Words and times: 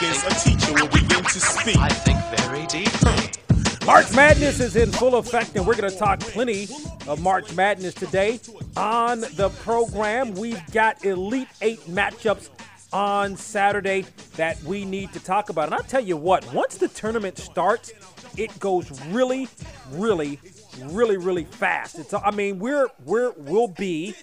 seconds, 0.00 0.24
a 0.24 0.48
teacher 0.48 0.72
will 0.72 0.88
begin 0.88 1.22
to 1.24 1.40
speak. 1.40 1.76
I 1.76 1.88
think 1.88 2.18
very 2.40 2.66
deeply. 2.66 3.86
March 3.86 4.14
Madness 4.14 4.60
is 4.60 4.76
in 4.76 4.90
full 4.92 5.16
effect, 5.16 5.56
and 5.56 5.66
we're 5.66 5.74
going 5.74 5.90
to 5.90 5.96
talk 5.96 6.20
plenty 6.20 6.68
of 7.06 7.20
March 7.22 7.54
Madness 7.54 7.94
today. 7.94 8.40
On 8.76 9.20
the 9.20 9.50
program, 9.60 10.34
we've 10.34 10.64
got 10.72 11.04
Elite 11.04 11.48
Eight 11.60 11.80
matchups 11.80 12.50
on 12.92 13.36
Saturday 13.36 14.04
that 14.36 14.62
we 14.64 14.84
need 14.84 15.12
to 15.12 15.20
talk 15.20 15.50
about. 15.50 15.66
And 15.66 15.74
I'll 15.74 15.82
tell 15.82 16.04
you 16.04 16.16
what, 16.16 16.50
once 16.52 16.76
the 16.76 16.88
tournament 16.88 17.38
starts, 17.38 17.92
it 18.36 18.56
goes 18.60 18.90
really, 19.06 19.48
really, 19.92 20.38
really, 20.84 21.16
really 21.16 21.44
fast. 21.44 21.98
It's, 21.98 22.14
I 22.14 22.30
mean, 22.30 22.58
we're 22.58 22.88
we're 23.04 23.32
we'll 23.36 23.68
be 23.68 24.14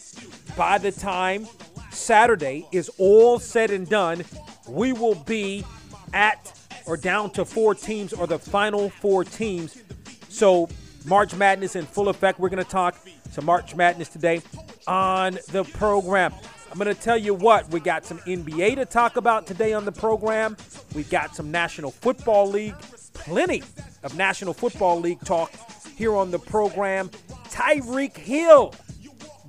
by 0.56 0.78
the 0.78 0.92
time 0.92 1.48
Saturday 1.92 2.68
is 2.72 2.90
all 2.98 3.40
said 3.40 3.72
and 3.72 3.90
done, 3.90 4.24
we 4.68 4.94
will 4.94 5.16
be 5.16 5.66
at 6.14 6.54
or 6.86 6.98
down 6.98 7.32
to 7.32 7.46
four 7.46 7.76
teams 7.76 8.14
or 8.14 8.28
the 8.28 8.40
final 8.40 8.90
four 8.90 9.24
teams. 9.24 9.82
So 10.30 10.70
March 11.06 11.36
Madness 11.36 11.76
in 11.76 11.86
full 11.86 12.10
effect. 12.10 12.40
We're 12.40 12.50
going 12.50 12.64
to 12.64 12.70
talk 12.70 12.98
some 13.32 13.46
March 13.46 13.76
Madness 13.76 14.10
today 14.10 14.42
on 14.88 15.38
the 15.52 15.64
program. 15.64 16.34
I'm 16.72 16.78
going 16.78 16.94
to 16.94 17.02
tell 17.02 17.18
you 17.18 17.34
what, 17.34 17.70
we 17.72 17.80
got 17.80 18.06
some 18.06 18.20
NBA 18.20 18.76
to 18.76 18.86
talk 18.86 19.16
about 19.16 19.48
today 19.48 19.74
on 19.74 19.86
the 19.86 19.92
program. 19.92 20.58
We've 20.94 21.10
got 21.10 21.36
some 21.36 21.50
National 21.50 21.92
Football 21.92 22.50
League, 22.50 22.76
plenty 23.14 23.64
of 24.04 24.16
National 24.18 24.54
Football 24.54 25.00
League 25.00 25.22
talk 25.22 25.52
here 25.96 26.16
on 26.16 26.30
the 26.30 26.40
program. 26.40 27.10
Tyreek 27.50 28.16
Hill 28.16 28.74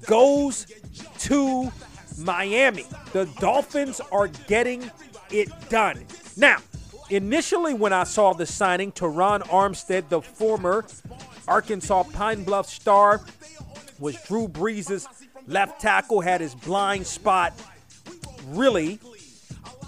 goes 0.07 0.67
to 1.19 1.71
Miami. 2.19 2.85
The 3.13 3.27
Dolphins 3.41 4.01
are 4.13 4.29
getting 4.29 4.91
it 5.31 5.49
done. 5.69 6.05
Now, 6.37 6.59
initially, 7.11 7.75
when 7.75 7.93
I 7.93 8.05
saw 8.05 8.33
the 8.33 8.47
signing, 8.47 8.93
Terron 8.93 9.43
Armstead, 9.49 10.09
the 10.09 10.21
former 10.21 10.87
Arkansas 11.47 12.05
Pine 12.13 12.45
Bluff 12.45 12.69
star, 12.69 13.21
was 13.99 14.21
Drew 14.23 14.49
Brees' 14.49 15.07
left 15.47 15.81
tackle, 15.81 16.21
had 16.21 16.41
his 16.41 16.55
blind 16.55 17.07
spot 17.07 17.53
really 18.49 18.99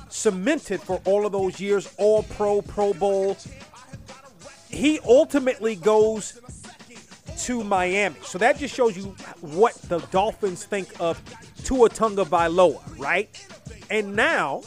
cemented 0.09 0.81
for 0.81 1.01
all 1.05 1.25
of 1.25 1.33
those 1.33 1.61
years, 1.61 1.93
all 1.97 2.25
pro, 2.25 2.63
Pro 2.63 2.93
Bowl. 2.93 3.37
He 4.69 5.01
ultimately 5.01 5.77
goes 5.77 6.41
to 7.45 7.65
Miami. 7.65 8.17
So 8.23 8.39
that 8.39 8.59
just 8.59 8.75
shows 8.75 8.97
you 8.97 9.15
what 9.41 9.75
the 9.83 9.99
Dolphins 10.11 10.65
think 10.65 10.89
of 11.01 11.21
Tua 11.65 11.89
Tagovailoa, 11.89 12.99
right? 12.99 13.29
And 13.89 14.15
now 14.15 14.63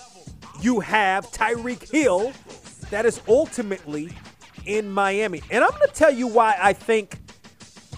you 0.64 0.80
have 0.80 1.30
Tyreek 1.32 1.92
Hill 1.92 2.32
that 2.90 3.06
is 3.06 3.20
ultimately 3.28 4.10
in 4.66 4.90
Miami. 4.90 5.42
And 5.52 5.64
I'm 5.64 5.72
going 5.72 5.88
to 5.88 5.94
tell 5.94 6.14
you 6.14 6.28
why 6.28 6.56
I 6.60 6.72
think 6.72 7.20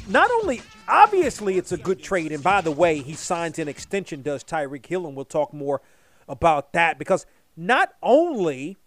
not 0.08 0.32
only 0.32 0.62
obviously 0.88 1.58
it's 1.58 1.72
a 1.72 1.78
good 1.78 2.02
trade 2.02 2.32
and 2.32 2.42
by 2.42 2.62
the 2.62 2.72
way, 2.72 3.00
he 3.00 3.14
signs 3.14 3.60
an 3.60 3.68
extension 3.68 4.24
does 4.24 4.44
Tyreek 4.44 4.86
Hill 4.86 5.06
and 5.06 5.16
we'll 5.16 5.26
talk 5.26 5.54
more 5.54 5.82
about 6.28 6.74
that 6.74 6.98
because 6.98 7.28
not 7.56 7.94
only 8.02 8.78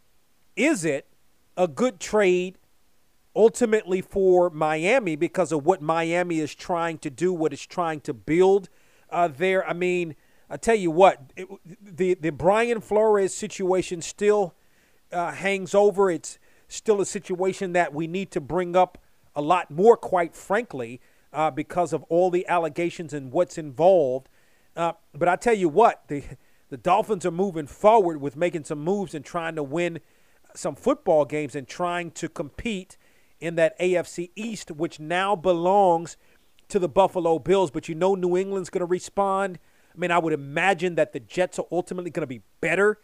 is 0.57 0.85
it 0.85 1.07
a 1.57 1.69
good 1.69 2.01
trade 2.01 2.59
ultimately 3.37 4.01
for 4.01 4.51
Miami 4.51 5.15
because 5.15 5.53
of 5.53 5.65
what 5.65 5.81
Miami 5.81 6.41
is 6.41 6.53
trying 6.53 6.99
to 6.99 7.11
do, 7.11 7.33
what 7.33 7.53
it's 7.53 7.67
trying 7.67 8.01
to 8.01 8.13
build 8.13 8.69
uh, 9.11 9.29
there. 9.29 9.65
I 9.67 9.73
mean, 9.73 10.17
I 10.51 10.57
tell 10.57 10.75
you 10.75 10.91
what, 10.91 11.33
it, 11.37 11.49
the 11.83 12.15
the 12.15 12.31
Brian 12.31 12.81
Flores 12.81 13.35
situation 13.35 14.01
still 14.03 14.55
uh, 15.13 15.33
hangs 15.33 15.75
over. 15.75 16.11
It's 16.11 16.39
still 16.69 17.01
a 17.01 17.07
situation 17.07 17.73
that 17.73 17.93
we 17.93 18.07
need 18.07 18.31
to 18.33 18.41
bring 18.41 18.77
up 18.77 18.99
a 19.35 19.43
lot 19.43 19.71
more, 19.71 19.97
quite 19.97 20.35
frankly, 20.35 21.01
uh, 21.33 21.51
because 21.51 21.93
of 21.93 22.03
all 22.05 22.31
the 22.31 22.47
allegations 22.49 23.13
and 23.13 23.33
what's 23.33 23.59
involved. 23.59 24.29
Uh, 24.77 24.93
but 25.15 25.29
I 25.29 25.37
tell 25.37 25.55
you 25.55 25.69
what, 25.69 26.05
the 26.09 26.23
the 26.71 26.77
Dolphins 26.77 27.25
are 27.25 27.31
moving 27.31 27.67
forward 27.67 28.21
with 28.21 28.37
making 28.37 28.65
some 28.65 28.81
moves 28.81 29.15
and 29.15 29.25
trying 29.25 29.57
to 29.57 29.63
win 29.63 30.01
some 30.55 30.75
football 30.75 31.25
games 31.25 31.55
and 31.55 31.67
trying 31.67 32.11
to 32.13 32.29
compete 32.29 32.97
in 33.41 33.55
that 33.55 33.79
AFC 33.79 34.31
East, 34.35 34.71
which 34.71 34.99
now 35.01 35.37
belongs 35.37 36.17
to 36.69 36.79
the 36.79 36.89
Buffalo 36.89 37.39
Bills. 37.39 37.71
But 37.71 37.89
you 37.89 37.95
know, 37.95 38.15
New 38.15 38.37
England's 38.37 38.71
going 38.71 38.81
to 38.81 38.87
respond. 38.87 39.59
I 39.95 39.99
mean, 39.99 40.11
I 40.11 40.19
would 40.19 40.33
imagine 40.33 40.95
that 40.97 41.13
the 41.13 41.21
Jets 41.21 41.59
are 41.59 41.67
ultimately 41.73 42.11
going 42.11 42.23
to 42.23 42.27
be 42.27 42.43
better 42.61 42.99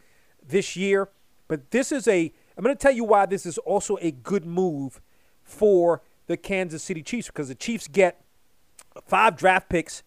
this 0.46 0.76
year. 0.76 1.08
But 1.48 1.70
this 1.70 1.92
is 1.92 2.08
a, 2.08 2.32
I'm 2.56 2.64
going 2.64 2.74
to 2.74 2.80
tell 2.80 2.92
you 2.92 3.04
why 3.04 3.26
this 3.26 3.46
is 3.46 3.58
also 3.58 3.98
a 4.00 4.10
good 4.10 4.44
move 4.44 5.00
for 5.42 6.02
the 6.26 6.36
Kansas 6.36 6.82
City 6.82 7.02
Chiefs 7.02 7.28
because 7.28 7.48
the 7.48 7.54
Chiefs 7.54 7.88
get 7.88 8.24
five 9.06 9.36
draft 9.36 9.68
picks 9.68 10.02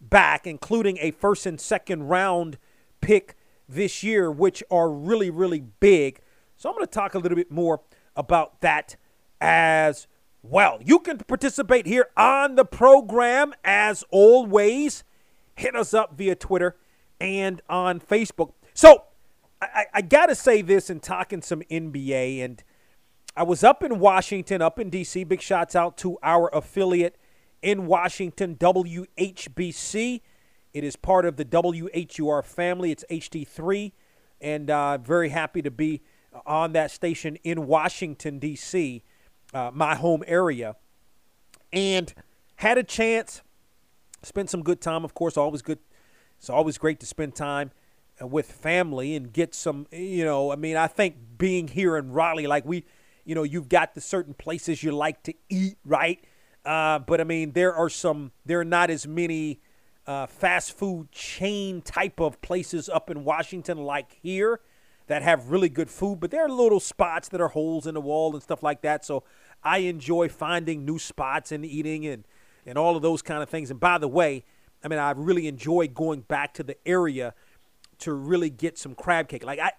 back, 0.00 0.46
including 0.46 0.98
a 1.00 1.10
first 1.10 1.46
and 1.46 1.60
second 1.60 2.04
round 2.04 2.58
pick 3.00 3.36
this 3.68 4.02
year, 4.02 4.30
which 4.30 4.62
are 4.70 4.90
really, 4.90 5.30
really 5.30 5.60
big. 5.80 6.20
So 6.56 6.68
I'm 6.68 6.74
going 6.74 6.86
to 6.86 6.92
talk 6.92 7.14
a 7.14 7.18
little 7.18 7.36
bit 7.36 7.50
more 7.50 7.80
about 8.16 8.60
that 8.60 8.96
as 9.40 10.06
well. 10.42 10.78
You 10.84 10.98
can 10.98 11.18
participate 11.18 11.86
here 11.86 12.08
on 12.16 12.54
the 12.54 12.64
program 12.64 13.54
as 13.64 14.04
always. 14.10 15.04
Hit 15.62 15.76
us 15.76 15.94
up 15.94 16.16
via 16.16 16.34
Twitter 16.34 16.76
and 17.20 17.62
on 17.68 18.00
Facebook. 18.00 18.52
So 18.74 19.04
I, 19.60 19.86
I 19.94 20.02
got 20.02 20.26
to 20.26 20.34
say 20.34 20.62
this 20.62 20.90
in 20.90 21.00
talking 21.00 21.42
some 21.42 21.62
NBA, 21.70 22.44
and 22.44 22.62
I 23.36 23.44
was 23.44 23.62
up 23.62 23.82
in 23.82 23.98
Washington, 23.98 24.60
up 24.60 24.78
in 24.78 24.90
D.C. 24.90 25.24
Big 25.24 25.40
shots 25.40 25.76
out 25.76 25.96
to 25.98 26.18
our 26.22 26.48
affiliate 26.52 27.16
in 27.62 27.86
Washington, 27.86 28.56
WHBC. 28.56 30.20
It 30.74 30.84
is 30.84 30.96
part 30.96 31.26
of 31.26 31.36
the 31.36 31.44
WHUR 31.44 32.42
family. 32.42 32.90
It's 32.90 33.04
HD3, 33.10 33.92
and 34.40 34.70
uh, 34.70 34.98
very 34.98 35.28
happy 35.28 35.62
to 35.62 35.70
be 35.70 36.02
on 36.46 36.72
that 36.72 36.90
station 36.90 37.36
in 37.44 37.66
Washington, 37.66 38.38
D.C 38.38 39.02
uh, 39.52 39.70
my 39.72 39.94
home 39.94 40.24
area, 40.26 40.76
and 41.72 42.12
had 42.56 42.78
a 42.78 42.82
chance. 42.82 43.42
Spent 44.22 44.50
some 44.50 44.62
good 44.62 44.80
time, 44.80 45.04
of 45.04 45.14
course. 45.14 45.36
Always 45.36 45.62
good. 45.62 45.78
It's 46.38 46.50
always 46.50 46.78
great 46.78 47.00
to 47.00 47.06
spend 47.06 47.34
time 47.34 47.70
uh, 48.20 48.26
with 48.26 48.50
family 48.50 49.16
and 49.16 49.32
get 49.32 49.54
some. 49.54 49.86
You 49.90 50.24
know, 50.24 50.52
I 50.52 50.56
mean, 50.56 50.76
I 50.76 50.86
think 50.86 51.16
being 51.38 51.68
here 51.68 51.96
in 51.96 52.12
Raleigh, 52.12 52.46
like 52.46 52.64
we, 52.64 52.84
you 53.24 53.34
know, 53.34 53.42
you've 53.42 53.68
got 53.68 53.94
the 53.94 54.00
certain 54.00 54.34
places 54.34 54.82
you 54.82 54.92
like 54.92 55.22
to 55.24 55.34
eat, 55.48 55.76
right? 55.84 56.22
Uh, 56.64 56.98
but 57.00 57.20
I 57.20 57.24
mean, 57.24 57.52
there 57.52 57.74
are 57.74 57.88
some. 57.88 58.32
There 58.44 58.60
are 58.60 58.64
not 58.64 58.90
as 58.90 59.06
many. 59.06 59.60
Uh, 60.04 60.26
fast 60.26 60.76
food 60.76 61.12
chain 61.12 61.80
type 61.80 62.18
of 62.18 62.42
places 62.42 62.88
up 62.88 63.08
in 63.08 63.22
Washington 63.22 63.78
like 63.78 64.18
here 64.20 64.58
that 65.06 65.22
have 65.22 65.50
really 65.50 65.68
good 65.68 65.88
food, 65.88 66.18
but 66.18 66.32
there 66.32 66.44
are 66.44 66.48
little 66.48 66.80
spots 66.80 67.28
that 67.28 67.40
are 67.40 67.46
holes 67.46 67.86
in 67.86 67.94
the 67.94 68.00
wall 68.00 68.32
and 68.34 68.42
stuff 68.42 68.64
like 68.64 68.82
that. 68.82 69.04
So 69.04 69.22
I 69.62 69.78
enjoy 69.78 70.28
finding 70.28 70.84
new 70.84 70.98
spots 70.98 71.52
and 71.52 71.64
eating 71.64 72.04
and, 72.04 72.24
and 72.66 72.78
all 72.78 72.96
of 72.96 73.02
those 73.02 73.22
kind 73.22 73.42
of 73.42 73.48
things. 73.48 73.70
And 73.70 73.80
by 73.80 73.98
the 73.98 74.08
way, 74.08 74.44
I 74.84 74.88
mean, 74.88 74.98
I 74.98 75.12
really 75.12 75.46
enjoy 75.46 75.88
going 75.88 76.22
back 76.22 76.54
to 76.54 76.62
the 76.62 76.76
area 76.86 77.34
to 77.98 78.12
really 78.12 78.50
get 78.50 78.78
some 78.78 78.94
crab 78.94 79.28
cake. 79.28 79.44
Like, 79.44 79.60
I, 79.60 79.72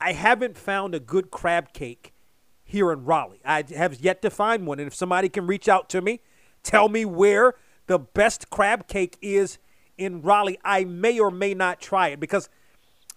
I 0.00 0.12
haven't 0.12 0.56
found 0.56 0.94
a 0.94 1.00
good 1.00 1.30
crab 1.30 1.72
cake 1.72 2.14
here 2.64 2.90
in 2.92 3.04
Raleigh. 3.04 3.40
I 3.44 3.64
have 3.74 4.00
yet 4.00 4.22
to 4.22 4.30
find 4.30 4.66
one. 4.66 4.78
And 4.80 4.86
if 4.86 4.94
somebody 4.94 5.28
can 5.28 5.46
reach 5.46 5.68
out 5.68 5.88
to 5.90 6.00
me, 6.00 6.20
tell 6.62 6.88
me 6.88 7.04
where 7.04 7.54
the 7.86 7.98
best 7.98 8.50
crab 8.50 8.88
cake 8.88 9.16
is 9.22 9.58
in 9.98 10.20
Raleigh, 10.22 10.58
I 10.64 10.84
may 10.84 11.18
or 11.18 11.30
may 11.30 11.54
not 11.54 11.80
try 11.80 12.08
it 12.08 12.20
because 12.20 12.48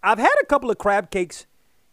I've 0.01 0.19
had 0.19 0.35
a 0.41 0.45
couple 0.45 0.71
of 0.71 0.77
crab 0.77 1.11
cakes 1.11 1.45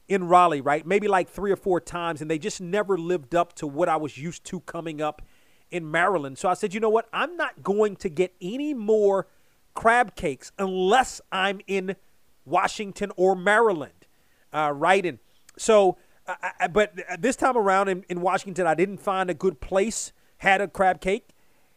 in 0.08 0.28
Raleigh, 0.28 0.60
right? 0.60 0.86
Maybe 0.86 1.08
like 1.08 1.28
three 1.28 1.50
or 1.50 1.56
four 1.56 1.80
times, 1.80 2.20
and 2.20 2.30
they 2.30 2.38
just 2.38 2.60
never 2.60 2.96
lived 2.96 3.34
up 3.34 3.54
to 3.54 3.66
what 3.66 3.88
I 3.88 3.96
was 3.96 4.16
used 4.16 4.44
to 4.44 4.60
coming 4.60 5.00
up 5.00 5.22
in 5.70 5.90
Maryland. 5.90 6.38
So 6.38 6.48
I 6.48 6.54
said, 6.54 6.74
you 6.74 6.80
know 6.80 6.90
what? 6.90 7.08
I'm 7.12 7.36
not 7.36 7.62
going 7.62 7.96
to 7.96 8.08
get 8.08 8.34
any 8.40 8.74
more 8.74 9.26
crab 9.74 10.14
cakes 10.16 10.52
unless 10.58 11.20
I'm 11.30 11.60
in 11.66 11.96
Washington 12.44 13.12
or 13.16 13.34
Maryland, 13.34 14.06
uh, 14.52 14.72
right? 14.74 15.04
And 15.04 15.18
so, 15.58 15.96
I, 16.26 16.68
but 16.68 16.94
this 17.18 17.36
time 17.36 17.56
around 17.56 17.88
in, 17.88 18.04
in, 18.08 18.20
Washington, 18.20 18.66
I 18.66 18.74
didn't 18.74 18.98
find 18.98 19.30
a 19.30 19.34
good 19.34 19.60
place 19.60 20.12
had 20.38 20.60
a 20.60 20.68
crab 20.68 21.00
cake. 21.00 21.28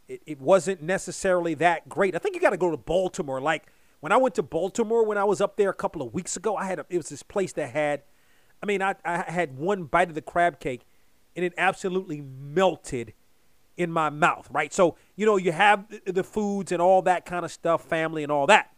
It, 0.07 0.21
it 0.25 0.41
wasn't 0.41 0.81
necessarily 0.81 1.53
that 1.56 1.89
great. 1.89 2.15
I 2.15 2.19
think 2.19 2.36
you 2.36 2.41
got 2.41 2.51
to 2.51 2.57
go 2.57 2.71
to 2.71 2.77
Baltimore. 2.77 3.41
Like 3.41 3.68
when 4.00 4.12
I 4.12 4.18
went 4.18 4.36
to 4.36 4.44
Baltimore 4.44 5.06
when 5.06 5.18
I 5.18 5.24
was 5.24 5.41
up 5.41 5.57
there 5.57 5.69
a 5.69 5.74
couple 5.74 6.01
of 6.01 6.13
weeks 6.13 6.36
ago, 6.36 6.56
I 6.56 6.65
had 6.65 6.80
a, 6.80 6.86
it 6.89 6.97
was 6.97 7.09
this 7.09 7.24
place 7.24 7.53
that 7.53 7.69
had– 7.69 8.03
I 8.62 8.65
mean, 8.65 8.81
I, 8.81 8.95
I 9.06 9.24
had 9.31 9.57
one 9.57 9.83
bite 9.83 10.09
of 10.09 10.15
the 10.15 10.21
crab 10.21 10.59
cake 10.59 10.81
and 11.36 11.45
it 11.45 11.53
absolutely 11.57 12.21
melted 12.21 13.13
in 13.80 13.90
my 13.90 14.10
mouth, 14.10 14.48
right? 14.52 14.74
So, 14.74 14.98
you 15.16 15.26
know, 15.26 15.38
you 15.38 15.54
have 15.54 15.86
the 16.06 16.24
foods 16.24 16.74
and 16.74 16.81
all 16.81 17.02
that 17.04 17.26
kind 17.26 17.46
of 17.46 17.52
stuff, 17.52 17.86
family 17.86 18.24
and 18.24 18.31
all 18.31 18.46
that. 18.48 18.70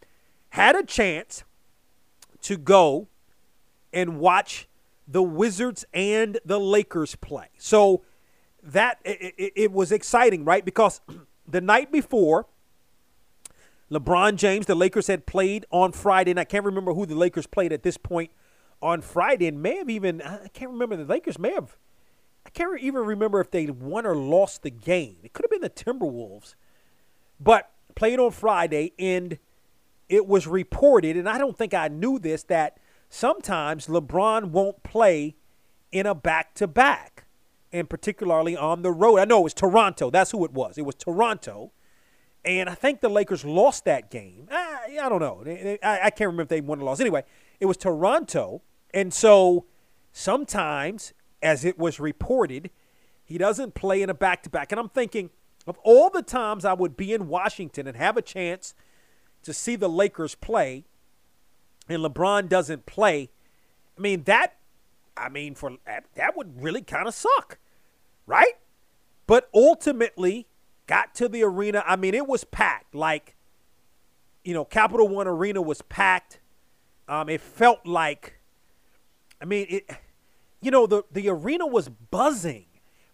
Had 0.50 0.76
a 0.76 0.84
chance 0.84 1.42
to 2.42 2.56
go 2.56 3.08
and 3.92 4.20
watch 4.20 4.68
the 5.08 5.22
Wizards 5.22 5.84
and 5.92 6.38
the 6.44 6.60
Lakers 6.60 7.16
play. 7.16 7.48
So 7.58 8.04
that 8.62 9.00
it, 9.04 9.34
it, 9.36 9.52
it 9.56 9.72
was 9.72 9.90
exciting, 9.90 10.44
right? 10.44 10.64
Because 10.64 11.00
the 11.48 11.60
night 11.60 11.90
before, 11.90 12.46
LeBron 13.90 14.36
James, 14.36 14.66
the 14.66 14.76
Lakers 14.76 15.08
had 15.08 15.26
played 15.26 15.66
on 15.72 15.90
Friday, 15.90 16.30
and 16.30 16.38
I 16.38 16.44
can't 16.44 16.64
remember 16.64 16.94
who 16.94 17.06
the 17.06 17.16
Lakers 17.16 17.48
played 17.48 17.72
at 17.72 17.82
this 17.82 17.96
point 17.96 18.30
on 18.80 19.00
Friday 19.00 19.48
and 19.48 19.60
may 19.60 19.78
have 19.78 19.90
even 19.90 20.22
I 20.22 20.48
can't 20.48 20.70
remember 20.70 20.96
the 20.96 21.04
Lakers 21.04 21.38
may 21.38 21.52
have 21.52 21.76
I 22.44 22.50
can't 22.50 22.80
even 22.80 23.02
remember 23.02 23.40
if 23.40 23.50
they 23.50 23.66
won 23.66 24.06
or 24.06 24.16
lost 24.16 24.62
the 24.62 24.70
game. 24.70 25.16
It 25.22 25.32
could 25.32 25.44
have 25.44 25.50
been 25.50 25.60
the 25.60 25.70
Timberwolves, 25.70 26.54
but 27.40 27.70
played 27.94 28.18
on 28.18 28.30
Friday 28.30 28.92
and 28.98 29.38
it 30.08 30.26
was 30.26 30.46
reported 30.46 31.16
and 31.16 31.28
I 31.28 31.38
don't 31.38 31.56
think 31.56 31.74
I 31.74 31.88
knew 31.88 32.18
this 32.18 32.42
that 32.44 32.78
sometimes 33.08 33.86
LeBron 33.86 34.46
won't 34.50 34.82
play 34.82 35.36
in 35.90 36.06
a 36.06 36.14
back-to-back 36.14 37.26
and 37.72 37.88
particularly 37.88 38.56
on 38.56 38.82
the 38.82 38.90
road. 38.90 39.18
I 39.18 39.24
know 39.24 39.40
it 39.40 39.44
was 39.44 39.54
Toronto. 39.54 40.10
That's 40.10 40.30
who 40.30 40.44
it 40.44 40.52
was. 40.52 40.76
It 40.78 40.82
was 40.82 40.94
Toronto. 40.94 41.72
And 42.44 42.68
I 42.68 42.74
think 42.74 43.00
the 43.00 43.08
Lakers 43.08 43.44
lost 43.44 43.84
that 43.84 44.10
game. 44.10 44.48
Ah, 44.50 44.80
I, 44.88 44.98
I 45.00 45.08
don't 45.08 45.20
know. 45.20 45.44
I, 45.82 46.00
I 46.04 46.10
can't 46.10 46.28
remember 46.28 46.42
if 46.42 46.48
they 46.48 46.60
won 46.60 46.80
or 46.80 46.84
lost. 46.84 47.00
Anyway, 47.00 47.24
it 47.60 47.66
was 47.66 47.76
Toronto 47.76 48.62
and 48.92 49.12
so 49.12 49.66
sometimes, 50.12 51.12
as 51.42 51.64
it 51.64 51.78
was 51.78 51.98
reported, 51.98 52.70
he 53.24 53.38
doesn't 53.38 53.74
play 53.74 54.02
in 54.02 54.10
a 54.10 54.14
back 54.14 54.42
to 54.44 54.50
back. 54.50 54.72
And 54.72 54.78
I'm 54.78 54.88
thinking 54.88 55.30
of 55.66 55.78
all 55.82 56.10
the 56.10 56.22
times 56.22 56.64
I 56.64 56.72
would 56.72 56.96
be 56.96 57.12
in 57.12 57.28
Washington 57.28 57.86
and 57.86 57.96
have 57.96 58.16
a 58.16 58.22
chance 58.22 58.74
to 59.42 59.52
see 59.52 59.76
the 59.76 59.88
Lakers 59.88 60.34
play, 60.34 60.84
and 61.88 62.02
LeBron 62.02 62.48
doesn't 62.48 62.86
play. 62.86 63.30
I 63.96 64.00
mean, 64.00 64.24
that, 64.24 64.56
I 65.16 65.28
mean, 65.28 65.54
for 65.54 65.72
that 65.86 66.36
would 66.36 66.62
really 66.62 66.82
kind 66.82 67.08
of 67.08 67.14
suck, 67.14 67.58
right? 68.26 68.54
But 69.26 69.48
ultimately, 69.54 70.46
got 70.86 71.14
to 71.16 71.28
the 71.28 71.42
arena. 71.42 71.82
I 71.86 71.96
mean, 71.96 72.14
it 72.14 72.26
was 72.26 72.44
packed. 72.44 72.94
Like, 72.94 73.36
you 74.44 74.54
know, 74.54 74.64
Capital 74.64 75.08
One 75.08 75.28
Arena 75.28 75.62
was 75.62 75.82
packed. 75.82 76.40
Um, 77.08 77.28
it 77.28 77.40
felt 77.40 77.86
like 77.86 78.38
I 79.40 79.44
mean, 79.44 79.66
it. 79.68 79.90
You 80.62 80.70
know, 80.70 80.86
the 80.86 81.02
the 81.10 81.28
arena 81.28 81.66
was 81.66 81.88
buzzing, 81.88 82.66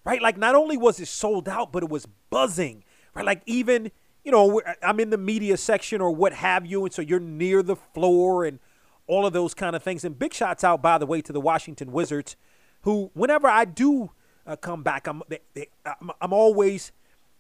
right? 0.05 0.23
Like 0.23 0.37
not 0.37 0.55
only 0.55 0.77
was 0.77 1.01
it 1.01 1.09
sold 1.09 1.49
out, 1.49 1.73
but 1.73 1.83
it 1.83 1.89
was 1.89 2.07
buzzing, 2.31 2.85
right? 3.15 3.25
Like 3.25 3.43
even 3.47 3.91
you 4.25 4.33
know, 4.33 4.61
I'm 4.83 5.01
in 5.01 5.11
the 5.11 5.17
media 5.17 5.57
section 5.57 6.01
or 6.03 6.11
what 6.11 6.35
have 6.35 6.67
you, 6.67 6.85
and 6.85 6.93
so 6.93 7.01
you're 7.01 7.19
near 7.19 7.63
the 7.63 7.77
floor 7.77 8.45
and 8.45 8.59
all 9.07 9.25
of 9.25 9.33
those 9.33 9.55
kind 9.55 9.75
of 9.75 9.83
things. 9.83 10.05
And 10.05 10.19
big 10.19 10.35
shots 10.35 10.63
out, 10.63 10.83
by 10.83 10.99
the 10.99 11.07
way, 11.07 11.23
to 11.23 11.33
the 11.33 11.41
Washington 11.41 11.93
Wizards, 11.93 12.37
who 12.83 13.11
whenever 13.15 13.49
I 13.49 13.65
do 13.65 14.11
uh, 14.47 14.57
come 14.57 14.83
back, 14.83 15.07
I'm 15.07 15.23
they, 15.29 15.41
they, 15.55 15.69
I'm, 15.85 16.11
I'm, 16.21 16.33
always 16.33 16.93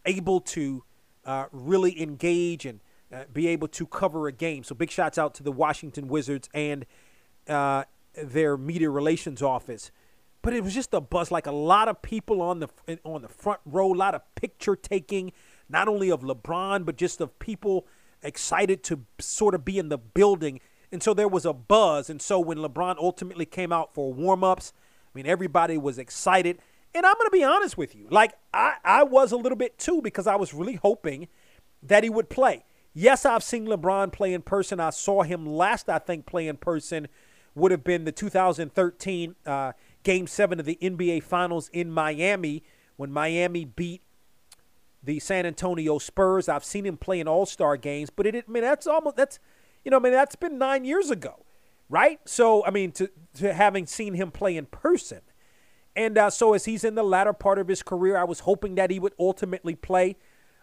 able 0.06 0.40
to 0.40 0.82
uh, 1.25 1.46
really 1.52 2.00
engage 2.00 2.64
and 2.64 2.81
uh, 3.12 3.25
be 3.32 3.49
able 3.49 3.69
to 3.69 3.87
cover 3.87 4.26
a 4.26 4.32
game. 4.32 4.64
So 4.64 4.75
big 4.75 4.90
shots 4.90 5.19
out 5.19 5.34
to 5.34 5.43
the 5.43 5.52
Washington 5.52 6.08
Wizards 6.08 6.49
and 6.55 6.87
uh, 7.49 7.84
their 8.14 8.56
media 8.56 8.90
relations 8.90 9.43
office. 9.43 9.90
But 10.43 10.55
it 10.55 10.62
was 10.62 10.75
just 10.75 10.94
a 10.94 11.00
buzz, 11.00 11.31
like 11.31 11.46
a 11.46 11.52
lot 11.52 11.88
of 11.88 12.00
people 12.00 12.40
on 12.40 12.60
the 12.60 12.69
on 13.05 13.22
the 13.22 13.28
front 13.28 13.60
row, 13.64 13.93
a 13.93 13.94
lot 13.94 14.14
of 14.14 14.22
picture 14.34 14.76
taking, 14.76 15.32
not 15.69 15.88
only 15.88 16.10
of 16.10 16.22
LeBron 16.22 16.84
but 16.84 16.96
just 16.96 17.20
of 17.20 17.38
people 17.38 17.87
excited 18.22 18.82
to 18.84 19.05
sort 19.19 19.55
of 19.55 19.64
be 19.64 19.78
in 19.78 19.88
the 19.88 19.99
building. 19.99 20.60
And 20.90 21.02
so 21.02 21.12
there 21.12 21.28
was 21.28 21.44
a 21.44 21.52
buzz. 21.52 22.08
And 22.08 22.22
so 22.22 22.40
when 22.40 22.58
LeBron 22.58 22.96
ultimately 22.99 23.46
came 23.46 23.72
out 23.72 23.94
for 23.94 24.12
warm 24.12 24.44
ups, 24.44 24.72
I 25.06 25.10
mean 25.19 25.26
everybody 25.26 25.76
was 25.76 25.99
excited. 25.99 26.58
And 26.94 27.05
I'm 27.05 27.14
going 27.14 27.26
to 27.26 27.32
be 27.32 27.44
honest 27.44 27.76
with 27.76 27.94
you, 27.94 28.06
like 28.10 28.32
I, 28.55 28.75
I 28.84 29.02
was 29.02 29.32
a 29.32 29.37
little 29.37 29.58
bit 29.58 29.76
too 29.78 30.00
because 30.02 30.26
I 30.26 30.37
was 30.37 30.55
really 30.55 30.76
hoping 30.76 31.28
that 31.82 32.05
he 32.05 32.10
would 32.10 32.31
play. 32.31 32.64
Yes, 32.94 33.26
I've 33.26 33.43
seen 33.43 33.66
LeBron 33.66 34.12
play 34.12 34.32
in 34.32 34.43
person. 34.43 34.81
I 34.81 34.90
saw 34.90 35.22
him 35.22 35.46
last, 35.46 35.88
I 35.88 35.99
think, 35.99 36.26
play 36.26 36.49
in 36.49 36.56
person 36.56 37.08
would 37.58 37.70
have 37.70 37.84
been 37.84 38.05
the 38.05 38.12
2013 38.12 39.34
uh, 39.46 39.72
Game 40.02 40.26
7 40.26 40.60
of 40.60 40.66
the 40.66 40.78
NBA 40.81 41.22
Finals 41.22 41.69
in 41.72 41.90
Miami 41.90 42.62
when 42.96 43.12
Miami 43.12 43.64
beat 43.64 44.02
the 45.02 45.19
San 45.20 45.46
Antonio 45.46 45.99
Spurs. 45.99 46.49
I've 46.49 46.64
seen 46.64 46.84
him 46.84 46.96
play 46.96 47.20
in 47.20 47.28
All 47.28 47.46
Star 47.46 47.76
games, 47.76 48.10
but 48.10 48.26
it, 48.26 48.44
I 48.49 48.50
mean, 48.50 48.62
that's 48.62 48.87
almost, 48.87 49.16
that's, 49.16 49.38
you 49.84 49.90
know, 49.90 49.99
I 49.99 50.00
mean, 50.00 50.12
that's 50.12 50.37
been 50.37 50.58
nine 50.58 50.84
years 50.84 51.10
ago, 51.10 51.44
right? 51.88 52.20
So, 52.25 52.64
I 52.64 52.70
mean, 52.70 52.93
to, 52.93 53.10
to 53.34 53.52
having 53.52 53.87
seen 53.87 54.14
him 54.14 54.31
play 54.31 54.56
in 54.56 54.66
person. 54.66 55.20
And 55.94 56.16
uh, 56.16 56.31
so, 56.31 56.55
as 56.55 56.64
he's 56.64 56.84
in 56.84 56.94
the 56.94 57.02
latter 57.02 57.32
part 57.32 57.58
of 57.58 57.69
his 57.69 57.82
career, 57.82 58.16
I 58.16 58.25
was 58.25 58.40
hoping 58.40 58.76
that 58.76 58.90
he 58.90 58.99
would 58.99 59.14
ultimately 59.19 59.75
play. 59.75 60.16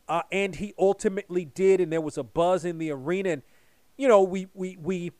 Uh, 0.07 0.21
and 0.31 0.56
he 0.56 0.73
ultimately 0.78 1.45
did, 1.45 1.81
and 1.81 1.92
there 1.92 2.02
was 2.02 2.18
a 2.18 2.23
buzz 2.23 2.64
in 2.64 2.78
the 2.78 2.92
arena. 2.92 3.30
And, 3.30 3.42
you 3.97 4.07
know, 4.07 4.21
we, 4.21 4.47
we, 4.54 4.78
we, 4.80 5.11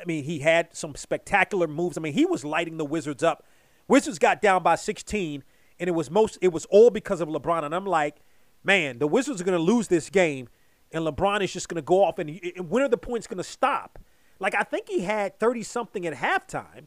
I 0.00 0.04
mean, 0.06 0.24
he 0.24 0.40
had 0.40 0.74
some 0.74 0.94
spectacular 0.94 1.66
moves. 1.66 1.96
I 1.96 2.00
mean, 2.00 2.14
he 2.14 2.24
was 2.24 2.44
lighting 2.44 2.76
the 2.76 2.84
Wizards 2.84 3.22
up. 3.22 3.44
Wizards 3.88 4.18
got 4.18 4.40
down 4.40 4.62
by 4.62 4.74
16, 4.74 5.44
and 5.78 5.88
it 5.88 5.92
was 5.92 6.10
most 6.10 6.38
it 6.40 6.52
was 6.52 6.64
all 6.66 6.90
because 6.90 7.20
of 7.20 7.28
LeBron. 7.28 7.64
And 7.64 7.74
I'm 7.74 7.86
like, 7.86 8.16
man, 8.64 8.98
the 8.98 9.06
Wizards 9.06 9.40
are 9.40 9.44
going 9.44 9.58
to 9.58 9.62
lose 9.62 9.88
this 9.88 10.08
game, 10.08 10.48
and 10.92 11.04
LeBron 11.04 11.42
is 11.42 11.52
just 11.52 11.68
going 11.68 11.76
to 11.76 11.82
go 11.82 12.04
off. 12.04 12.18
And, 12.18 12.40
and 12.56 12.70
when 12.70 12.82
are 12.82 12.88
the 12.88 12.96
points 12.96 13.26
going 13.26 13.38
to 13.38 13.44
stop? 13.44 13.98
Like 14.38 14.54
I 14.54 14.62
think 14.62 14.88
he 14.88 15.00
had 15.00 15.38
30 15.38 15.62
something 15.62 16.06
at 16.06 16.14
halftime, 16.14 16.86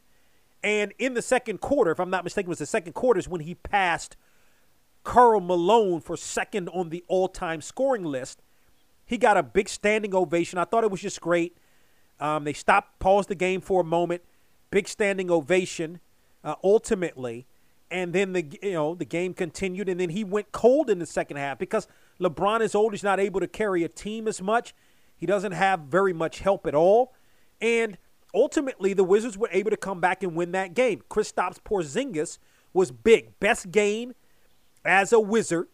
and 0.64 0.94
in 0.98 1.14
the 1.14 1.22
second 1.22 1.62
quarter, 1.62 1.92
if 1.92 2.00
I'm 2.00 2.10
not 2.10 2.24
mistaken, 2.24 2.50
was 2.50 2.60
the 2.60 2.66
second 2.66 2.94
quarter 2.94 3.20
is 3.20 3.28
when 3.28 3.42
he 3.42 3.56
passed 3.56 4.18
Karl 5.04 5.40
Malone 5.40 6.02
for 6.02 6.18
second 6.18 6.68
on 6.70 6.90
the 6.90 7.04
all-time 7.08 7.62
scoring 7.62 8.04
list. 8.04 8.42
He 9.06 9.18
got 9.18 9.38
a 9.38 9.44
big 9.44 9.70
standing 9.70 10.16
ovation. 10.16 10.58
I 10.58 10.66
thought 10.66 10.84
it 10.84 10.90
was 10.90 11.02
just 11.02 11.22
great. 11.22 11.56
Um, 12.20 12.44
they 12.44 12.54
stopped, 12.54 13.00
paused 13.00 13.30
the 13.30 13.36
game 13.36 13.62
for 13.62 13.82
a 13.82 13.84
moment, 13.84 14.22
big 14.72 14.88
standing 14.88 15.30
ovation, 15.30 16.00
uh, 16.44 16.56
ultimately, 16.64 17.46
and 17.92 18.14
then 18.14 18.34
the 18.34 18.58
you 18.62 18.74
know 18.74 18.96
the 18.96 19.06
game 19.06 19.34
continued, 19.34 19.90
and 19.90 20.00
then 20.00 20.10
he 20.10 20.24
went 20.24 20.52
cold 20.52 20.90
in 20.90 21.00
the 21.00 21.06
second 21.06 21.38
half 21.38 21.60
because 21.60 21.88
LeBron 22.20 22.62
is 22.62 22.74
old. 22.76 22.94
He's 22.94 23.04
not 23.04 23.20
able 23.20 23.40
to 23.40 23.48
carry 23.48 23.84
a 23.84 23.90
team 23.90 24.28
as 24.28 24.42
much. 24.42 24.74
He 25.16 25.26
doesn't 25.26 25.54
have 25.54 25.82
very 25.82 26.14
much 26.14 26.40
help 26.40 26.66
at 26.66 26.76
all, 26.76 27.14
and 27.62 27.98
ultimately 28.34 28.94
the 28.94 29.04
Wizards 29.04 29.38
were 29.38 29.50
able 29.52 29.72
to 29.72 29.78
come 29.78 30.00
back 30.00 30.24
and 30.24 30.36
win 30.36 30.52
that 30.52 30.74
game. 30.74 31.02
Kristaps 31.10 31.58
Porzingis 31.64 32.38
was 32.74 32.92
big, 32.92 33.40
best 33.40 33.72
game 33.72 34.14
as 34.84 35.14
a 35.14 35.20
Wizard 35.20 35.68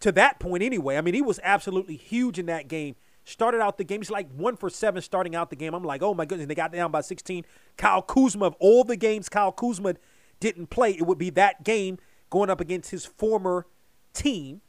to 0.00 0.12
that 0.12 0.38
point 0.38 0.62
anyway. 0.62 0.96
I 0.96 1.00
mean, 1.00 1.14
he 1.14 1.22
was 1.22 1.40
absolutely 1.42 1.96
huge 1.96 2.38
in 2.38 2.46
that 2.46 2.68
game 2.68 2.94
started 3.24 3.60
out 3.60 3.78
the 3.78 3.84
game. 3.84 4.00
He's 4.00 4.10
like 4.10 4.28
one 4.30 4.56
for 4.56 4.70
seven 4.70 5.02
starting 5.02 5.34
out 5.34 5.50
the 5.50 5.56
game. 5.56 5.74
I'm 5.74 5.84
like, 5.84 6.02
oh 6.02 6.14
my 6.14 6.24
goodness. 6.24 6.46
They 6.46 6.54
got 6.54 6.72
down 6.72 6.90
by 6.90 7.00
16. 7.00 7.44
Kyle 7.76 8.02
Kuzma, 8.02 8.46
of 8.46 8.56
all 8.58 8.84
the 8.84 8.96
games 8.96 9.28
Kyle 9.28 9.52
Kuzma 9.52 9.94
didn't 10.40 10.68
play, 10.68 10.90
it 10.90 11.06
would 11.06 11.18
be 11.18 11.30
that 11.30 11.64
game 11.64 11.98
going 12.30 12.50
up 12.50 12.60
against 12.60 12.90
his 12.90 13.06
former 13.06 13.66
team. 14.12 14.60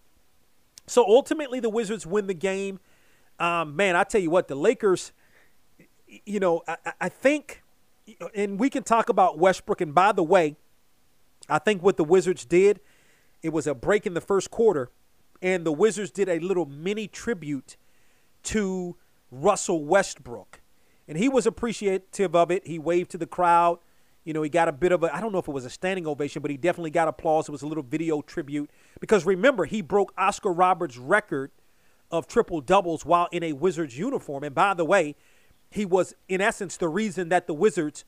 So 0.88 1.04
ultimately, 1.06 1.60
the 1.60 1.70
Wizards 1.70 2.06
win 2.06 2.28
the 2.28 2.34
game. 2.34 2.80
Um, 3.40 3.76
man, 3.76 3.96
I 3.96 4.04
tell 4.04 4.22
you 4.22 4.30
what, 4.30 4.48
the 4.48 4.56
Lakers, 4.56 5.12
you 6.08 6.40
know, 6.40 6.64
I, 6.68 6.78
I 7.02 7.10
think, 7.10 7.64
and 8.34 8.60
we 8.60 8.70
can 8.70 8.84
talk 8.84 9.10
about 9.10 9.38
Westbrook. 9.38 9.82
And 9.82 9.94
by 9.94 10.12
the 10.12 10.24
way, 10.24 10.56
I 11.50 11.60
think 11.60 11.84
what 11.84 11.98
the 11.98 12.04
Wizards 12.04 12.46
did, 12.46 12.80
it 13.42 13.50
was 13.50 13.68
a 13.68 13.74
break 13.74 14.06
in 14.06 14.14
the 14.14 14.22
first 14.22 14.52
quarter, 14.52 14.92
and 15.42 15.66
the 15.66 15.72
Wizards 15.72 16.12
did 16.12 16.30
a 16.30 16.40
little 16.40 16.66
mini 16.66 17.08
tribute 17.08 17.78
to 18.46 18.96
Russell 19.32 19.84
Westbrook. 19.86 20.62
And 21.08 21.18
he 21.18 21.30
was 21.30 21.46
appreciative 21.46 22.36
of 22.36 22.52
it. 22.52 22.66
He 22.66 22.80
waved 22.80 23.12
to 23.12 23.18
the 23.18 23.28
crowd. 23.28 23.80
You 24.24 24.34
know, 24.34 24.42
he 24.42 24.50
got 24.50 24.68
a 24.68 24.72
bit 24.72 24.92
of 24.92 25.04
a, 25.04 25.16
I 25.16 25.22
don't 25.22 25.32
know 25.32 25.38
if 25.38 25.48
it 25.48 25.54
was 25.54 25.66
a 25.66 25.70
standing 25.70 26.08
ovation, 26.08 26.42
but 26.42 26.50
he 26.50 26.58
definitely 26.58 26.90
got 26.90 27.08
applause. 27.08 27.48
It 27.48 27.52
was 27.52 27.62
a 27.62 27.68
little 27.68 27.84
video 27.84 28.22
tribute. 28.22 28.72
Because 29.00 29.26
remember, 29.26 29.66
he 29.66 29.82
broke 29.82 30.14
Oscar 30.18 30.52
Roberts' 30.52 30.98
record 30.98 31.52
of 32.10 32.28
triple 32.28 32.62
doubles 32.62 33.06
while 33.06 33.28
in 33.32 33.44
a 33.44 33.54
Wizards 33.54 33.98
uniform. 33.98 34.44
And 34.44 34.56
by 34.56 34.74
the 34.74 34.86
way, 34.86 35.16
he 35.70 35.86
was, 35.86 36.16
in 36.28 36.42
essence, 36.42 36.78
the 36.78 36.88
reason 36.88 37.30
that 37.30 37.46
the 37.46 37.54
Wizards 37.54 38.04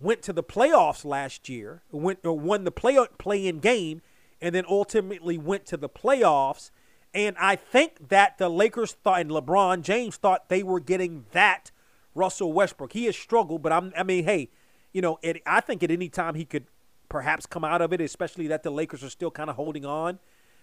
went 0.00 0.20
to 0.22 0.32
the 0.32 0.42
playoffs 0.42 1.04
last 1.04 1.48
year, 1.48 1.82
went 1.90 2.18
or 2.24 2.38
won 2.38 2.64
the 2.64 2.72
play 2.72 2.98
play 3.18 3.46
in 3.46 3.60
game, 3.60 4.02
and 4.40 4.54
then 4.54 4.64
ultimately 4.68 5.38
went 5.38 5.64
to 5.66 5.76
the 5.76 5.88
playoffs. 5.88 6.70
And 7.14 7.36
I 7.38 7.56
think 7.56 8.08
that 8.08 8.38
the 8.38 8.48
Lakers 8.48 8.92
thought 8.92 9.20
and 9.20 9.30
LeBron 9.30 9.82
James 9.82 10.16
thought 10.16 10.48
they 10.48 10.62
were 10.62 10.80
getting 10.80 11.26
that 11.32 11.70
Russell 12.14 12.52
Westbrook. 12.52 12.92
He 12.92 13.04
has 13.06 13.16
struggled, 13.16 13.62
but 13.62 13.72
I'm, 13.72 13.92
I 13.96 14.02
mean, 14.02 14.24
hey, 14.24 14.50
you 14.92 15.02
know, 15.02 15.18
it, 15.22 15.42
I 15.46 15.60
think 15.60 15.82
at 15.82 15.90
any 15.90 16.08
time 16.08 16.34
he 16.34 16.44
could 16.44 16.66
perhaps 17.08 17.44
come 17.44 17.64
out 17.64 17.82
of 17.82 17.92
it, 17.92 18.00
especially 18.00 18.46
that 18.48 18.62
the 18.62 18.70
Lakers 18.70 19.04
are 19.04 19.10
still 19.10 19.30
kind 19.30 19.50
of 19.50 19.56
holding 19.56 19.84
on, 19.84 20.18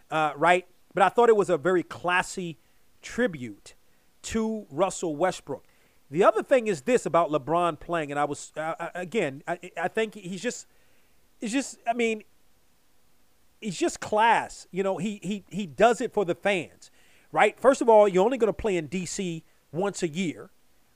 uh, 0.10 0.34
right? 0.36 0.66
But 0.94 1.04
I 1.04 1.10
thought 1.10 1.30
it 1.30 1.36
was 1.36 1.50
a 1.50 1.58
very 1.58 1.84
classy 1.84 2.58
tribute 3.02 3.76
to 4.24 4.66
Russell 4.72 5.16
Westbrook. 5.16 5.64
The 6.12 6.24
other 6.24 6.42
thing 6.42 6.66
is 6.66 6.82
this 6.82 7.06
about 7.06 7.30
LeBron 7.30 7.80
playing, 7.80 8.10
and 8.10 8.20
I 8.20 8.26
was 8.26 8.52
uh, 8.58 8.90
again, 8.96 9.44
I, 9.48 9.60
I 9.80 9.88
think 9.88 10.16
he's 10.16 10.42
just, 10.42 10.66
it's 11.40 11.54
just, 11.54 11.78
I 11.88 11.94
mean, 11.94 12.24
he's 13.62 13.78
just 13.78 14.00
class. 14.00 14.68
You 14.72 14.84
know, 14.84 14.98
he 14.98 15.20
he 15.22 15.44
he 15.50 15.66
does 15.66 16.02
it 16.02 16.14
for 16.14 16.26
the 16.26 16.36
fans, 16.36 16.92
right? 17.32 17.60
First 17.60 17.82
of 17.82 17.90
all, 17.90 18.08
you're 18.08 18.24
only 18.24 18.38
going 18.38 18.50
to 18.50 18.54
play 18.54 18.78
in 18.78 18.88
DC 18.88 19.44
once 19.72 20.04
a 20.04 20.08
year, 20.08 20.50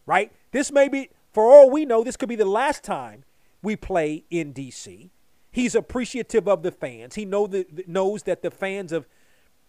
right? 0.06 0.32
This 0.52 0.72
may 0.72 0.88
be, 0.88 1.10
for 1.32 1.46
all 1.46 1.70
we 1.70 1.86
know, 1.86 2.04
this 2.04 2.18
could 2.18 2.30
be 2.30 2.36
the 2.36 2.46
last 2.46 2.84
time 2.84 3.24
we 3.62 3.76
play 3.76 4.26
in 4.30 4.54
DC. 4.54 5.10
He's 5.52 5.76
appreciative 5.76 6.48
of 6.48 6.64
the 6.64 6.72
fans. 6.72 7.16
He 7.16 7.26
know 7.26 7.48
that 7.48 7.88
knows 7.88 8.24
that 8.24 8.42
the 8.42 8.52
fans 8.52 8.92
of 8.92 9.08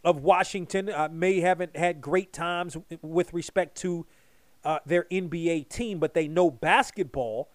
of 0.03 0.23
Washington 0.23 0.91
uh, 0.91 1.09
may 1.11 1.41
haven't 1.41 1.77
had 1.77 2.01
great 2.01 2.33
times 2.33 2.77
with 3.01 3.33
respect 3.33 3.77
to 3.79 4.07
uh, 4.65 4.79
their 4.85 5.05
NBA 5.05 5.69
team, 5.69 5.99
but 5.99 6.15
they 6.15 6.29
know 6.29 6.51
basketball, 6.51 7.51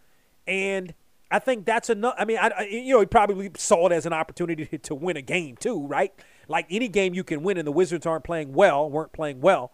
and 0.48 0.93
I 1.31 1.39
think 1.39 1.65
that's 1.65 1.89
enough. 1.89 2.15
I 2.17 2.25
mean, 2.25 2.38
I, 2.39 2.67
you 2.69 2.93
know, 2.93 3.00
he 3.00 3.05
probably 3.05 3.51
saw 3.55 3.88
it 3.88 3.91
as 3.91 4.05
an 4.05 4.13
opportunity 4.13 4.65
to, 4.65 4.77
to 4.77 4.95
win 4.95 5.15
a 5.15 5.21
game 5.21 5.55
too, 5.57 5.86
right? 5.86 6.13
Like 6.48 6.65
any 6.69 6.88
game 6.88 7.13
you 7.13 7.24
can 7.24 7.43
win, 7.43 7.57
and 7.57 7.67
the 7.67 7.71
Wizards 7.71 8.05
aren't 8.05 8.24
playing 8.24 8.53
well, 8.53 8.89
weren't 8.89 9.13
playing 9.13 9.41
well. 9.41 9.71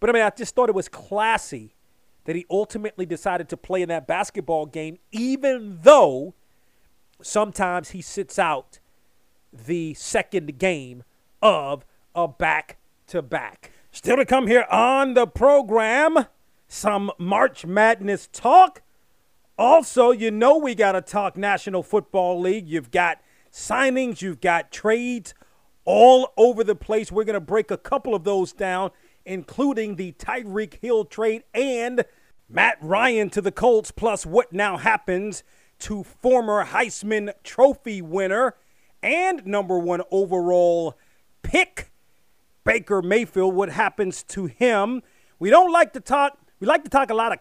But 0.00 0.10
I 0.10 0.12
mean, 0.12 0.22
I 0.22 0.30
just 0.30 0.54
thought 0.54 0.68
it 0.68 0.74
was 0.74 0.88
classy 0.88 1.74
that 2.24 2.34
he 2.34 2.46
ultimately 2.50 3.06
decided 3.06 3.48
to 3.50 3.56
play 3.56 3.82
in 3.82 3.88
that 3.88 4.06
basketball 4.06 4.66
game, 4.66 4.98
even 5.12 5.78
though 5.82 6.34
sometimes 7.22 7.90
he 7.90 8.02
sits 8.02 8.38
out 8.38 8.80
the 9.52 9.94
second 9.94 10.58
game 10.58 11.04
of 11.42 11.84
a 12.14 12.26
back 12.26 12.78
to 13.08 13.22
back. 13.22 13.72
Still 13.92 14.16
to 14.16 14.24
come 14.24 14.46
here 14.46 14.66
on 14.70 15.14
the 15.14 15.26
program 15.26 16.26
some 16.68 17.10
March 17.18 17.66
Madness 17.66 18.28
talk. 18.32 18.82
Also, 19.60 20.10
you 20.10 20.30
know 20.30 20.56
we 20.56 20.74
got 20.74 20.92
to 20.92 21.02
talk 21.02 21.36
National 21.36 21.82
Football 21.82 22.40
League. 22.40 22.66
You've 22.66 22.90
got 22.90 23.20
signings, 23.52 24.22
you've 24.22 24.40
got 24.40 24.72
trades 24.72 25.34
all 25.84 26.32
over 26.38 26.64
the 26.64 26.74
place. 26.74 27.12
We're 27.12 27.24
going 27.24 27.34
to 27.34 27.40
break 27.40 27.70
a 27.70 27.76
couple 27.76 28.14
of 28.14 28.24
those 28.24 28.54
down, 28.54 28.90
including 29.26 29.96
the 29.96 30.12
Tyreek 30.12 30.80
Hill 30.80 31.04
trade 31.04 31.44
and 31.52 32.06
Matt 32.48 32.78
Ryan 32.80 33.28
to 33.28 33.42
the 33.42 33.52
Colts, 33.52 33.90
plus 33.90 34.24
what 34.24 34.50
now 34.50 34.78
happens 34.78 35.42
to 35.80 36.04
former 36.04 36.64
Heisman 36.64 37.34
Trophy 37.44 38.00
winner 38.00 38.54
and 39.02 39.44
number 39.44 39.78
one 39.78 40.00
overall 40.10 40.96
pick, 41.42 41.92
Baker 42.64 43.02
Mayfield. 43.02 43.54
What 43.54 43.68
happens 43.68 44.22
to 44.22 44.46
him? 44.46 45.02
We 45.38 45.50
don't 45.50 45.70
like 45.70 45.92
to 45.92 46.00
talk 46.00 46.38
we 46.60 46.66
like 46.66 46.84
to 46.84 46.90
talk 46.90 47.10
a 47.10 47.14
lot 47.14 47.32
of 47.32 47.38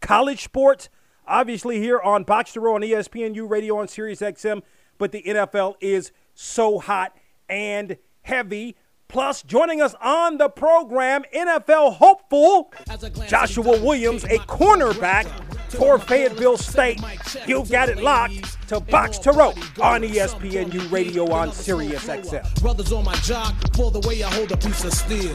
college 0.00 0.44
sports, 0.44 0.88
obviously 1.28 1.78
here 1.78 2.00
on 2.00 2.24
Box 2.24 2.52
to 2.54 2.60
Row 2.60 2.74
on 2.74 2.82
ESPNU 2.82 3.48
Radio 3.48 3.78
on 3.78 3.88
Sirius 3.88 4.20
XM, 4.20 4.62
but 4.98 5.12
the 5.12 5.22
NFL 5.22 5.74
is 5.80 6.12
so 6.34 6.78
hot 6.78 7.16
and 7.48 7.96
heavy. 8.22 8.76
Plus, 9.08 9.42
joining 9.42 9.80
us 9.80 9.94
on 10.02 10.36
the 10.36 10.50
program, 10.50 11.24
NFL 11.34 11.94
hopeful 11.94 12.72
Joshua 13.26 13.80
Williams, 13.80 14.24
a 14.24 14.38
cornerback 14.40 15.26
for 15.70 15.98
Fayetteville 15.98 16.58
State. 16.58 17.00
You've 17.46 17.70
got 17.70 17.88
it 17.88 18.02
locked 18.02 18.68
to 18.68 18.80
Box 18.80 19.18
to 19.20 19.32
Row 19.32 19.50
on 19.80 20.02
ESPNU 20.02 20.90
Radio 20.92 21.30
on 21.30 21.52
Sirius 21.52 22.06
XM. 22.06 22.60
Brothers 22.60 22.92
on 22.92 23.04
my 23.04 23.14
jock 23.16 23.54
for 23.74 23.90
the 23.90 24.00
way 24.06 24.22
I 24.22 24.30
hold 24.30 24.52
a 24.52 24.56
piece 24.56 24.84
of 24.84 24.92
steel. 24.92 25.34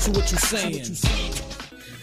To 0.00 0.10
what 0.10 0.30
you 0.30 0.38
saying? 0.38 1.33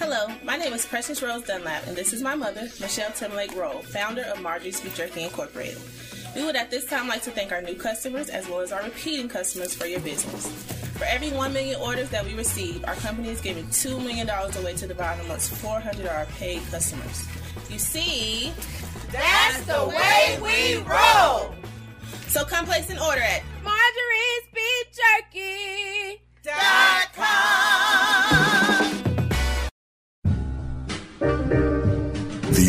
Hello, 0.01 0.25
my 0.43 0.57
name 0.57 0.73
is 0.73 0.83
Precious 0.83 1.21
Rose 1.21 1.43
Dunlap, 1.43 1.85
and 1.85 1.95
this 1.95 2.11
is 2.11 2.23
my 2.23 2.33
mother, 2.33 2.63
Michelle 2.79 3.11
Timlake 3.11 3.55
Roll, 3.55 3.83
founder 3.83 4.23
of 4.23 4.41
Marjorie's 4.41 4.81
Beef 4.81 4.97
Jerky 4.97 5.21
Incorporated. 5.21 5.77
We 6.35 6.43
would 6.43 6.55
at 6.55 6.71
this 6.71 6.85
time 6.85 7.07
like 7.07 7.21
to 7.21 7.29
thank 7.29 7.51
our 7.51 7.61
new 7.61 7.75
customers 7.75 8.27
as 8.27 8.49
well 8.49 8.61
as 8.61 8.71
our 8.71 8.81
repeating 8.81 9.29
customers 9.29 9.75
for 9.75 9.85
your 9.85 9.99
business. 9.99 10.47
For 10.97 11.03
every 11.03 11.29
1 11.29 11.53
million 11.53 11.79
orders 11.79 12.09
that 12.09 12.25
we 12.25 12.33
receive, 12.33 12.83
our 12.85 12.95
company 12.95 13.29
is 13.29 13.41
giving 13.41 13.67
$2 13.67 13.99
million 13.99 14.27
away 14.27 14.73
to 14.73 14.87
the 14.87 14.95
bottom 14.95 15.23
amongst 15.27 15.51
400 15.51 16.03
of 16.03 16.11
our 16.11 16.25
paid 16.37 16.63
customers. 16.71 17.27
You 17.69 17.77
see, 17.77 18.53
that's 19.11 19.63
the 19.67 19.87
way 19.87 20.39
we 20.41 20.81
roll! 20.81 21.53
So 22.25 22.43
come 22.43 22.65
place 22.65 22.89
an 22.89 22.97
order 22.97 23.21
at 23.21 23.43
Marjorie's 23.63 24.51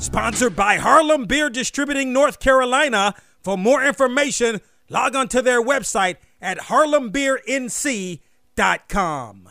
Sponsored 0.00 0.56
by 0.56 0.76
Harlem 0.76 1.26
Beer 1.26 1.50
Distributing 1.50 2.10
North 2.10 2.40
Carolina. 2.40 3.14
For 3.42 3.58
more 3.58 3.84
information, 3.84 4.62
log 4.88 5.14
on 5.14 5.28
to 5.28 5.42
their 5.42 5.62
website 5.62 6.16
at 6.40 6.58
harlembeernc.com. 6.58 9.48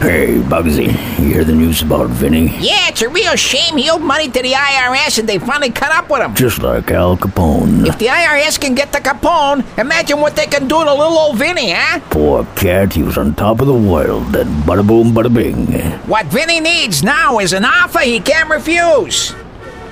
Hey, 0.00 0.38
Bugsy, 0.38 0.86
you 1.18 1.34
hear 1.34 1.44
the 1.44 1.52
news 1.52 1.82
about 1.82 2.08
Vinny? 2.08 2.46
Yeah, 2.58 2.88
it's 2.88 3.02
a 3.02 3.08
real 3.10 3.36
shame 3.36 3.76
he 3.76 3.90
owed 3.90 4.00
money 4.00 4.30
to 4.30 4.42
the 4.42 4.52
IRS 4.52 5.18
and 5.18 5.28
they 5.28 5.38
finally 5.38 5.70
cut 5.70 5.92
up 5.92 6.08
with 6.08 6.22
him. 6.22 6.34
Just 6.34 6.62
like 6.62 6.90
Al 6.90 7.18
Capone. 7.18 7.86
If 7.86 7.98
the 7.98 8.06
IRS 8.06 8.58
can 8.58 8.74
get 8.74 8.94
the 8.94 9.00
Capone, 9.00 9.62
imagine 9.78 10.20
what 10.20 10.36
they 10.36 10.46
can 10.46 10.68
do 10.68 10.84
to 10.84 10.90
little 10.90 11.18
old 11.18 11.36
Vinny, 11.36 11.72
huh? 11.72 12.00
Poor 12.08 12.46
cat, 12.56 12.94
he 12.94 13.02
was 13.02 13.18
on 13.18 13.34
top 13.34 13.60
of 13.60 13.66
the 13.66 13.74
world, 13.74 14.32
then 14.32 14.46
bada 14.62 14.86
boom, 14.86 15.12
bada 15.12 15.28
bing. 15.32 15.66
What 16.08 16.24
Vinny 16.26 16.60
needs 16.60 17.02
now 17.02 17.40
is 17.40 17.52
an 17.52 17.66
offer 17.66 18.00
he 18.00 18.20
can't 18.20 18.48
refuse. 18.48 19.34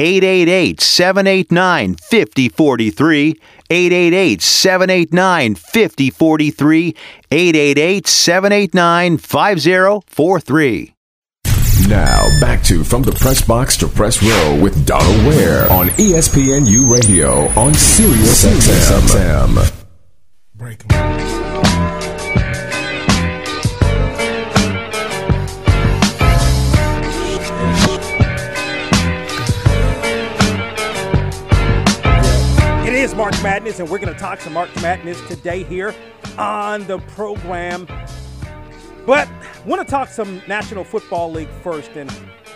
888 0.00 0.80
789 0.80 1.94
5043. 1.96 3.40
888 3.68 4.40
789 4.42 5.54
5043. 5.56 6.96
888 7.30 8.06
789 8.06 9.18
5043. 9.18 10.94
Now, 11.88 12.26
back 12.40 12.62
to 12.64 12.82
From 12.82 13.02
the 13.02 13.12
Press 13.12 13.42
Box 13.46 13.76
to 13.78 13.88
Press 13.88 14.22
Row 14.22 14.58
with 14.62 14.86
Donald 14.86 15.26
Ware 15.26 15.70
on 15.70 15.88
ESPNU 15.88 16.90
Radio 16.90 17.48
on 17.60 17.74
Sirius 17.74 18.44
XM. 18.44 19.84
Break 20.54 20.86
And 33.78 33.88
we're 33.88 33.98
going 33.98 34.12
to 34.12 34.18
talk 34.18 34.40
some 34.40 34.54
March 34.54 34.74
Madness 34.82 35.20
today 35.28 35.62
here 35.62 35.94
on 36.36 36.84
the 36.88 36.98
program. 36.98 37.86
But 39.06 39.28
want 39.64 39.86
to 39.86 39.88
talk 39.88 40.08
some 40.08 40.42
National 40.48 40.82
Football 40.82 41.30
League 41.30 41.50
first. 41.62 41.92
And 41.92 42.10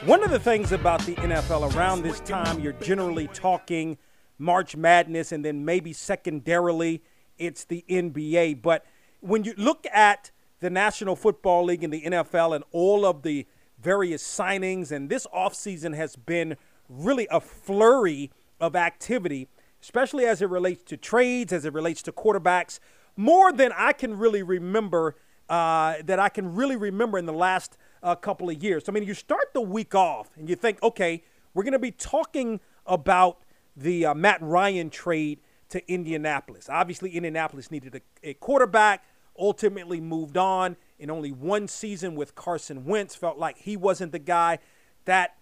one 0.06 0.24
of 0.24 0.30
the 0.30 0.40
things 0.40 0.72
about 0.72 1.06
the 1.06 1.14
NFL 1.16 1.72
around 1.76 2.02
this 2.02 2.18
time, 2.20 2.58
you're 2.58 2.72
generally 2.72 3.28
talking 3.28 3.96
March 4.38 4.74
Madness, 4.74 5.30
and 5.30 5.44
then 5.44 5.64
maybe 5.64 5.92
secondarily, 5.92 7.00
it's 7.38 7.64
the 7.64 7.84
NBA. 7.88 8.60
But 8.60 8.84
when 9.20 9.44
you 9.44 9.54
look 9.56 9.86
at 9.92 10.32
the 10.58 10.70
National 10.70 11.14
Football 11.14 11.66
League 11.66 11.84
and 11.84 11.92
the 11.92 12.02
NFL 12.02 12.56
and 12.56 12.64
all 12.72 13.06
of 13.06 13.22
the 13.22 13.46
various 13.78 14.22
signings, 14.22 14.90
and 14.90 15.08
this 15.08 15.28
offseason 15.32 15.94
has 15.94 16.16
been 16.16 16.56
really 16.88 17.28
a 17.30 17.40
flurry 17.40 18.32
of 18.60 18.74
activity, 18.74 19.48
especially 19.84 20.24
as 20.24 20.40
it 20.40 20.48
relates 20.48 20.82
to 20.82 20.96
trades, 20.96 21.52
as 21.52 21.66
it 21.66 21.74
relates 21.74 22.00
to 22.00 22.10
quarterbacks, 22.10 22.80
more 23.18 23.52
than 23.52 23.70
I 23.76 23.92
can 23.92 24.16
really 24.16 24.42
remember 24.42 25.14
uh, 25.50 25.96
that 26.06 26.18
I 26.18 26.30
can 26.30 26.54
really 26.54 26.74
remember 26.74 27.18
in 27.18 27.26
the 27.26 27.34
last 27.34 27.76
uh, 28.02 28.14
couple 28.14 28.48
of 28.48 28.62
years. 28.62 28.84
I 28.88 28.92
mean, 28.92 29.04
you 29.04 29.12
start 29.12 29.52
the 29.52 29.60
week 29.60 29.94
off 29.94 30.30
and 30.38 30.48
you 30.48 30.56
think, 30.56 30.82
okay, 30.82 31.22
we're 31.52 31.64
going 31.64 31.72
to 31.72 31.78
be 31.78 31.90
talking 31.90 32.60
about 32.86 33.42
the 33.76 34.06
uh, 34.06 34.14
Matt 34.14 34.40
Ryan 34.40 34.88
trade 34.88 35.40
to 35.68 35.86
Indianapolis. 35.92 36.70
Obviously, 36.70 37.10
Indianapolis 37.10 37.70
needed 37.70 37.94
a, 37.94 38.30
a, 38.30 38.34
quarterback, 38.34 39.04
ultimately 39.38 40.00
moved 40.00 40.38
on 40.38 40.76
in 40.98 41.10
only 41.10 41.30
one 41.30 41.68
season 41.68 42.14
with 42.14 42.34
Carson 42.34 42.86
Wentz, 42.86 43.14
felt 43.14 43.36
like 43.36 43.58
he 43.58 43.76
wasn't 43.76 44.12
the 44.12 44.18
guy 44.18 44.60
that 45.04 45.36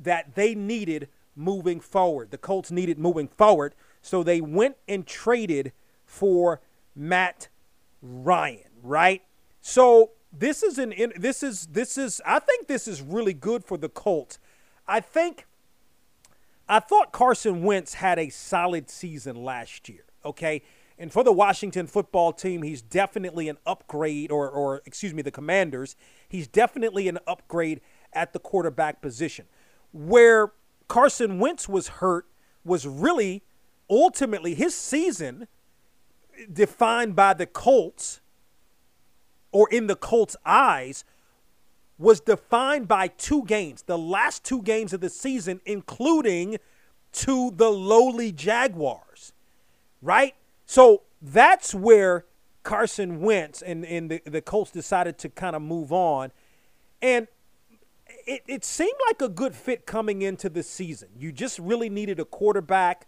that 0.00 0.34
they 0.34 0.56
needed 0.56 1.08
moving 1.36 1.80
forward. 1.80 2.30
The 2.30 2.38
Colts 2.38 2.70
needed 2.70 2.98
moving 2.98 3.28
forward, 3.28 3.74
so 4.02 4.22
they 4.22 4.40
went 4.40 4.76
and 4.88 5.06
traded 5.06 5.72
for 6.04 6.60
Matt 6.94 7.48
Ryan, 8.02 8.70
right? 8.82 9.22
So 9.60 10.12
this 10.32 10.62
is 10.62 10.78
an 10.78 10.94
this 11.16 11.42
is 11.42 11.66
this 11.66 11.98
is 11.98 12.20
I 12.24 12.38
think 12.38 12.68
this 12.68 12.88
is 12.88 13.02
really 13.02 13.34
good 13.34 13.64
for 13.64 13.76
the 13.76 13.88
Colts. 13.88 14.38
I 14.86 15.00
think 15.00 15.46
I 16.68 16.80
thought 16.80 17.12
Carson 17.12 17.62
Wentz 17.62 17.94
had 17.94 18.18
a 18.18 18.28
solid 18.28 18.90
season 18.90 19.36
last 19.36 19.88
year, 19.88 20.04
okay? 20.24 20.62
And 20.98 21.12
for 21.12 21.22
the 21.22 21.32
Washington 21.32 21.86
football 21.86 22.32
team, 22.32 22.62
he's 22.62 22.80
definitely 22.80 23.48
an 23.48 23.58
upgrade 23.66 24.30
or 24.30 24.48
or 24.48 24.82
excuse 24.86 25.12
me, 25.12 25.22
the 25.22 25.30
Commanders, 25.30 25.96
he's 26.28 26.48
definitely 26.48 27.08
an 27.08 27.18
upgrade 27.26 27.80
at 28.12 28.32
the 28.32 28.38
quarterback 28.38 29.02
position. 29.02 29.46
Where 29.92 30.52
Carson 30.88 31.38
Wentz 31.38 31.68
was 31.68 31.88
hurt 31.88 32.26
was 32.64 32.86
really 32.86 33.42
ultimately 33.88 34.54
his 34.54 34.74
season 34.74 35.46
defined 36.52 37.16
by 37.16 37.34
the 37.34 37.46
Colts 37.46 38.20
or 39.52 39.68
in 39.70 39.86
the 39.86 39.96
Colts' 39.96 40.36
eyes, 40.44 41.04
was 41.98 42.20
defined 42.20 42.86
by 42.86 43.08
two 43.08 43.42
games, 43.44 43.82
the 43.82 43.96
last 43.96 44.44
two 44.44 44.60
games 44.60 44.92
of 44.92 45.00
the 45.00 45.08
season, 45.08 45.62
including 45.64 46.58
to 47.12 47.50
the 47.52 47.70
lowly 47.70 48.32
Jaguars, 48.32 49.32
right? 50.02 50.34
So 50.66 51.04
that's 51.22 51.74
where 51.74 52.26
Carson 52.64 53.22
Wentz 53.22 53.62
and, 53.62 53.86
and 53.86 54.10
the, 54.10 54.20
the 54.26 54.42
Colts 54.42 54.70
decided 54.70 55.16
to 55.18 55.30
kind 55.30 55.56
of 55.56 55.62
move 55.62 55.90
on. 55.90 56.32
And 57.00 57.26
it, 58.26 58.42
it 58.46 58.64
seemed 58.64 58.98
like 59.08 59.22
a 59.22 59.28
good 59.28 59.54
fit 59.54 59.86
coming 59.86 60.22
into 60.22 60.48
the 60.48 60.62
season. 60.62 61.08
You 61.16 61.32
just 61.32 61.58
really 61.58 61.88
needed 61.88 62.20
a 62.20 62.24
quarterback 62.24 63.06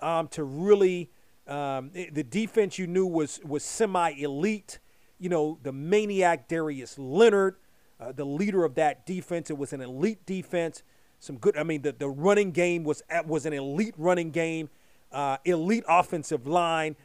um, 0.00 0.28
to 0.28 0.44
really, 0.44 1.10
um, 1.46 1.90
the 1.92 2.22
defense 2.22 2.78
you 2.78 2.86
knew 2.86 3.06
was, 3.06 3.40
was 3.44 3.64
semi 3.64 4.10
elite 4.10 4.78
you 5.18 5.28
know, 5.28 5.58
the 5.62 5.72
maniac 5.72 6.48
Darius 6.48 6.98
Leonard, 6.98 7.56
uh, 8.00 8.12
the 8.12 8.24
leader 8.24 8.64
of 8.64 8.74
that 8.76 9.04
defense. 9.04 9.50
It 9.50 9.58
was 9.58 9.72
an 9.72 9.80
elite 9.80 10.24
defense. 10.24 10.82
Some 11.18 11.36
good. 11.38 11.56
I 11.56 11.64
mean, 11.64 11.82
the, 11.82 11.92
the 11.92 12.08
running 12.08 12.52
game 12.52 12.84
was 12.84 13.02
was 13.26 13.44
an 13.44 13.52
elite 13.52 13.94
running 13.98 14.30
game, 14.30 14.70
uh, 15.10 15.38
elite 15.44 15.84
offensive 15.88 16.46
line. 16.46 16.96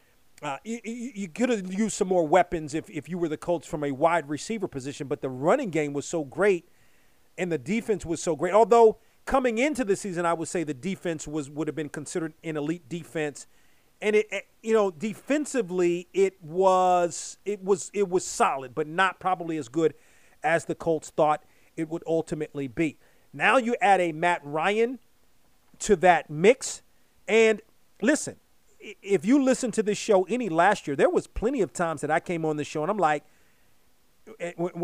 Uh, 0.42 0.58
you, 0.64 0.80
you 0.84 1.28
could 1.30 1.50
have 1.50 1.74
used 1.74 1.96
some 1.96 2.08
more 2.08 2.28
weapons 2.28 2.74
if, 2.74 2.90
if 2.90 3.08
you 3.08 3.18
were 3.18 3.30
the 3.30 3.38
Colts 3.38 3.66
from 3.66 3.84
a 3.84 3.92
wide 3.92 4.28
receiver 4.28 4.68
position, 4.68 5.08
but 5.08 5.22
the 5.22 5.30
running 5.30 5.70
game 5.70 5.94
was 5.94 6.06
so 6.06 6.26
great, 6.26 6.68
and 7.38 7.52
the 7.52 7.58
defense 7.58 8.06
was 8.06 8.22
so 8.22 8.36
great. 8.36 8.54
Although 8.54 8.98
coming 9.26 9.58
into 9.58 9.84
the 9.84 9.96
season, 9.96 10.26
I 10.26 10.34
would 10.34 10.48
say 10.48 10.64
the 10.64 10.74
defense 10.74 11.28
was 11.28 11.50
would 11.50 11.68
have 11.68 11.76
been 11.76 11.90
considered 11.90 12.34
an 12.44 12.58
elite 12.58 12.88
defense 12.90 13.48
and 14.04 14.18
it, 14.18 14.48
you 14.62 14.74
know 14.74 14.92
defensively 14.92 16.08
it 16.14 16.36
was 16.44 17.38
it 17.46 17.64
was 17.64 17.90
it 17.94 18.10
was 18.10 18.26
solid 18.26 18.76
but 18.76 18.86
not 18.86 19.20
probably 19.20 19.58
as 19.58 19.70
good 19.70 19.96
as 20.44 20.66
the 20.66 20.76
Colts 20.76 21.10
thought 21.10 21.44
it 21.78 21.90
would 21.90 22.04
ultimately 22.06 22.68
be. 22.68 22.98
Now 23.32 23.58
you 23.58 23.76
add 23.82 24.02
a 24.02 24.12
Matt 24.12 24.42
Ryan 24.44 25.00
to 25.80 25.96
that 25.98 26.30
mix 26.30 26.82
and 27.28 27.62
listen, 28.02 28.36
if 29.02 29.26
you 29.26 29.42
listen 29.42 29.72
to 29.72 29.82
this 29.82 29.98
show 29.98 30.24
any 30.24 30.50
last 30.50 30.86
year, 30.86 30.98
there 30.98 31.10
was 31.10 31.26
plenty 31.26 31.62
of 31.62 31.72
times 31.72 32.02
that 32.02 32.12
I 32.12 32.20
came 32.20 32.44
on 32.44 32.58
the 32.58 32.66
show 32.66 32.82
and 32.82 32.92
I'm 32.92 32.98
like 32.98 33.24
eh, 33.24 33.28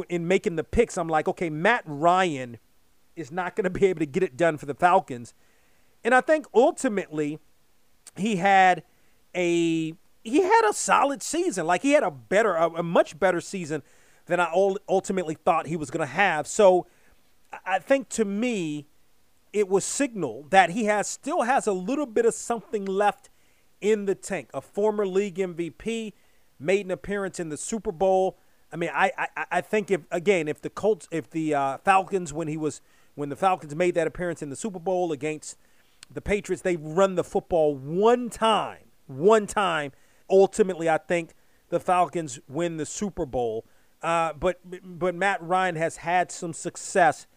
in 0.10 0.28
making 0.28 0.56
the 0.56 0.63
picks, 0.63 0.97
I'm 0.97 1.08
like, 1.08 1.28
okay, 1.28 1.49
Matt 1.49 1.84
Ryan 1.86 2.58
is 3.15 3.32
not 3.32 3.56
going 3.56 3.65
to 3.65 3.69
be 3.69 3.86
able 3.86 3.99
to 3.99 4.06
get 4.06 4.23
it 4.23 4.38
done 4.38 4.58
for 4.58 4.65
the 4.65 4.73
Falcons. 4.73 5.34
And 6.04 6.15
I 6.15 6.21
think 6.21 6.45
ultimately 6.54 7.39
he 8.15 8.38
had 8.38 8.84
a 9.36 9.93
he 10.23 10.41
had 10.41 10.69
a 10.69 10.73
solid 10.73 11.23
season. 11.23 11.65
Like 11.65 11.82
he 11.82 11.91
had 11.91 12.04
a 12.04 12.12
better, 12.12 12.56
a, 12.56 12.69
a 12.69 12.84
much 12.84 13.19
better 13.19 13.41
season 13.41 13.84
than 14.25 14.39
I 14.39 14.52
ultimately 14.88 15.36
thought 15.36 15.67
he 15.67 15.75
was 15.75 15.89
going 15.89 16.06
to 16.06 16.13
have. 16.13 16.45
So 16.45 16.88
I 17.65 17.80
think 17.80 18.10
to 18.10 18.25
me, 18.25 18.88
it 19.52 19.67
was 19.67 19.84
signal 19.84 20.45
that 20.52 20.71
he 20.71 20.86
has 20.86 21.08
still 21.08 21.41
has 21.43 21.65
a 21.65 21.71
little 21.71 22.06
bit 22.06 22.25
of 22.25 22.34
something 22.34 22.86
left 22.86 23.30
in 23.82 24.06
the 24.06 24.15
tank. 24.15 24.49
A 24.54 24.62
former 24.62 25.08
league 25.08 25.36
MVP 25.36 26.13
made 26.60 26.86
an 26.86 26.91
appearance 26.91 27.39
in 27.39 27.49
the 27.49 27.58
Super 27.58 27.91
Bowl. 27.91 28.38
I 28.71 28.75
mean, 28.75 28.91
I 28.93 29.12
I, 29.17 29.45
I 29.51 29.62
think 29.62 29.91
if 29.91 30.01
again 30.12 30.47
if 30.47 30.62
the 30.62 30.69
Colts 30.69 31.08
if 31.12 31.29
the 31.29 31.53
uh, 31.53 31.77
Falcons 31.79 32.34
when 32.34 32.47
he 32.47 32.58
was 32.58 32.82
when 33.15 33.29
the 33.29 33.36
Falcons 33.36 33.75
made 33.75 33.95
that 33.95 34.08
appearance 34.08 34.41
in 34.41 34.49
the 34.49 34.55
Super 34.55 34.79
Bowl 34.79 35.12
against 35.12 35.58
the 36.12 36.21
Patriots, 36.21 36.62
they 36.62 36.75
run 36.75 37.15
the 37.15 37.23
football 37.23 37.75
one 37.75 38.29
time 38.29 38.89
one 39.10 39.47
time. 39.47 39.91
Ultimately, 40.29 40.89
I 40.89 40.97
think 40.97 41.34
the 41.69 41.79
Falcons 41.79 42.39
win 42.47 42.77
the 42.77 42.86
Super 42.86 43.25
Bowl. 43.25 43.65
Uh, 44.01 44.34
but 44.34 44.60
but 44.84 45.15
Matt 45.15 45.41
Ryan 45.41 45.75
has 45.75 45.97
had 45.97 46.32
some 46.32 46.53
success. 46.53 47.27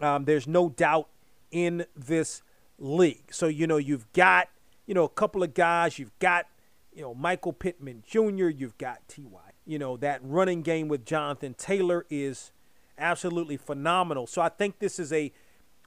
Um, 0.00 0.24
there's 0.24 0.46
no 0.46 0.68
doubt 0.68 1.08
in 1.50 1.86
this 1.96 2.42
league. 2.78 3.32
So 3.32 3.46
you 3.46 3.66
know 3.66 3.78
you've 3.78 4.12
got 4.12 4.48
you 4.86 4.94
know 4.94 5.04
a 5.04 5.08
couple 5.08 5.42
of 5.42 5.54
guys. 5.54 5.98
You've 5.98 6.18
got 6.18 6.46
you 6.92 7.02
know 7.02 7.14
Michael 7.14 7.52
Pittman 7.52 8.02
Jr. 8.06 8.48
You've 8.48 8.76
got 8.76 9.08
Ty. 9.08 9.22
You 9.66 9.78
know 9.78 9.96
that 9.98 10.20
running 10.22 10.62
game 10.62 10.88
with 10.88 11.04
Jonathan 11.04 11.54
Taylor 11.54 12.06
is 12.08 12.52
absolutely 12.98 13.56
phenomenal. 13.56 14.26
So 14.26 14.40
I 14.40 14.48
think 14.48 14.78
this 14.78 14.98
is 14.98 15.12
a 15.12 15.32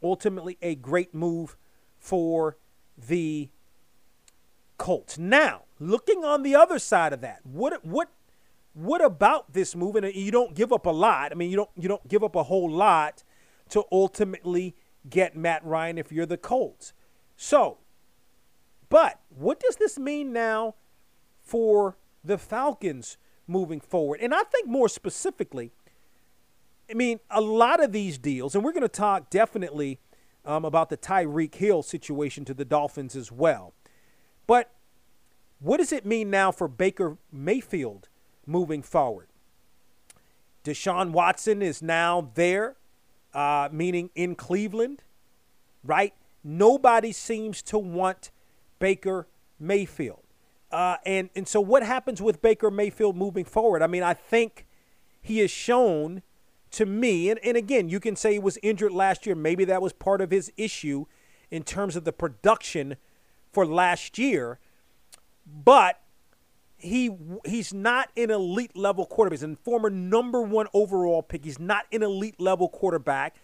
ultimately 0.03 0.57
a 0.61 0.75
great 0.75 1.13
move 1.13 1.57
for 1.97 2.57
the 2.97 3.49
Colts. 4.77 5.17
Now, 5.17 5.63
looking 5.79 6.23
on 6.23 6.43
the 6.43 6.55
other 6.55 6.79
side 6.79 7.13
of 7.13 7.21
that, 7.21 7.39
what 7.43 7.85
what 7.85 8.09
what 8.73 9.03
about 9.03 9.53
this 9.53 9.75
move? 9.75 9.95
And 9.95 10.13
you 10.13 10.31
don't 10.31 10.55
give 10.55 10.71
up 10.71 10.85
a 10.85 10.91
lot. 10.91 11.31
I 11.31 11.35
mean, 11.35 11.49
you 11.49 11.57
don't 11.57 11.69
you 11.75 11.87
don't 11.87 12.07
give 12.07 12.23
up 12.23 12.35
a 12.35 12.43
whole 12.43 12.69
lot 12.69 13.23
to 13.69 13.83
ultimately 13.91 14.75
get 15.09 15.35
Matt 15.35 15.63
Ryan 15.65 15.97
if 15.97 16.11
you're 16.11 16.25
the 16.25 16.37
Colts. 16.37 16.93
So, 17.35 17.77
but 18.89 19.19
what 19.29 19.59
does 19.59 19.75
this 19.75 19.97
mean 19.97 20.33
now 20.33 20.75
for 21.41 21.97
the 22.23 22.37
Falcons 22.37 23.17
moving 23.49 23.81
forward? 23.81 24.19
And 24.21 24.33
I 24.33 24.43
think 24.43 24.67
more 24.67 24.87
specifically, 24.87 25.71
I 26.89 26.93
mean, 26.93 27.19
a 27.29 27.41
lot 27.41 27.83
of 27.83 27.91
these 27.91 28.17
deals, 28.17 28.55
and 28.55 28.63
we're 28.63 28.71
going 28.71 28.81
to 28.81 28.87
talk 28.87 29.29
definitely 29.29 29.99
um, 30.45 30.65
about 30.65 30.89
the 30.89 30.97
Tyreek 30.97 31.55
Hill 31.55 31.83
situation 31.83 32.45
to 32.45 32.53
the 32.53 32.65
Dolphins 32.65 33.15
as 33.15 33.31
well. 33.31 33.73
But 34.47 34.71
what 35.59 35.77
does 35.77 35.91
it 35.91 36.05
mean 36.05 36.29
now 36.29 36.51
for 36.51 36.67
Baker 36.67 37.17
Mayfield 37.31 38.07
moving 38.45 38.81
forward? 38.81 39.27
Deshaun 40.63 41.11
Watson 41.11 41.61
is 41.61 41.81
now 41.81 42.31
there, 42.35 42.75
uh, 43.33 43.69
meaning 43.71 44.09
in 44.15 44.35
Cleveland, 44.35 45.03
right? 45.83 46.13
Nobody 46.43 47.11
seems 47.11 47.61
to 47.63 47.77
want 47.77 48.31
Baker 48.79 49.27
Mayfield. 49.59 50.23
Uh, 50.71 50.97
and, 51.05 51.29
and 51.35 51.47
so, 51.47 51.59
what 51.59 51.83
happens 51.83 52.21
with 52.21 52.41
Baker 52.41 52.69
Mayfield 52.69 53.15
moving 53.15 53.45
forward? 53.45 53.81
I 53.81 53.87
mean, 53.87 54.03
I 54.03 54.13
think 54.13 54.67
he 55.21 55.39
has 55.39 55.49
shown 55.49 56.21
to 56.71 56.85
me, 56.85 57.29
and, 57.29 57.39
and 57.43 57.57
again, 57.57 57.89
you 57.89 57.99
can 57.99 58.15
say 58.15 58.33
he 58.33 58.39
was 58.39 58.59
injured 58.61 58.91
last 58.91 59.25
year. 59.25 59.35
Maybe 59.35 59.65
that 59.65 59.81
was 59.81 59.93
part 59.93 60.21
of 60.21 60.29
his 60.29 60.51
issue 60.57 61.05
in 61.49 61.63
terms 61.63 61.95
of 61.95 62.03
the 62.03 62.13
production 62.13 62.97
for 63.51 63.65
last 63.65 64.19
year. 64.19 64.59
But 65.45 65.99
he 66.77 67.11
he's 67.45 67.73
not 67.73 68.09
an 68.15 68.29
elite 68.29 68.77
level 68.77 69.05
quarterback. 69.05 69.39
He's 69.39 69.43
a 69.43 69.55
former 69.63 69.89
number 69.89 70.41
one 70.41 70.67
overall 70.73 71.23
pick. 71.23 71.43
He's 71.43 71.59
not 71.59 71.85
an 71.91 72.03
elite 72.03 72.39
level 72.39 72.69
quarterback. 72.69 73.35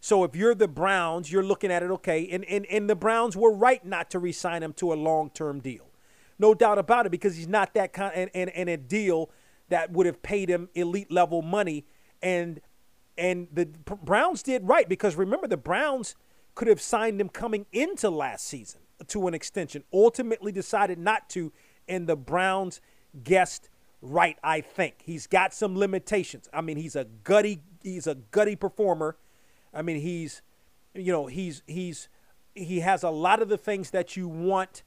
So 0.00 0.24
if 0.24 0.34
you're 0.34 0.56
the 0.56 0.66
Browns, 0.66 1.30
you're 1.30 1.44
looking 1.44 1.70
at 1.70 1.84
it, 1.84 1.90
okay, 1.92 2.28
and, 2.32 2.44
and, 2.46 2.66
and 2.66 2.90
the 2.90 2.96
Browns 2.96 3.36
were 3.36 3.54
right 3.54 3.84
not 3.86 4.10
to 4.10 4.18
re-sign 4.18 4.60
him 4.60 4.72
to 4.72 4.92
a 4.92 4.94
long-term 4.94 5.60
deal. 5.60 5.91
No 6.42 6.54
doubt 6.54 6.78
about 6.78 7.06
it, 7.06 7.10
because 7.10 7.36
he's 7.36 7.48
not 7.48 7.74
that 7.74 7.92
kind 7.92 8.12
and, 8.14 8.30
and, 8.34 8.50
and 8.50 8.68
a 8.68 8.76
deal 8.76 9.30
that 9.68 9.90
would 9.92 10.06
have 10.06 10.22
paid 10.22 10.48
him 10.50 10.68
elite 10.74 11.10
level 11.10 11.42
money. 11.42 11.86
And 12.22 12.60
and 13.16 13.48
the 13.52 13.66
Browns 13.66 14.42
did 14.42 14.66
right 14.66 14.88
because 14.88 15.16
remember 15.16 15.46
the 15.46 15.56
Browns 15.56 16.14
could 16.54 16.68
have 16.68 16.80
signed 16.80 17.20
him 17.20 17.28
coming 17.28 17.66
into 17.72 18.10
last 18.10 18.46
season 18.46 18.80
to 19.06 19.26
an 19.28 19.34
extension. 19.34 19.84
Ultimately 19.92 20.52
decided 20.52 20.98
not 20.98 21.30
to, 21.30 21.52
and 21.88 22.06
the 22.06 22.16
Browns 22.16 22.80
guessed 23.22 23.68
right. 24.00 24.38
I 24.42 24.60
think 24.60 24.96
he's 25.02 25.26
got 25.26 25.54
some 25.54 25.78
limitations. 25.78 26.48
I 26.52 26.60
mean, 26.60 26.76
he's 26.76 26.96
a 26.96 27.04
gutty 27.04 27.62
he's 27.82 28.06
a 28.06 28.16
gutty 28.16 28.56
performer 28.56 29.16
I 29.74 29.82
mean, 29.82 30.00
he's, 30.00 30.42
you 30.94 31.12
know, 31.12 31.26
he's 31.26 31.62
he's 31.66 32.08
he 32.54 32.80
has 32.80 33.02
a 33.02 33.10
lot 33.10 33.40
of 33.40 33.48
the 33.48 33.56
things 33.56 33.90
that 33.90 34.16
you 34.16 34.28
want 34.28 34.82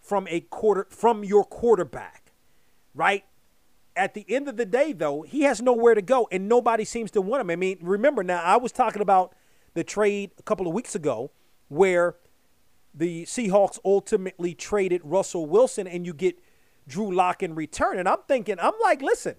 from 0.00 0.26
a 0.28 0.40
quarter 0.40 0.86
from 0.90 1.24
your 1.24 1.44
quarterback, 1.44 2.32
right? 2.94 3.24
At 3.96 4.14
the 4.14 4.24
end 4.28 4.48
of 4.48 4.56
the 4.56 4.64
day, 4.64 4.92
though, 4.92 5.22
he 5.22 5.42
has 5.42 5.60
nowhere 5.60 5.94
to 5.94 6.02
go, 6.02 6.28
and 6.30 6.48
nobody 6.48 6.84
seems 6.84 7.10
to 7.12 7.20
want 7.20 7.42
him. 7.42 7.50
I 7.50 7.56
mean, 7.56 7.78
remember 7.80 8.22
now, 8.22 8.42
I 8.42 8.56
was 8.56 8.72
talking 8.72 9.02
about 9.02 9.34
the 9.74 9.84
trade 9.84 10.30
a 10.38 10.42
couple 10.42 10.66
of 10.66 10.72
weeks 10.72 10.94
ago 10.94 11.30
where 11.68 12.16
the 12.94 13.24
Seahawks 13.24 13.78
ultimately 13.84 14.54
traded 14.54 15.02
Russell 15.04 15.46
Wilson, 15.46 15.86
and 15.86 16.06
you 16.06 16.14
get 16.14 16.38
Drew 16.88 17.14
Lock 17.14 17.42
in 17.42 17.54
return. 17.54 17.98
And 17.98 18.08
I'm 18.08 18.20
thinking, 18.26 18.56
I'm 18.60 18.72
like, 18.82 19.02
listen, 19.02 19.36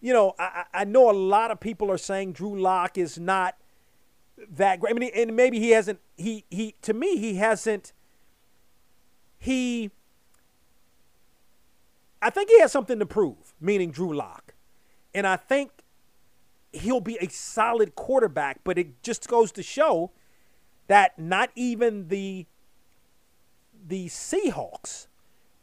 you 0.00 0.12
know, 0.12 0.34
I, 0.38 0.64
I 0.74 0.84
know 0.84 1.10
a 1.10 1.12
lot 1.12 1.50
of 1.50 1.60
people 1.60 1.90
are 1.90 1.98
saying 1.98 2.32
Drew 2.32 2.58
Lock 2.58 2.98
is 2.98 3.18
not 3.18 3.56
that 4.56 4.80
great. 4.80 4.94
I 4.94 4.98
mean, 4.98 5.10
and 5.14 5.36
maybe 5.36 5.58
he 5.58 5.70
hasn't. 5.70 6.00
He 6.16 6.44
he 6.50 6.74
to 6.82 6.92
me 6.92 7.16
he 7.18 7.36
hasn't. 7.36 7.92
He. 9.38 9.90
I 12.22 12.30
think 12.30 12.48
he 12.48 12.60
has 12.60 12.72
something 12.72 12.98
to 13.00 13.06
prove, 13.06 13.52
meaning 13.60 13.90
Drew 13.90 14.14
Lock, 14.14 14.54
and 15.12 15.26
I 15.26 15.36
think 15.36 15.70
he'll 16.72 17.00
be 17.00 17.18
a 17.20 17.28
solid 17.28 17.94
quarterback. 17.94 18.60
But 18.64 18.78
it 18.78 19.02
just 19.02 19.28
goes 19.28 19.52
to 19.52 19.62
show 19.62 20.12
that 20.86 21.18
not 21.18 21.50
even 21.56 22.08
the 22.08 22.46
the 23.84 24.06
Seahawks 24.06 25.08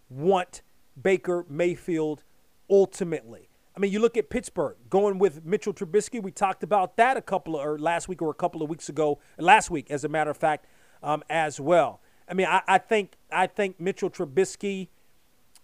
want 0.09 0.61
Baker 1.01 1.45
Mayfield 1.49 2.23
ultimately. 2.69 3.49
I 3.75 3.79
mean, 3.79 3.93
you 3.93 3.99
look 3.99 4.17
at 4.17 4.29
Pittsburgh 4.29 4.75
going 4.89 5.19
with 5.19 5.45
Mitchell 5.45 5.73
Trubisky. 5.73 6.21
We 6.21 6.31
talked 6.31 6.63
about 6.63 6.97
that 6.97 7.15
a 7.15 7.21
couple 7.21 7.57
of, 7.57 7.65
or 7.65 7.79
last 7.79 8.09
week 8.09 8.21
or 8.21 8.29
a 8.29 8.33
couple 8.33 8.61
of 8.61 8.69
weeks 8.69 8.89
ago. 8.89 9.19
Last 9.37 9.71
week, 9.71 9.89
as 9.89 10.03
a 10.03 10.09
matter 10.09 10.29
of 10.29 10.37
fact, 10.37 10.65
um, 11.01 11.23
as 11.29 11.61
well. 11.61 12.01
I 12.27 12.33
mean, 12.33 12.47
I, 12.47 12.61
I, 12.67 12.77
think 12.77 13.13
I 13.31 13.47
think 13.47 13.79
Mitchell 13.79 14.09
Trubisky 14.09 14.89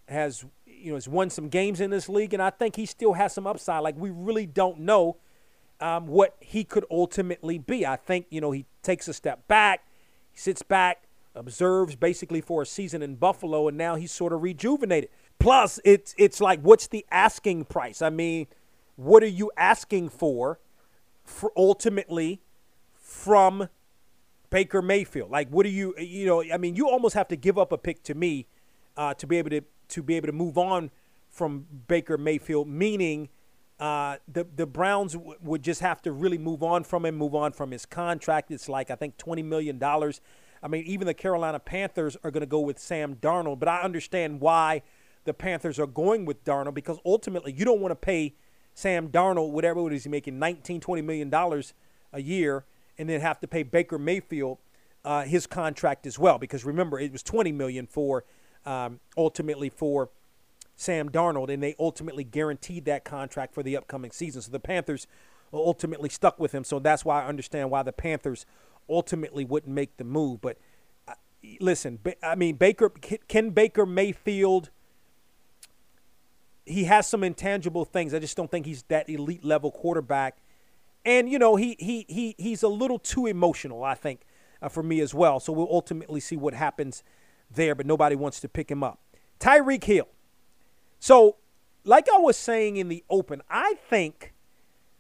has 0.07 0.45
you 0.85 0.91
know 0.91 0.95
has 0.95 1.07
won 1.07 1.29
some 1.31 1.49
games 1.49 1.81
in 1.81 1.89
this 1.89 2.07
league, 2.07 2.33
and 2.33 2.41
I 2.41 2.51
think 2.51 2.75
he 2.75 2.85
still 2.85 3.13
has 3.13 3.33
some 3.33 3.47
upside. 3.47 3.81
Like 3.81 3.97
we 3.97 4.11
really 4.11 4.45
don't 4.45 4.81
know 4.81 5.17
um, 5.81 6.05
what 6.07 6.35
he 6.39 6.63
could 6.63 6.85
ultimately 6.91 7.57
be. 7.57 7.85
I 7.85 7.95
think 7.95 8.27
you 8.29 8.39
know 8.39 8.51
he 8.51 8.65
takes 8.83 9.07
a 9.07 9.13
step 9.13 9.47
back, 9.47 9.85
he 10.31 10.39
sits 10.39 10.61
back, 10.61 11.07
observes 11.33 11.95
basically 11.95 12.39
for 12.39 12.61
a 12.61 12.65
season 12.65 13.01
in 13.01 13.15
Buffalo, 13.15 13.67
and 13.67 13.77
now 13.77 13.95
he's 13.95 14.11
sort 14.11 14.31
of 14.31 14.43
rejuvenated. 14.43 15.09
Plus, 15.39 15.79
it's 15.83 16.13
it's 16.17 16.39
like 16.39 16.61
what's 16.61 16.87
the 16.87 17.03
asking 17.09 17.65
price? 17.65 18.03
I 18.03 18.11
mean, 18.11 18.45
what 18.95 19.23
are 19.23 19.27
you 19.27 19.51
asking 19.57 20.09
for, 20.09 20.59
for 21.23 21.51
ultimately 21.57 22.41
from 22.93 23.69
Baker 24.51 24.83
Mayfield? 24.83 25.31
Like, 25.31 25.49
what 25.49 25.63
do 25.63 25.69
you 25.69 25.95
you 25.97 26.27
know? 26.27 26.43
I 26.43 26.57
mean, 26.57 26.75
you 26.75 26.87
almost 26.87 27.15
have 27.15 27.27
to 27.29 27.35
give 27.35 27.57
up 27.57 27.71
a 27.71 27.77
pick 27.77 28.03
to 28.03 28.13
me 28.13 28.45
uh, 28.95 29.15
to 29.15 29.25
be 29.25 29.37
able 29.37 29.49
to 29.49 29.61
to 29.89 30.03
be 30.03 30.15
able 30.15 30.27
to 30.27 30.33
move 30.33 30.57
on 30.57 30.91
from 31.29 31.65
Baker 31.87 32.17
Mayfield. 32.17 32.67
Meaning, 32.67 33.29
uh, 33.79 34.17
the 34.27 34.45
the 34.55 34.65
Browns 34.65 35.13
w- 35.13 35.35
would 35.41 35.63
just 35.63 35.81
have 35.81 36.01
to 36.03 36.11
really 36.11 36.37
move 36.37 36.63
on 36.63 36.83
from 36.83 37.05
him, 37.05 37.15
move 37.15 37.35
on 37.35 37.51
from 37.51 37.71
his 37.71 37.85
contract. 37.85 38.51
It's 38.51 38.69
like 38.69 38.89
I 38.89 38.95
think 38.95 39.17
twenty 39.17 39.43
million 39.43 39.77
dollars. 39.77 40.21
I 40.63 40.67
mean, 40.67 40.83
even 40.85 41.05
the 41.05 41.13
Carolina 41.13 41.59
Panthers 41.59 42.17
are 42.23 42.31
going 42.31 42.41
to 42.41 42.47
go 42.47 42.59
with 42.59 42.79
Sam 42.79 43.15
Darnold, 43.15 43.59
but 43.59 43.67
I 43.67 43.81
understand 43.81 44.41
why 44.41 44.81
the 45.25 45.33
Panthers 45.33 45.77
are 45.77 45.87
going 45.87 46.25
with 46.25 46.43
Darnold 46.45 46.73
because 46.73 46.97
ultimately 47.05 47.51
you 47.51 47.65
don't 47.65 47.81
want 47.81 47.91
to 47.91 47.95
pay 47.95 48.35
Sam 48.73 49.09
Darnold 49.09 49.51
whatever 49.51 49.85
it 49.87 49.93
is 49.93 50.03
he's 50.03 50.11
making 50.11 50.39
19 50.39 50.79
20 50.79 51.01
million 51.01 51.29
dollars 51.29 51.73
a 52.13 52.21
year 52.21 52.65
and 52.97 53.09
then 53.09 53.19
have 53.19 53.39
to 53.41 53.47
pay 53.47 53.63
Baker 53.63 53.99
Mayfield 53.99 54.59
uh, 55.03 55.23
his 55.23 55.45
contract 55.45 56.07
as 56.07 56.17
well 56.17 56.37
because 56.37 56.63
remember 56.63 56.99
it 56.99 57.11
was 57.11 57.23
20 57.23 57.51
million 57.51 57.87
for 57.87 58.23
um, 58.65 58.99
ultimately 59.17 59.69
for 59.69 60.09
Sam 60.75 61.09
Darnold 61.09 61.49
and 61.49 61.61
they 61.61 61.75
ultimately 61.79 62.23
guaranteed 62.23 62.85
that 62.85 63.05
contract 63.05 63.53
for 63.53 63.63
the 63.63 63.77
upcoming 63.77 64.11
season 64.11 64.41
so 64.41 64.51
the 64.51 64.59
Panthers 64.59 65.07
ultimately 65.53 66.09
stuck 66.09 66.39
with 66.39 66.51
him 66.53 66.63
so 66.63 66.79
that's 66.79 67.05
why 67.05 67.23
I 67.23 67.27
understand 67.27 67.71
why 67.71 67.83
the 67.83 67.93
Panthers 67.93 68.45
ultimately 68.89 69.45
wouldn't 69.45 69.73
make 69.73 69.97
the 69.97 70.03
move 70.03 70.41
but 70.41 70.57
uh, 71.07 71.13
listen 71.61 71.99
I 72.21 72.35
mean 72.35 72.55
Baker 72.55 72.89
can 72.89 73.51
Baker 73.51 73.85
Mayfield 73.85 74.69
he 76.65 76.85
has 76.85 77.07
some 77.07 77.23
intangible 77.23 77.85
things. 77.85 78.13
I 78.13 78.19
just 78.19 78.35
don't 78.35 78.49
think 78.49 78.65
he's 78.65 78.83
that 78.83 79.09
elite 79.09 79.45
level 79.45 79.71
quarterback. 79.71 80.37
And 81.05 81.29
you 81.29 81.37
know, 81.37 81.55
he 81.55 81.75
he 81.79 82.05
he 82.09 82.35
he's 82.37 82.63
a 82.63 82.67
little 82.67 82.97
too 82.97 83.27
emotional, 83.27 83.83
I 83.83 83.93
think, 83.93 84.21
uh, 84.61 84.69
for 84.69 84.81
me 84.81 84.99
as 84.99 85.13
well. 85.13 85.39
So 85.39 85.53
we'll 85.53 85.71
ultimately 85.71 86.19
see 86.19 86.35
what 86.35 86.55
happens 86.55 87.03
there, 87.51 87.75
but 87.75 87.85
nobody 87.85 88.15
wants 88.15 88.39
to 88.41 88.49
pick 88.49 88.69
him 88.69 88.83
up. 88.83 88.99
Tyreek 89.39 89.83
Hill. 89.83 90.07
So, 90.99 91.37
like 91.83 92.07
I 92.13 92.17
was 92.17 92.37
saying 92.37 92.77
in 92.77 92.87
the 92.89 93.03
open, 93.09 93.41
I 93.49 93.75
think 93.89 94.33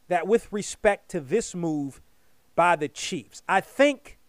that 0.07 0.27
with 0.27 0.51
respect 0.51 1.09
to 1.11 1.19
this 1.19 1.55
move 1.55 2.01
by 2.55 2.75
the 2.75 2.87
Chiefs, 2.87 3.41
I 3.49 3.61
think 3.61 4.19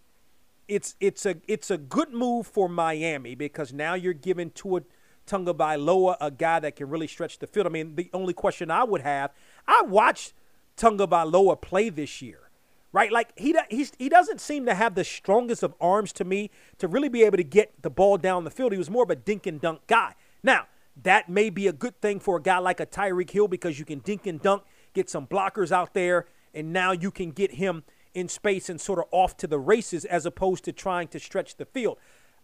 it's 0.68 0.96
it's 1.00 1.26
a 1.26 1.37
it's 1.46 1.70
a 1.70 1.79
good 1.79 2.12
move 2.12 2.46
for 2.46 2.68
Miami 2.68 3.35
because 3.35 3.72
now 3.72 3.94
you're 3.94 4.12
giving 4.12 4.50
Tua 4.50 4.81
Tagovailoa, 5.26 6.16
a 6.20 6.31
guy 6.31 6.61
that 6.61 6.76
can 6.76 6.88
really 6.88 7.07
stretch 7.07 7.38
the 7.38 7.46
field. 7.46 7.66
I 7.66 7.70
mean, 7.70 7.96
the 7.96 8.09
only 8.12 8.33
question 8.33 8.70
I 8.70 8.85
would 8.85 9.00
have, 9.02 9.33
I 9.66 9.83
watched 9.83 10.33
Tagovailoa 10.76 11.61
play 11.61 11.88
this 11.88 12.22
year, 12.22 12.45
right? 12.92 13.12
Like 13.12 13.33
he 13.37 13.55
he's, 13.70 13.92
he 13.99 14.09
doesn't 14.09 14.40
seem 14.40 14.66
to 14.66 14.75
have 14.75 14.94
the 14.94 15.05
strongest 15.05 15.62
of 15.62 15.75
arms 15.81 16.12
to 16.14 16.25
me 16.25 16.51
to 16.79 16.88
really 16.88 17.09
be 17.09 17.25
able 17.25 17.37
to 17.37 17.44
get 17.44 17.83
the 17.83 17.90
ball 17.90 18.16
down 18.16 18.44
the 18.44 18.51
field. 18.51 18.72
He 18.72 18.79
was 18.79 18.90
more 18.90 19.03
of 19.03 19.11
a 19.11 19.16
dink 19.16 19.46
and 19.46 19.61
dunk 19.61 19.87
guy. 19.87 20.14
Now 20.42 20.66
that 21.03 21.29
may 21.29 21.51
be 21.51 21.66
a 21.66 21.72
good 21.72 22.01
thing 22.01 22.20
for 22.20 22.37
a 22.37 22.42
guy 22.42 22.59
like 22.59 22.81
a 22.81 22.87
Tyreek 22.87 23.31
Hill 23.31 23.49
because 23.49 23.79
you 23.79 23.85
can 23.85 23.99
dink 23.99 24.27
and 24.27 24.40
dunk, 24.40 24.62
get 24.94 25.11
some 25.11 25.27
blockers 25.27 25.70
out 25.70 25.92
there, 25.92 26.27
and 26.55 26.72
now 26.72 26.92
you 26.92 27.11
can 27.11 27.31
get 27.33 27.53
him 27.53 27.85
in 28.14 28.29
space 28.29 28.70
and 28.70 28.81
sort 28.81 28.99
of 28.99 29.05
off 29.11 29.37
to 29.37 29.46
the 29.46 29.59
races 29.59 30.07
as 30.07 30.25
opposed 30.25 30.64
to 30.64 30.72
trying 30.72 31.09
to 31.09 31.20
stretch 31.20 31.57
the 31.57 31.66
field. 31.66 31.99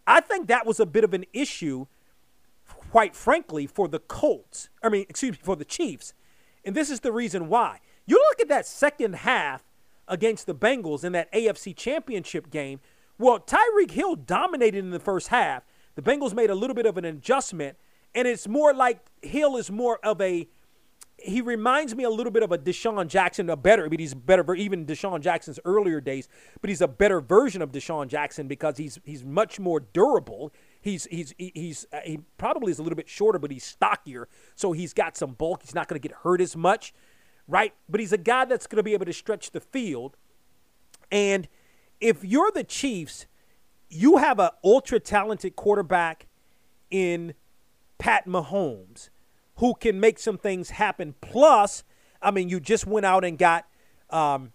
I 0.07 0.21
think 0.21 0.49
that 0.49 0.67
was 0.67 0.79
a 0.79 0.85
bit 0.85 1.03
of 1.03 1.15
an 1.15 1.25
issue 1.33 1.87
quite 2.91 3.17
frankly, 3.17 3.67
for 3.67 3.89
the 3.89 3.99
Colts. 3.99 4.69
I 4.83 4.89
mean, 4.89 5.07
excuse 5.09 5.33
me, 5.33 5.39
for 5.43 5.57
the 5.57 5.65
Chiefs. 5.65 6.15
And 6.65 6.75
this 6.75 6.91
is 6.91 7.01
the 7.01 7.13
reason 7.13 7.49
why. 7.49 7.81
You 8.07 8.17
look 8.17 8.41
at 8.41 8.49
that 8.49 8.67
second 8.67 9.15
half 9.17 9.65
against 10.09 10.47
the 10.47 10.55
Bengals 10.55 11.05
in 11.05 11.13
that 11.13 11.33
AFC 11.33 11.77
championship 11.77 12.51
game. 12.51 12.81
Well, 13.19 13.39
Tyreek 13.39 13.93
Hill 13.93 14.17
dominated 14.17 14.79
in 14.79 14.91
the 14.91 15.01
first 15.01 15.29
half. 15.29 15.65
The 15.95 16.03
Bengals 16.03 16.35
made 16.35 16.51
a 16.51 16.55
little 16.55 16.75
bit 16.75 16.87
of 16.87 16.97
an 16.97 17.05
adjustment, 17.05 17.77
and 18.15 18.27
it's 18.27 18.49
more 18.49 18.73
like 18.73 19.01
Hill 19.23 19.57
is 19.57 19.71
more 19.71 19.99
of 20.05 20.21
a 20.21 20.49
he 21.23 21.41
reminds 21.41 21.95
me 21.95 22.05
a 22.05 22.11
little 22.11 22.33
bit 22.33 22.43
of 22.43 22.53
a 22.53 22.59
DeSean 22.59 23.07
Jackson, 23.07 23.49
a 23.49 23.57
better, 23.57 23.89
mean, 23.89 24.01
he's 24.01 24.15
better, 24.15 24.55
even 24.55 24.85
DeSean 24.85 25.21
Jackson's 25.21 25.61
earlier 25.65 26.01
days, 26.01 26.29
but 26.61 26.69
he's 26.69 26.81
a 26.81 26.89
better 26.89 27.21
version 27.21 27.63
of 27.63 27.71
DeSean 27.71 28.09
Jackson 28.09 28.49
because 28.49 28.77
he's 28.77 28.99
he's 29.05 29.25
much 29.25 29.61
more 29.61 29.81
durable. 29.81 30.53
He's 30.81 31.05
he's 31.07 31.35
he's 31.39 31.87
uh, 31.93 32.01
he 32.05 32.21
probably 32.39 32.73
is 32.73 32.79
a 32.79 32.83
little 32.83 32.97
bit 32.97 33.09
shorter, 33.09 33.39
but 33.39 33.51
he's 33.51 33.65
stockier, 33.65 34.29
so 34.57 34.73
he's 34.73 34.93
got 34.93 35.17
some 35.17 35.33
bulk. 35.35 35.63
He's 35.63 35.75
not 35.75 35.89
going 35.89 36.01
to 36.01 36.07
get 36.09 36.17
hurt 36.19 36.41
as 36.41 36.57
much, 36.57 36.93
right? 37.49 37.75
But 37.89 38.01
he's 38.01 38.13
a 38.13 38.19
guy 38.19 38.45
that's 38.45 38.67
going 38.67 38.79
to 38.79 38.83
be 38.83 38.93
able 38.95 39.07
to 39.07 39.13
stretch 39.13 39.51
the 39.51 39.61
field. 39.61 40.17
And 41.11 41.49
if 42.01 42.25
you're 42.25 42.51
the 42.51 42.65
Chiefs, 42.65 43.27
you 43.89 44.17
have 44.17 44.39
an 44.39 44.51
ultra 44.65 44.99
talented 44.99 45.55
quarterback 45.57 46.27
in 46.91 47.35
Pat 47.99 48.27
Mahomes 48.27 49.11
who 49.57 49.75
can 49.75 50.01
make 50.01 50.19
some 50.19 50.39
things 50.39 50.71
happen. 50.71 51.15
Plus, 51.21 51.85
I 52.21 52.31
mean, 52.31 52.49
you 52.49 52.59
just 52.59 52.87
went 52.87 53.07
out 53.07 53.25
and 53.25 53.39
got 53.39 53.67
um, 54.11 54.53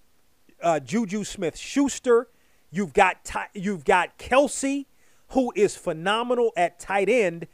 uh, 0.62 0.80
Juju 0.80 1.23
Smith 1.23 1.58
Schuster. 1.58 2.28
You've 2.71 2.91
got 2.91 3.17
you've 3.54 3.86
got 3.86 4.17
Kelce, 4.17 4.86
who 5.30 5.54
is 5.56 5.78
phenomenal 5.78 6.52
at 6.58 6.80
tight 6.80 7.08
end, 7.08 7.47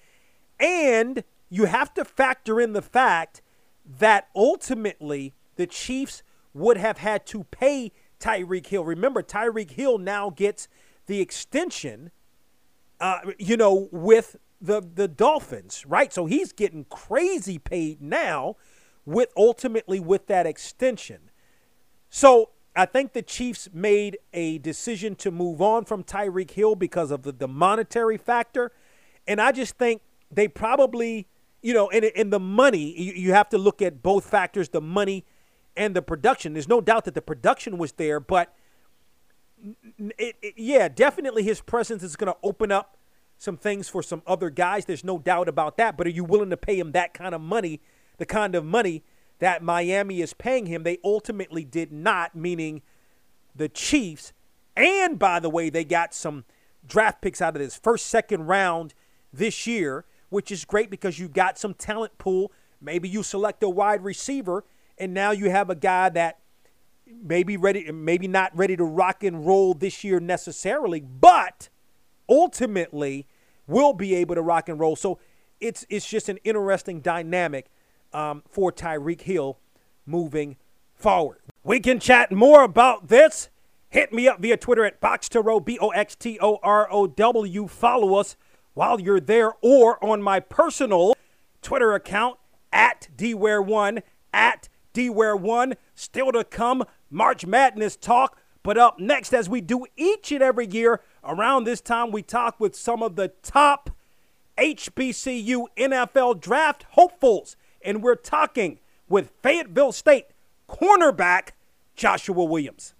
and 0.60 1.24
you 1.50 1.66
have 1.66 1.94
to 1.94 2.04
factor 2.04 2.60
in 2.60 2.74
the 2.74 2.82
fact 2.82 3.43
that 3.86 4.30
ultimately 4.36 5.34
the 5.56 5.68
Chiefs 5.68 6.24
would 6.54 6.78
have 6.78 7.00
had 7.00 7.26
to 7.28 7.44
pay 7.46 7.92
Tyreek 8.20 8.68
Hill. 8.68 8.86
Remember, 8.86 9.22
Tyreek 9.22 9.72
Hill 9.72 9.98
now 9.98 10.30
gets 10.30 10.68
the 11.08 11.20
extension, 11.20 12.12
uh, 13.00 13.20
you 13.38 13.58
know, 13.58 13.90
with 13.92 14.38
the 14.62 14.82
the 14.82 15.08
Dolphins, 15.08 15.86
right? 15.86 16.14
So 16.14 16.26
he's 16.26 16.54
getting 16.54 16.86
crazy 16.86 17.60
paid 17.60 18.02
now 18.02 18.56
with 19.06 19.30
ultimately 19.36 20.00
with 20.00 20.28
that 20.28 20.46
extension. 20.46 21.30
So 22.10 22.50
I 22.76 22.86
think 22.86 23.14
the 23.14 23.22
Chiefs 23.22 23.70
made 23.74 24.18
a 24.34 24.58
decision 24.60 25.16
to 25.16 25.32
move 25.32 25.62
on 25.62 25.86
from 25.86 26.04
Tyreek 26.04 26.52
Hill 26.52 26.76
because 26.76 27.12
of 27.12 27.24
the, 27.24 27.32
the 27.32 27.48
monetary 27.48 28.18
factor. 28.18 28.72
And 29.28 29.42
I 29.42 29.52
just 29.52 29.78
think 29.78 30.02
they 30.32 30.48
probably, 30.48 31.28
you 31.64 31.74
know, 31.74 31.90
and, 31.90 32.06
and 32.06 32.32
the 32.32 32.40
money, 32.40 32.94
you, 33.00 33.14
you 33.14 33.34
have 33.34 33.50
to 33.50 33.58
look 33.58 33.82
at 33.82 34.04
both 34.04 34.26
factors, 34.26 34.70
the 34.70 34.82
money 34.82 35.26
and 35.76 35.96
the 35.96 36.02
production. 36.02 36.54
There's 36.54 36.68
no 36.68 36.82
doubt 36.82 37.06
that 37.06 37.16
the 37.16 37.22
production 37.22 37.80
was 37.80 37.94
there, 37.94 38.20
but 38.20 38.54
it, 40.20 40.36
it, 40.42 40.54
yeah, 40.58 40.90
definitely 40.90 41.44
his 41.44 41.62
presence 41.62 42.04
is 42.04 42.16
going 42.16 42.32
to 42.32 42.38
open 42.44 42.72
up 42.72 42.98
some 43.38 43.58
things 43.58 43.90
for 43.90 44.04
some 44.04 44.22
other 44.28 44.50
guys. 44.50 44.86
There's 44.86 45.06
no 45.06 45.18
doubt 45.18 45.48
about 45.48 45.78
that. 45.78 45.98
But 45.98 46.06
are 46.06 46.12
you 46.12 46.26
willing 46.26 46.50
to 46.50 46.58
pay 46.58 46.78
him 46.78 46.92
that 46.92 47.14
kind 47.14 47.34
of 47.34 47.42
money, 47.42 47.82
the 48.18 48.26
kind 48.26 48.56
of 48.56 48.66
money 48.66 49.04
that 49.40 49.64
Miami 49.64 50.22
is 50.22 50.34
paying 50.34 50.66
him? 50.66 50.84
They 50.84 51.00
ultimately 51.04 51.64
did 51.64 51.92
not, 51.92 52.36
meaning 52.36 52.82
the 53.56 53.70
Chiefs. 53.70 54.34
And 54.76 55.18
by 55.18 55.40
the 55.40 55.50
way, 55.50 55.70
they 55.70 55.86
got 55.86 56.14
some 56.14 56.44
draft 56.86 57.22
picks 57.22 57.42
out 57.42 57.56
of 57.56 57.62
this 57.62 57.78
first, 57.78 58.08
second 58.08 58.48
round 58.48 58.94
this 59.32 59.66
year, 59.66 60.06
which 60.34 60.52
is 60.52 60.66
great 60.66 60.90
because 60.90 61.20
you 61.20 61.28
got 61.30 61.60
some 61.60 61.76
talent 61.76 62.18
pool. 62.18 62.52
Maybe 62.82 63.08
you 63.08 63.22
select 63.22 63.62
a 63.62 63.70
wide 63.70 64.04
receiver, 64.04 64.66
and 64.98 65.14
now 65.14 65.30
you 65.30 65.52
have 65.52 65.70
a 65.70 65.76
guy 65.76 66.10
that 66.10 66.40
maybe 67.06 67.56
ready, 67.56 67.92
maybe 67.92 68.28
not 68.28 68.56
ready 68.58 68.76
to 68.76 68.84
rock 68.84 69.24
and 69.24 69.46
roll 69.46 69.76
this 69.76 70.04
year 70.04 70.20
necessarily, 70.20 71.00
but 71.00 71.70
ultimately 72.28 73.28
will 73.68 73.94
be 73.94 74.16
able 74.16 74.34
to 74.34 74.42
rock 74.42 74.68
and 74.68 74.80
roll. 74.80 74.96
So 74.96 75.20
it's 75.60 75.86
it's 75.88 76.10
just 76.10 76.30
an 76.30 76.40
interesting 76.44 77.00
dynamic 77.00 77.68
um, 78.12 78.42
for 78.50 78.72
Tyreek 78.72 79.22
Hill 79.22 79.60
moving 80.08 80.58
forward. 80.96 81.42
We 81.64 81.80
can 81.80 82.00
chat 82.00 82.32
more 82.32 82.64
about 82.64 83.08
this. 83.08 83.50
Hit 83.90 84.12
me 84.12 84.28
up 84.28 84.42
via 84.42 84.58
Twitter 84.58 84.84
at 84.84 85.00
Box 85.00 85.30
to 85.30 85.42
Row, 85.42 85.60
B 85.60 85.78
O 85.80 85.90
X 85.90 86.16
T 86.16 86.40
O 86.42 86.58
R 86.64 86.88
O 86.92 87.06
W. 87.06 87.68
Follow 87.68 88.16
us 88.16 88.36
while 88.74 89.00
you're 89.00 89.20
there 89.20 89.54
or 89.62 90.04
on 90.04 90.22
my 90.22 90.40
personal 90.40 91.16
Twitter 91.62 91.94
account 91.94 92.38
at 92.72 93.08
DWare1, 93.16 94.02
at 94.34 94.70
DWare1. 94.94 95.76
Still 95.96 96.32
to 96.32 96.44
come, 96.44 96.84
March 97.10 97.46
Madness 97.46 97.96
talk. 97.96 98.38
But 98.64 98.78
up 98.78 99.00
next, 99.00 99.34
as 99.34 99.50
we 99.50 99.62
do 99.62 99.86
each 99.98 100.32
and 100.32 100.42
every 100.42 100.68
year, 100.68 101.02
Around 101.24 101.64
this 101.64 101.80
time, 101.80 102.12
we 102.12 102.22
talk 102.22 102.60
with 102.60 102.76
some 102.76 103.02
of 103.02 103.16
the 103.16 103.30
top 103.30 103.90
HBCU 104.58 105.68
NFL 105.78 106.42
draft 106.42 106.86
hopefuls, 106.92 107.56
and 107.82 108.04
we're 108.04 108.16
talking 108.16 108.80
with 109.08 109.32
Fayetteville 109.42 109.94
State 109.94 110.26
cornerback 110.68 111.52
Joshua 111.96 112.44
Williams. 112.44 112.94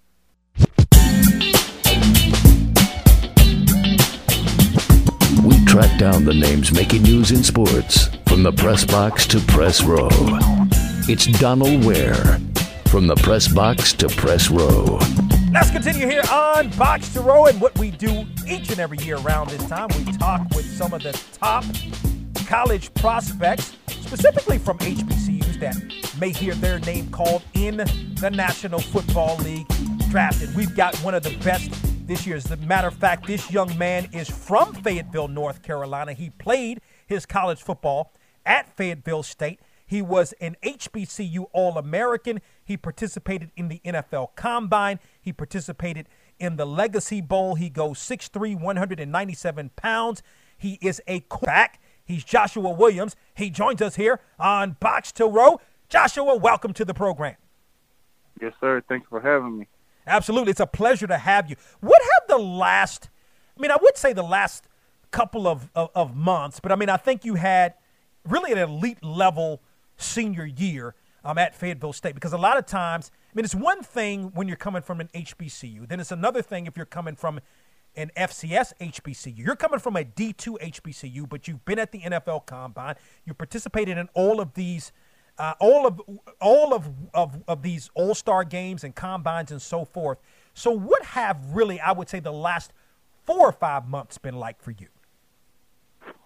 Track 5.74 5.98
down 5.98 6.24
the 6.24 6.32
names 6.32 6.70
making 6.70 7.02
news 7.02 7.32
in 7.32 7.42
sports 7.42 8.06
from 8.28 8.44
the 8.44 8.52
press 8.52 8.84
box 8.84 9.26
to 9.26 9.40
press 9.40 9.82
row. 9.82 10.08
It's 11.08 11.26
Donald 11.40 11.84
Ware 11.84 12.38
from 12.86 13.08
the 13.08 13.16
press 13.16 13.48
box 13.48 13.92
to 13.94 14.08
press 14.08 14.50
row. 14.50 15.00
Let's 15.52 15.72
continue 15.72 16.06
here 16.06 16.22
on 16.30 16.70
Box 16.78 17.12
to 17.14 17.22
Row 17.22 17.46
and 17.46 17.60
what 17.60 17.76
we 17.76 17.90
do 17.90 18.24
each 18.46 18.70
and 18.70 18.78
every 18.78 18.98
year 18.98 19.16
around 19.16 19.50
this 19.50 19.68
time. 19.68 19.88
We 19.98 20.12
talk 20.12 20.42
with 20.54 20.64
some 20.64 20.92
of 20.92 21.02
the 21.02 21.20
top 21.32 21.64
college 22.46 22.94
prospects, 22.94 23.76
specifically 23.88 24.58
from 24.58 24.78
HBCUs 24.78 25.58
that 25.58 25.74
may 26.20 26.30
hear 26.30 26.54
their 26.54 26.78
name 26.78 27.10
called 27.10 27.42
in 27.54 27.78
the 27.78 28.30
National 28.32 28.78
Football 28.78 29.38
League 29.38 29.66
draft. 30.08 30.40
And 30.40 30.54
we've 30.54 30.76
got 30.76 30.94
one 30.98 31.14
of 31.14 31.24
the 31.24 31.36
best 31.38 31.72
this 32.06 32.26
year. 32.26 32.36
As 32.36 32.50
a 32.50 32.56
matter 32.58 32.88
of 32.88 32.94
fact, 32.94 33.26
this 33.26 33.50
young 33.50 33.76
man 33.78 34.08
is 34.12 34.28
from 34.28 34.74
Fayetteville, 34.74 35.28
North 35.28 35.62
Carolina. 35.62 36.12
He 36.12 36.30
played 36.30 36.80
his 37.06 37.26
college 37.26 37.62
football 37.62 38.12
at 38.44 38.74
Fayetteville 38.76 39.22
State. 39.22 39.60
He 39.86 40.02
was 40.02 40.32
an 40.40 40.56
HBCU 40.62 41.46
All 41.52 41.78
American. 41.78 42.40
He 42.64 42.76
participated 42.76 43.50
in 43.56 43.68
the 43.68 43.80
NFL 43.84 44.34
Combine. 44.34 44.98
He 45.20 45.32
participated 45.32 46.08
in 46.38 46.56
the 46.56 46.66
Legacy 46.66 47.20
Bowl. 47.20 47.54
He 47.54 47.68
goes 47.70 47.98
6'3, 47.98 48.60
197 48.60 49.70
pounds. 49.76 50.22
He 50.56 50.78
is 50.82 51.02
a 51.06 51.20
quarterback. 51.20 51.80
He's 52.04 52.24
Joshua 52.24 52.70
Williams. 52.70 53.16
He 53.34 53.50
joins 53.50 53.80
us 53.80 53.96
here 53.96 54.20
on 54.38 54.76
Box 54.80 55.10
to 55.12 55.26
Row. 55.26 55.60
Joshua, 55.88 56.36
welcome 56.36 56.72
to 56.74 56.84
the 56.84 56.94
program. 56.94 57.36
Yes, 58.40 58.52
sir. 58.60 58.82
Thanks 58.88 59.06
for 59.08 59.20
having 59.20 59.58
me. 59.58 59.68
Absolutely. 60.06 60.50
It's 60.50 60.60
a 60.60 60.66
pleasure 60.66 61.06
to 61.06 61.18
have 61.18 61.48
you. 61.48 61.56
What 61.80 62.00
have 62.02 62.28
the 62.28 62.38
last, 62.38 63.08
I 63.56 63.60
mean, 63.60 63.70
I 63.70 63.76
would 63.80 63.96
say 63.96 64.12
the 64.12 64.22
last 64.22 64.68
couple 65.10 65.46
of, 65.46 65.70
of, 65.74 65.90
of 65.94 66.16
months, 66.16 66.60
but 66.60 66.72
I 66.72 66.76
mean, 66.76 66.88
I 66.88 66.96
think 66.96 67.24
you 67.24 67.34
had 67.34 67.74
really 68.24 68.52
an 68.52 68.58
elite 68.58 69.02
level 69.02 69.60
senior 69.96 70.44
year 70.44 70.94
um, 71.24 71.38
at 71.38 71.54
Fayetteville 71.54 71.92
State 71.92 72.14
because 72.14 72.32
a 72.32 72.38
lot 72.38 72.58
of 72.58 72.66
times, 72.66 73.10
I 73.14 73.36
mean, 73.36 73.44
it's 73.44 73.54
one 73.54 73.82
thing 73.82 74.32
when 74.34 74.48
you're 74.48 74.56
coming 74.56 74.82
from 74.82 75.00
an 75.00 75.08
HBCU, 75.14 75.88
then 75.88 76.00
it's 76.00 76.12
another 76.12 76.42
thing 76.42 76.66
if 76.66 76.76
you're 76.76 76.86
coming 76.86 77.16
from 77.16 77.40
an 77.96 78.10
FCS 78.16 78.72
HBCU. 78.80 79.38
You're 79.38 79.56
coming 79.56 79.78
from 79.78 79.96
a 79.96 80.04
D2 80.04 80.58
HBCU, 80.60 81.28
but 81.28 81.46
you've 81.46 81.64
been 81.64 81.78
at 81.78 81.92
the 81.92 82.00
NFL 82.00 82.46
Combine. 82.46 82.96
You 83.24 83.34
participated 83.34 83.98
in 83.98 84.08
all 84.14 84.40
of 84.40 84.54
these, 84.54 84.92
uh, 85.38 85.54
all 85.60 85.86
of 85.86 86.00
all 86.40 86.74
of, 86.74 86.88
of, 87.12 87.42
of 87.48 87.62
these 87.62 87.90
All 87.94 88.14
Star 88.14 88.44
games 88.44 88.84
and 88.84 88.94
combines 88.94 89.50
and 89.50 89.60
so 89.60 89.84
forth. 89.84 90.18
So, 90.54 90.70
what 90.70 91.04
have 91.04 91.38
really, 91.52 91.80
I 91.80 91.92
would 91.92 92.08
say, 92.08 92.20
the 92.20 92.32
last 92.32 92.72
four 93.24 93.48
or 93.48 93.52
five 93.52 93.88
months 93.88 94.18
been 94.18 94.36
like 94.36 94.62
for 94.62 94.70
you? 94.70 94.86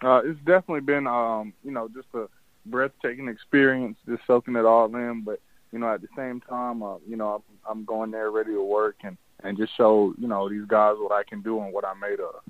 Uh, 0.03 0.21
it's 0.25 0.38
definitely 0.40 0.81
been, 0.81 1.07
um, 1.07 1.53
you 1.64 1.71
know, 1.71 1.88
just 1.88 2.09
a 2.14 2.29
breathtaking 2.66 3.29
experience, 3.29 3.97
just 4.07 4.23
soaking 4.27 4.57
it 4.57 4.64
all 4.64 4.94
in. 4.94 5.23
But 5.23 5.40
you 5.73 5.79
know, 5.79 5.92
at 5.94 6.03
the 6.03 6.09
same 6.16 6.40
time, 6.40 6.83
uh, 6.83 6.97
you 7.09 7.16
know, 7.16 7.37
I'm, 7.37 7.71
I'm 7.71 7.85
going 7.85 8.11
there 8.11 8.31
ready 8.31 8.53
to 8.53 8.62
work 8.62 8.97
and 9.03 9.16
and 9.44 9.57
just 9.57 9.77
show 9.77 10.14
you 10.18 10.29
know 10.29 10.49
these 10.49 10.66
guys 10.66 10.97
what 10.99 11.12
I 11.12 11.23
can 11.23 11.42
do 11.42 11.61
and 11.61 11.73
what 11.73 11.85
I'm 11.85 12.01
made 12.01 12.21
of. 12.21 12.42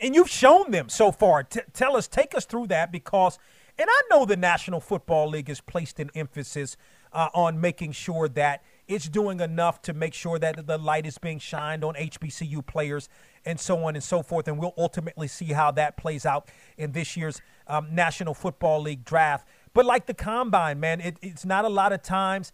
And 0.00 0.14
you've 0.14 0.30
shown 0.30 0.70
them 0.70 0.88
so 0.88 1.10
far. 1.10 1.42
T- 1.42 1.60
tell 1.72 1.96
us, 1.96 2.06
take 2.06 2.34
us 2.34 2.44
through 2.44 2.66
that 2.66 2.92
because, 2.92 3.38
and 3.78 3.88
I 3.90 4.02
know 4.10 4.24
the 4.24 4.36
National 4.36 4.80
Football 4.80 5.28
League 5.28 5.48
has 5.48 5.60
placed 5.60 6.00
an 6.00 6.10
emphasis 6.14 6.76
uh, 7.12 7.28
on 7.34 7.60
making 7.60 7.92
sure 7.92 8.28
that 8.28 8.62
it's 8.88 9.08
doing 9.08 9.40
enough 9.40 9.82
to 9.82 9.92
make 9.92 10.14
sure 10.14 10.38
that 10.38 10.66
the 10.66 10.78
light 10.78 11.06
is 11.06 11.18
being 11.18 11.38
shined 11.38 11.84
on 11.84 11.94
HBCU 11.94 12.64
players 12.64 13.08
and 13.44 13.58
so 13.60 13.84
on 13.84 13.94
and 13.94 14.02
so 14.02 14.22
forth. 14.22 14.48
And 14.48 14.58
we'll 14.58 14.74
ultimately 14.78 15.28
see 15.28 15.46
how 15.46 15.70
that 15.72 15.96
plays 15.96 16.24
out 16.24 16.48
in 16.78 16.92
this 16.92 17.16
year's 17.16 17.40
um, 17.66 17.94
National 17.94 18.32
Football 18.32 18.82
League 18.82 19.04
draft. 19.04 19.46
But 19.74 19.84
like 19.84 20.06
the 20.06 20.14
combine, 20.14 20.80
man, 20.80 21.00
it, 21.00 21.18
it's 21.20 21.44
not 21.44 21.64
a 21.64 21.68
lot 21.68 21.92
of 21.92 22.02
times 22.02 22.52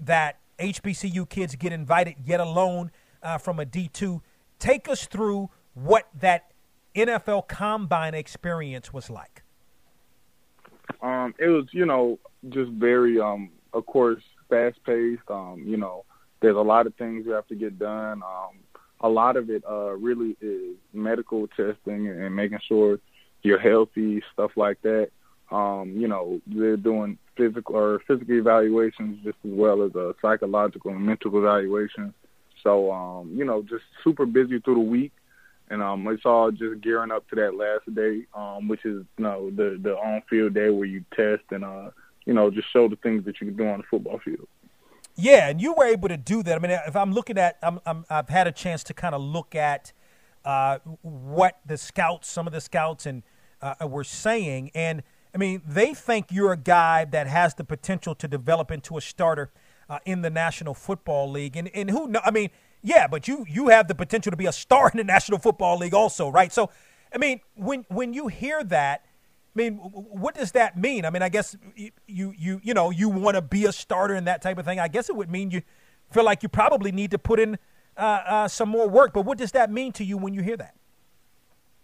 that 0.00 0.40
HBCU 0.58 1.28
kids 1.28 1.54
get 1.54 1.72
invited, 1.72 2.16
yet 2.24 2.40
alone 2.40 2.90
uh, 3.22 3.38
from 3.38 3.60
a 3.60 3.66
D2. 3.66 4.20
Take 4.58 4.88
us 4.88 5.06
through 5.06 5.50
what 5.74 6.08
that 6.18 6.52
NFL 6.94 7.46
combine 7.48 8.14
experience 8.14 8.92
was 8.92 9.10
like. 9.10 9.42
Um, 11.02 11.34
it 11.38 11.48
was, 11.48 11.66
you 11.72 11.86
know, 11.86 12.18
just 12.48 12.70
very, 12.72 13.20
um, 13.20 13.50
of 13.72 13.86
course, 13.86 14.22
fast 14.48 14.78
paced. 14.84 15.22
Um, 15.28 15.62
you 15.64 15.76
know, 15.76 16.04
there's 16.40 16.56
a 16.56 16.60
lot 16.60 16.86
of 16.86 16.94
things 16.94 17.24
you 17.26 17.32
have 17.32 17.46
to 17.48 17.54
get 17.54 17.78
done. 17.78 18.22
Um, 18.22 18.58
a 19.00 19.08
lot 19.08 19.36
of 19.36 19.50
it 19.50 19.62
uh, 19.68 19.92
really 19.92 20.36
is 20.40 20.76
medical 20.92 21.46
testing 21.48 22.08
and 22.08 22.34
making 22.34 22.58
sure 22.66 22.98
you're 23.42 23.58
healthy, 23.58 24.22
stuff 24.32 24.52
like 24.56 24.80
that. 24.82 25.10
Um, 25.50 25.94
you 25.96 26.08
know, 26.08 26.40
they're 26.46 26.76
doing 26.76 27.18
physical 27.36 27.76
or 27.76 28.00
physical 28.06 28.34
evaluations 28.38 29.18
just 29.22 29.36
as 29.44 29.50
well 29.52 29.82
as 29.82 29.94
uh, 29.94 30.12
psychological 30.20 30.90
and 30.90 31.04
mental 31.04 31.36
evaluations. 31.38 32.12
So, 32.62 32.90
um, 32.90 33.32
you 33.34 33.44
know, 33.44 33.62
just 33.62 33.84
super 34.02 34.26
busy 34.26 34.58
through 34.58 34.74
the 34.74 34.80
week. 34.80 35.12
And 35.68 35.82
um, 35.82 36.06
it's 36.08 36.24
all 36.24 36.50
just 36.50 36.80
gearing 36.80 37.10
up 37.10 37.28
to 37.30 37.36
that 37.36 37.54
last 37.54 37.92
day, 37.94 38.26
um, 38.34 38.68
which 38.68 38.84
is 38.84 39.04
you 39.18 39.24
know 39.24 39.50
the 39.50 39.78
the 39.82 39.96
on 39.96 40.22
field 40.30 40.54
day 40.54 40.70
where 40.70 40.86
you 40.86 41.04
test 41.14 41.42
and 41.50 41.64
uh, 41.64 41.90
you 42.24 42.34
know 42.34 42.50
just 42.50 42.72
show 42.72 42.88
the 42.88 42.96
things 42.96 43.24
that 43.24 43.40
you 43.40 43.48
can 43.48 43.56
do 43.56 43.68
on 43.68 43.78
the 43.78 43.84
football 43.90 44.20
field. 44.24 44.46
Yeah, 45.16 45.48
and 45.48 45.60
you 45.60 45.72
were 45.72 45.86
able 45.86 46.08
to 46.08 46.16
do 46.16 46.42
that. 46.42 46.56
I 46.56 46.58
mean, 46.58 46.78
if 46.86 46.94
I'm 46.94 47.12
looking 47.12 47.38
at, 47.38 47.58
I'm, 47.62 47.80
I'm 47.86 48.04
I've 48.08 48.28
had 48.28 48.46
a 48.46 48.52
chance 48.52 48.84
to 48.84 48.94
kind 48.94 49.14
of 49.14 49.22
look 49.22 49.54
at 49.54 49.92
uh, 50.44 50.78
what 51.02 51.58
the 51.66 51.76
scouts, 51.76 52.28
some 52.28 52.46
of 52.46 52.52
the 52.52 52.60
scouts, 52.60 53.06
and 53.06 53.22
uh, 53.60 53.74
were 53.88 54.04
saying, 54.04 54.70
and 54.74 55.02
I 55.34 55.38
mean, 55.38 55.62
they 55.66 55.94
think 55.94 56.26
you're 56.30 56.52
a 56.52 56.56
guy 56.56 57.04
that 57.06 57.26
has 57.26 57.54
the 57.54 57.64
potential 57.64 58.14
to 58.14 58.28
develop 58.28 58.70
into 58.70 58.96
a 58.96 59.00
starter 59.00 59.50
uh, 59.88 59.98
in 60.04 60.22
the 60.22 60.30
National 60.30 60.74
Football 60.74 61.30
League, 61.30 61.56
and 61.56 61.68
and 61.74 61.90
who? 61.90 62.12
I 62.24 62.30
mean, 62.30 62.50
yeah, 62.86 63.08
but 63.08 63.26
you 63.26 63.44
you 63.48 63.68
have 63.68 63.88
the 63.88 63.94
potential 63.94 64.30
to 64.30 64.36
be 64.36 64.46
a 64.46 64.52
star 64.52 64.88
in 64.94 64.96
the 64.96 65.04
National 65.04 65.38
Football 65.38 65.78
League 65.78 65.94
also, 65.94 66.28
right? 66.28 66.52
So, 66.52 66.70
I 67.12 67.18
mean, 67.18 67.40
when 67.56 67.84
when 67.88 68.14
you 68.14 68.28
hear 68.28 68.62
that, 68.64 69.04
I 69.04 69.58
mean, 69.58 69.74
what 69.76 70.34
does 70.34 70.52
that 70.52 70.78
mean? 70.78 71.04
I 71.04 71.10
mean, 71.10 71.22
I 71.22 71.28
guess 71.28 71.56
you 71.74 72.32
you 72.38 72.60
you 72.62 72.74
know 72.74 72.90
you 72.90 73.08
want 73.08 73.34
to 73.34 73.42
be 73.42 73.66
a 73.66 73.72
starter 73.72 74.14
and 74.14 74.26
that 74.28 74.40
type 74.40 74.58
of 74.58 74.64
thing. 74.64 74.78
I 74.78 74.88
guess 74.88 75.10
it 75.10 75.16
would 75.16 75.30
mean 75.30 75.50
you 75.50 75.62
feel 76.12 76.24
like 76.24 76.44
you 76.44 76.48
probably 76.48 76.92
need 76.92 77.10
to 77.10 77.18
put 77.18 77.40
in 77.40 77.58
uh, 77.96 78.00
uh, 78.00 78.48
some 78.48 78.68
more 78.68 78.88
work. 78.88 79.12
But 79.12 79.22
what 79.22 79.38
does 79.38 79.52
that 79.52 79.70
mean 79.70 79.92
to 79.92 80.04
you 80.04 80.16
when 80.16 80.32
you 80.32 80.42
hear 80.42 80.56
that? 80.56 80.74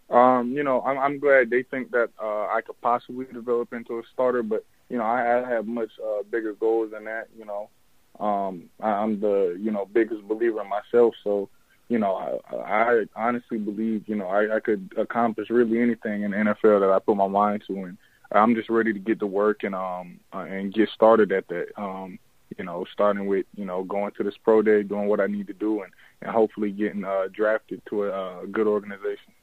Um, 0.09 0.51
you 0.51 0.63
know, 0.63 0.81
I'm, 0.81 0.99
I'm 0.99 1.19
glad 1.19 1.49
they 1.49 1.63
think 1.63 1.91
that 1.91 2.11
uh, 2.21 2.45
I 2.45 2.61
could 2.65 2.79
possibly 2.81 3.25
develop 3.25 3.73
into 3.73 3.97
a 3.97 4.03
starter, 4.13 4.43
but 4.43 4.63
you 4.89 4.97
know, 4.97 5.03
I, 5.03 5.43
I 5.43 5.49
have 5.49 5.65
much 5.65 5.89
uh, 5.99 6.23
bigger 6.29 6.53
goals 6.53 6.91
than 6.91 7.05
that. 7.05 7.27
You 7.37 7.45
know, 7.45 7.69
um, 8.19 8.69
I'm 8.79 9.19
the 9.19 9.57
you 9.59 9.71
know 9.71 9.85
biggest 9.91 10.27
believer 10.27 10.61
in 10.61 10.69
myself, 10.69 11.15
so 11.23 11.49
you 11.89 11.99
know, 11.99 12.39
I, 12.51 12.55
I 12.55 13.03
honestly 13.15 13.57
believe 13.57 14.03
you 14.07 14.15
know 14.15 14.27
I, 14.27 14.55
I 14.55 14.59
could 14.59 14.93
accomplish 14.97 15.49
really 15.49 15.79
anything 15.79 16.23
in 16.23 16.31
the 16.31 16.37
NFL 16.37 16.79
that 16.79 16.89
I 16.89 16.99
put 16.99 17.17
my 17.17 17.27
mind 17.27 17.63
to, 17.67 17.83
and 17.83 17.97
I'm 18.31 18.55
just 18.55 18.69
ready 18.69 18.93
to 18.93 18.99
get 18.99 19.19
to 19.19 19.27
work 19.27 19.63
and 19.63 19.75
um 19.75 20.19
uh, 20.33 20.39
and 20.39 20.73
get 20.73 20.89
started 20.89 21.31
at 21.31 21.47
that. 21.49 21.67
Um, 21.77 22.19
you 22.57 22.63
know, 22.63 22.85
starting 22.93 23.25
with 23.25 23.45
you 23.55 23.65
know 23.65 23.83
going 23.83 24.11
to 24.17 24.23
this 24.23 24.37
pro 24.43 24.61
day, 24.61 24.83
doing 24.83 25.07
what 25.07 25.19
I 25.19 25.27
need 25.27 25.47
to 25.47 25.53
do, 25.53 25.81
and 25.81 25.91
and 26.21 26.31
hopefully 26.31 26.71
getting 26.71 27.03
uh, 27.03 27.27
drafted 27.31 27.81
to 27.89 28.05
a, 28.05 28.43
a 28.43 28.47
good 28.47 28.67
organization. 28.67 29.33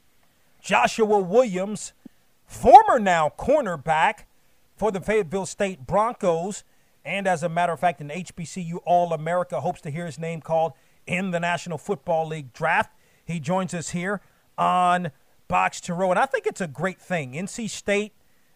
Joshua 0.62 1.18
Williams, 1.18 1.92
former 2.46 2.98
now 2.98 3.33
cornerback 3.38 4.24
for 4.76 4.90
the 4.90 5.00
Fayetteville 5.00 5.46
State 5.46 5.87
Broncos, 5.87 6.64
and 7.11 7.27
as 7.27 7.42
a 7.42 7.49
matter 7.49 7.73
of 7.73 7.81
fact, 7.81 8.01
an 8.01 8.09
HBCU 8.09 8.79
All 8.87 9.12
America, 9.12 9.61
hopes 9.61 9.81
to 9.81 9.90
hear 9.90 10.07
his 10.07 10.16
name 10.16 10.40
called 10.40 10.75
in 11.09 11.33
the 11.33 11.40
National 11.40 11.77
Football 11.77 12.29
League 12.29 12.53
draft. 12.53 12.92
He 13.25 13.40
joins 13.40 13.75
us 13.75 13.90
here 13.90 14.20
on 14.57 15.11
Box 15.49 15.81
to 15.83 15.94
Row, 15.94 16.11
and 16.11 16.20
I 16.20 16.27
think 16.27 16.46
it's 16.46 16.61
a 16.61 16.68
great 16.68 17.01
thing. 17.01 17.33
NC 17.33 17.68
State 17.68 18.12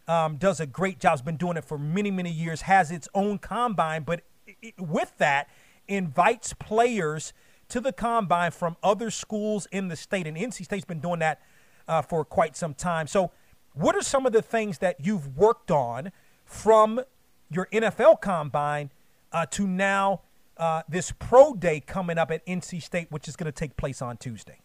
um, 0.07 0.37
does 0.37 0.61
a 0.61 0.67
great 0.67 1.01
job, 1.01 1.11
has 1.11 1.23
been 1.23 1.37
doing 1.37 1.57
it 1.57 1.65
for 1.65 1.77
many, 1.77 2.13
many 2.13 2.31
years, 2.31 2.63
has 2.63 2.93
its 2.93 3.09
own 3.13 3.39
combine, 3.39 4.05
but 4.05 4.23
it, 4.63 4.75
with 4.79 5.13
that, 5.19 5.49
invites 5.89 6.53
players 6.53 7.33
to 7.71 7.81
the 7.81 7.93
combine 7.93 8.53
from 8.53 8.77
other 8.85 9.11
schools 9.11 9.67
in 9.73 9.89
the 9.89 9.97
state. 9.97 10.29
And 10.29 10.37
NC 10.37 10.65
State's 10.65 10.85
been 10.85 11.01
doing 11.01 11.19
that 11.19 11.41
uh, 11.89 12.03
for 12.03 12.25
quite 12.25 12.57
some 12.57 12.73
time. 12.73 13.09
So, 13.09 13.33
what 13.73 13.97
are 13.97 14.03
some 14.03 14.27
of 14.27 14.33
the 14.33 14.43
things 14.43 14.79
that 14.79 15.05
you've 15.05 15.37
worked 15.37 15.73
on 15.73 16.13
from 16.45 17.01
your 17.51 17.69
NFL 17.73 18.21
combine 18.21 18.91
uh, 19.33 19.47
to 19.47 19.67
now 19.67 20.23
uh, 20.57 20.83
this 20.89 21.13
pro 21.19 21.55
day 21.55 21.81
coming 21.81 22.19
up 22.19 22.31
at 22.31 22.45
NC 22.47 22.83
State, 22.83 23.11
which 23.11 23.29
is 23.29 23.37
going 23.37 23.47
to 23.47 23.53
take 23.53 23.77
place 23.77 24.01
on 24.01 24.17
Tuesday? 24.17 24.61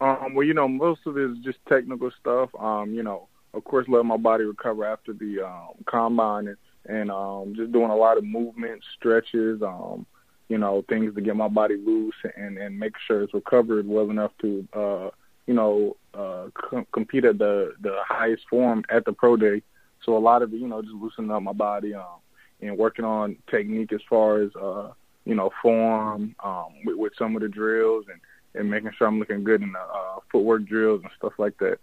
Um, 0.00 0.34
well, 0.34 0.46
you 0.46 0.54
know, 0.54 0.66
most 0.66 1.00
of 1.06 1.18
it 1.18 1.30
is 1.30 1.38
just 1.44 1.58
technical 1.68 2.10
stuff. 2.18 2.50
Um, 2.58 2.94
you 2.94 3.02
know, 3.02 3.28
of 3.52 3.64
course, 3.64 3.86
let 3.88 4.04
my 4.04 4.16
body 4.16 4.44
recover 4.44 4.86
after 4.86 5.12
the 5.12 5.46
um, 5.46 5.74
combine 5.86 6.48
and, 6.48 6.56
and 6.86 7.10
um, 7.10 7.54
just 7.54 7.72
doing 7.72 7.90
a 7.90 7.96
lot 7.96 8.16
of 8.16 8.24
movement, 8.24 8.82
stretches, 8.96 9.60
um, 9.62 10.06
you 10.48 10.56
know, 10.56 10.82
things 10.88 11.14
to 11.14 11.20
get 11.20 11.36
my 11.36 11.48
body 11.48 11.76
loose 11.76 12.14
and, 12.36 12.56
and 12.56 12.78
make 12.78 12.94
sure 13.06 13.22
it's 13.22 13.34
recovered 13.34 13.86
well 13.86 14.10
enough 14.10 14.32
to 14.40 14.66
uh, 14.72 15.10
you 15.50 15.56
know, 15.56 15.96
uh, 16.14 16.48
com- 16.54 16.86
compete 16.92 17.24
at 17.24 17.36
the 17.38 17.74
the 17.80 17.96
highest 18.06 18.44
form 18.48 18.84
at 18.88 19.04
the 19.04 19.12
pro 19.12 19.36
day. 19.36 19.60
So 20.04 20.16
a 20.16 20.18
lot 20.18 20.42
of 20.42 20.52
it, 20.52 20.56
you 20.56 20.68
know, 20.68 20.82
just 20.82 20.94
loosening 20.94 21.30
up 21.30 21.42
my 21.42 21.52
body 21.52 21.94
um, 21.94 22.20
and 22.60 22.76
working 22.76 23.04
on 23.04 23.36
technique 23.50 23.92
as 23.92 24.00
far 24.08 24.42
as 24.42 24.50
uh, 24.56 24.92
you 25.24 25.34
know 25.34 25.50
form 25.62 26.34
um, 26.42 26.66
with, 26.84 26.96
with 26.96 27.12
some 27.18 27.36
of 27.36 27.42
the 27.42 27.48
drills 27.48 28.06
and 28.10 28.20
and 28.54 28.70
making 28.70 28.90
sure 28.96 29.06
I'm 29.06 29.18
looking 29.18 29.44
good 29.44 29.62
in 29.62 29.72
the 29.72 29.78
uh, 29.78 30.18
footwork 30.30 30.64
drills 30.66 31.02
and 31.02 31.10
stuff 31.16 31.34
like 31.38 31.56
that. 31.58 31.78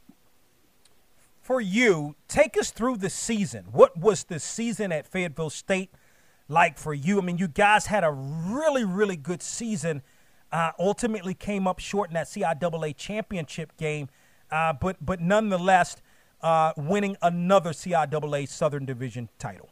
For 1.41 1.61
you, 1.61 2.15
take 2.27 2.57
us 2.57 2.71
through 2.71 2.97
the 2.97 3.09
season. 3.09 3.67
What 3.71 3.97
was 3.97 4.25
the 4.25 4.37
season 4.37 4.91
at 4.91 5.07
Fayetteville 5.07 5.49
State 5.49 5.91
like 6.49 6.77
for 6.77 6.93
you? 6.93 7.19
I 7.19 7.21
mean, 7.21 7.37
you 7.37 7.47
guys 7.47 7.85
had 7.85 8.03
a 8.03 8.11
really, 8.11 8.83
really 8.83 9.15
good 9.15 9.41
season 9.41 10.01
uh, 10.51 10.71
ultimately 10.79 11.33
came 11.33 11.67
up 11.67 11.79
short 11.79 12.09
in 12.09 12.15
that 12.15 12.27
CIAA 12.27 12.95
championship 12.95 13.75
game, 13.77 14.09
uh, 14.51 14.73
but 14.73 14.97
but 15.01 15.21
nonetheless 15.21 15.97
uh, 16.41 16.73
winning 16.77 17.17
another 17.21 17.71
CIAA 17.71 18.47
Southern 18.47 18.85
Division 18.85 19.29
title. 19.39 19.69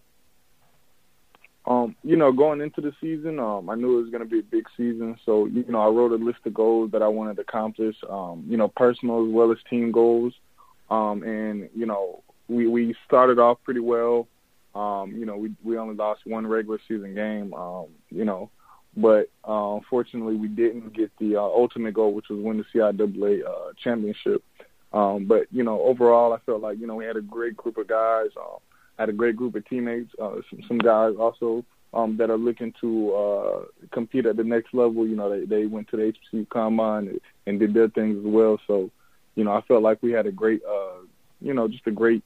Um, 1.67 1.95
you 2.04 2.15
know, 2.15 2.32
going 2.32 2.62
into 2.62 2.80
the 2.80 2.93
season, 3.01 3.39
um, 3.39 3.69
I 3.69 3.75
knew 3.75 3.97
it 3.97 4.04
was 4.04 4.12
going 4.12 4.23
to 4.23 4.30
be 4.30 4.39
a 4.39 4.43
big 4.43 4.65
season. 4.78 5.17
So, 5.25 5.47
you 5.47 5.65
know, 5.67 5.82
I 5.82 5.88
wrote 5.88 6.12
a 6.12 6.23
list 6.23 6.39
of 6.45 6.54
goals 6.54 6.91
that 6.91 7.01
I 7.01 7.08
wanted 7.08 7.38
to 7.38 7.41
accomplish, 7.41 7.95
um, 8.08 8.45
you 8.47 8.56
know, 8.56 8.67
personal 8.67 9.25
as 9.25 9.34
well 9.34 9.51
as 9.51 9.58
team 9.67 9.91
goals. 9.91 10.34
Um, 10.91 11.23
and, 11.23 11.69
you 11.75 11.88
know, 11.88 12.21
we, 12.47 12.67
we 12.67 12.95
started 13.08 13.39
off 13.39 13.58
pretty 13.63 13.80
well. 13.80 14.28
Um, 14.75 15.13
you 15.13 15.25
know, 15.25 15.38
we, 15.38 15.56
we 15.63 15.78
only 15.78 15.95
lost 15.95 16.21
one 16.25 16.45
regular 16.45 16.80
season 16.88 17.15
game. 17.15 17.54
Um, 17.56 17.88
you 18.12 18.25
know, 18.25 18.51
but 18.95 19.30
uh, 19.47 19.75
unfortunately, 19.75 20.36
we 20.36 20.47
didn't 20.47 20.93
get 20.93 21.12
the 21.19 21.38
uh, 21.38 21.41
ultimate 21.41 21.93
goal, 21.93 22.13
which 22.13 22.30
was 22.30 22.39
win 22.39 22.58
the 22.58 22.65
CIAA 22.73 23.43
uh, 23.45 23.73
championship. 23.84 24.43
Um, 24.95 25.25
but 25.25 25.47
you 25.51 25.63
know, 25.63 25.81
overall, 25.81 26.34
I 26.34 26.39
felt 26.45 26.62
like 26.62 26.79
you 26.79 26.88
know 26.88 26.95
we 26.95 27.05
had 27.05 27.17
a 27.17 27.21
great 27.21 27.55
group 27.58 27.77
of 27.77 27.88
guys. 27.88 28.29
Uh, 28.36 28.58
had 28.97 29.10
a 29.10 29.13
great 29.13 29.36
group 29.36 29.55
of 29.55 29.67
teammates. 29.67 30.12
Uh, 30.19 30.36
some, 30.49 30.62
some 30.69 30.77
guys 30.77 31.15
also 31.19 31.65
um, 31.93 32.15
that 32.15 32.29
are 32.29 32.38
looking 32.38 32.73
to 32.79 33.13
uh, 33.13 33.65
compete 33.91 34.25
at 34.25 34.38
the 34.38 34.43
next 34.43 34.73
level. 34.73 35.05
You 35.05 35.17
know, 35.17 35.29
they 35.29 35.45
they 35.45 35.65
went 35.65 35.89
to 35.89 35.97
the 35.97 36.13
HBCU 36.34 36.49
combine 36.49 37.19
and 37.45 37.60
did 37.60 37.73
their 37.73 37.89
things 37.89 38.17
as 38.17 38.25
well. 38.25 38.58
So, 38.67 38.89
you 39.36 39.43
know, 39.43 39.51
I 39.51 39.62
felt 39.62 39.84
like 39.84 40.01
we 40.01 40.13
had 40.13 40.27
a 40.27 40.31
great, 40.31 40.62
uh, 40.63 41.01
you 41.41 41.53
know, 41.53 41.67
just 41.67 41.86
a 41.88 41.91
great 41.91 42.23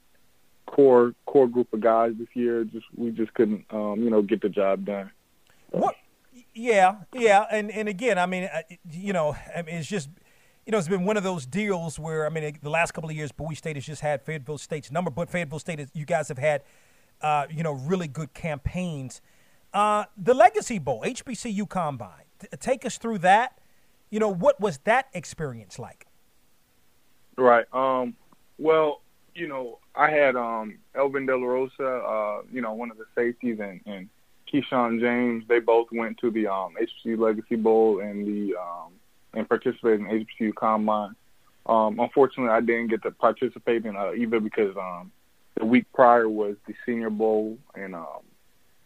core 0.66 1.12
core 1.26 1.48
group 1.48 1.72
of 1.72 1.80
guys 1.80 2.12
this 2.18 2.28
year. 2.34 2.62
Just 2.62 2.86
we 2.96 3.10
just 3.10 3.34
couldn't, 3.34 3.64
um, 3.70 4.00
you 4.00 4.10
know, 4.10 4.22
get 4.22 4.42
the 4.42 4.48
job 4.48 4.84
done. 4.84 5.10
What 5.70 5.96
yeah, 6.54 6.96
yeah, 7.12 7.46
and 7.50 7.70
and 7.70 7.88
again, 7.88 8.18
I 8.18 8.26
mean, 8.26 8.48
you 8.90 9.12
know, 9.12 9.36
I 9.54 9.62
mean, 9.62 9.76
it's 9.76 9.88
just, 9.88 10.08
you 10.70 10.72
know, 10.72 10.78
it's 10.78 10.86
been 10.86 11.04
one 11.04 11.16
of 11.16 11.24
those 11.24 11.46
deals 11.46 11.98
where 11.98 12.24
I 12.24 12.28
mean, 12.28 12.56
the 12.62 12.70
last 12.70 12.92
couple 12.92 13.10
of 13.10 13.16
years, 13.16 13.32
Bowie 13.32 13.56
State 13.56 13.74
has 13.74 13.84
just 13.84 14.02
had 14.02 14.22
Fayetteville 14.22 14.56
State's 14.56 14.92
number, 14.92 15.10
but 15.10 15.28
Fayetteville 15.28 15.58
State, 15.58 15.80
is, 15.80 15.90
you 15.94 16.04
guys 16.04 16.28
have 16.28 16.38
had, 16.38 16.62
uh, 17.22 17.46
you 17.50 17.64
know, 17.64 17.72
really 17.72 18.06
good 18.06 18.32
campaigns. 18.34 19.20
Uh, 19.74 20.04
the 20.16 20.32
Legacy 20.32 20.78
Bowl, 20.78 21.02
HBCU 21.02 21.68
Combine, 21.68 22.22
T- 22.38 22.46
take 22.60 22.86
us 22.86 22.98
through 22.98 23.18
that. 23.18 23.58
You 24.10 24.20
know, 24.20 24.28
what 24.28 24.60
was 24.60 24.78
that 24.84 25.08
experience 25.12 25.76
like? 25.76 26.06
Right. 27.36 27.66
Um. 27.72 28.14
Well, 28.56 29.00
you 29.34 29.48
know, 29.48 29.80
I 29.96 30.08
had 30.08 30.36
um 30.36 30.78
Elvin 30.94 31.26
De 31.26 31.36
La 31.36 31.46
Rosa, 31.46 31.84
uh, 31.84 32.42
you 32.52 32.60
know, 32.60 32.74
one 32.74 32.92
of 32.92 32.96
the 32.96 33.06
safeties, 33.16 33.58
and 33.58 33.80
and 33.86 34.08
Keyshawn 34.54 35.00
James, 35.00 35.42
they 35.48 35.58
both 35.58 35.88
went 35.90 36.18
to 36.18 36.30
the 36.30 36.46
um, 36.46 36.74
HBCU 36.80 37.18
Legacy 37.18 37.56
Bowl 37.56 37.98
and 37.98 38.24
the 38.24 38.54
um, 38.56 38.92
and 39.34 39.48
participated 39.48 40.00
in 40.00 40.26
HBCU 40.40 40.54
Combine. 40.54 41.14
Um, 41.66 42.00
unfortunately, 42.00 42.52
I 42.52 42.60
didn't 42.60 42.88
get 42.88 43.02
to 43.02 43.10
participate 43.10 43.84
in 43.84 43.96
uh, 43.96 44.12
either 44.12 44.40
because 44.40 44.76
um, 44.76 45.12
the 45.58 45.64
week 45.64 45.86
prior 45.92 46.28
was 46.28 46.56
the 46.66 46.74
Senior 46.86 47.10
Bowl, 47.10 47.58
and 47.74 47.94
um, 47.94 48.22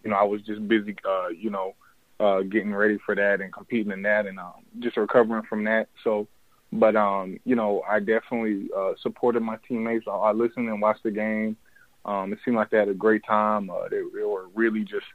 you 0.02 0.10
know 0.10 0.16
I 0.16 0.24
was 0.24 0.42
just 0.42 0.66
busy, 0.68 0.96
uh, 1.08 1.28
you 1.28 1.50
know, 1.50 1.74
uh, 2.20 2.40
getting 2.42 2.74
ready 2.74 2.98
for 3.04 3.14
that 3.14 3.40
and 3.40 3.52
competing 3.52 3.92
in 3.92 4.02
that, 4.02 4.26
and 4.26 4.38
um, 4.38 4.64
just 4.80 4.96
recovering 4.96 5.44
from 5.48 5.64
that. 5.64 5.88
So, 6.02 6.26
but 6.72 6.96
um, 6.96 7.38
you 7.44 7.56
know, 7.56 7.82
I 7.88 8.00
definitely 8.00 8.68
uh, 8.76 8.92
supported 9.00 9.40
my 9.40 9.56
teammates. 9.66 10.06
I, 10.08 10.12
I 10.12 10.32
listened 10.32 10.68
and 10.68 10.82
watched 10.82 11.04
the 11.04 11.10
game. 11.10 11.56
Um, 12.04 12.32
it 12.32 12.38
seemed 12.44 12.56
like 12.56 12.70
they 12.70 12.78
had 12.78 12.88
a 12.88 12.94
great 12.94 13.24
time. 13.24 13.70
Uh, 13.70 13.88
they, 13.88 14.00
they 14.14 14.24
were 14.24 14.48
really 14.54 14.82
just, 14.82 15.06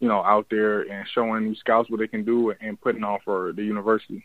you 0.00 0.08
know, 0.08 0.22
out 0.22 0.46
there 0.50 0.80
and 0.80 1.06
showing 1.14 1.44
these 1.44 1.58
scouts 1.58 1.90
what 1.90 2.00
they 2.00 2.08
can 2.08 2.24
do 2.24 2.54
and 2.60 2.80
putting 2.80 3.04
on 3.04 3.18
for 3.24 3.52
the 3.52 3.62
university. 3.62 4.24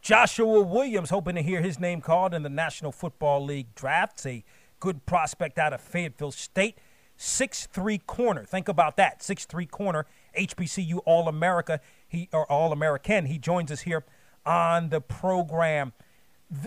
Joshua 0.00 0.62
Williams, 0.62 1.10
hoping 1.10 1.34
to 1.34 1.42
hear 1.42 1.60
his 1.60 1.78
name 1.78 2.00
called 2.00 2.34
in 2.34 2.42
the 2.42 2.48
National 2.48 2.92
Football 2.92 3.44
League 3.44 3.74
draft. 3.74 4.24
A 4.26 4.44
good 4.80 5.06
prospect 5.06 5.58
out 5.58 5.72
of 5.72 5.80
Fayetteville 5.80 6.30
State. 6.30 6.78
Six-three 7.16 7.98
corner. 7.98 8.44
Think 8.44 8.68
about 8.68 8.96
that. 8.96 9.22
Six-three 9.22 9.66
corner. 9.66 10.06
HBCU 10.38 11.00
All 11.04 11.28
America. 11.28 11.80
He 12.06 12.28
or 12.32 12.50
All 12.50 12.72
American. 12.72 13.26
He 13.26 13.38
joins 13.38 13.72
us 13.72 13.80
here 13.80 14.04
on 14.46 14.90
the 14.90 15.00
program. 15.00 15.92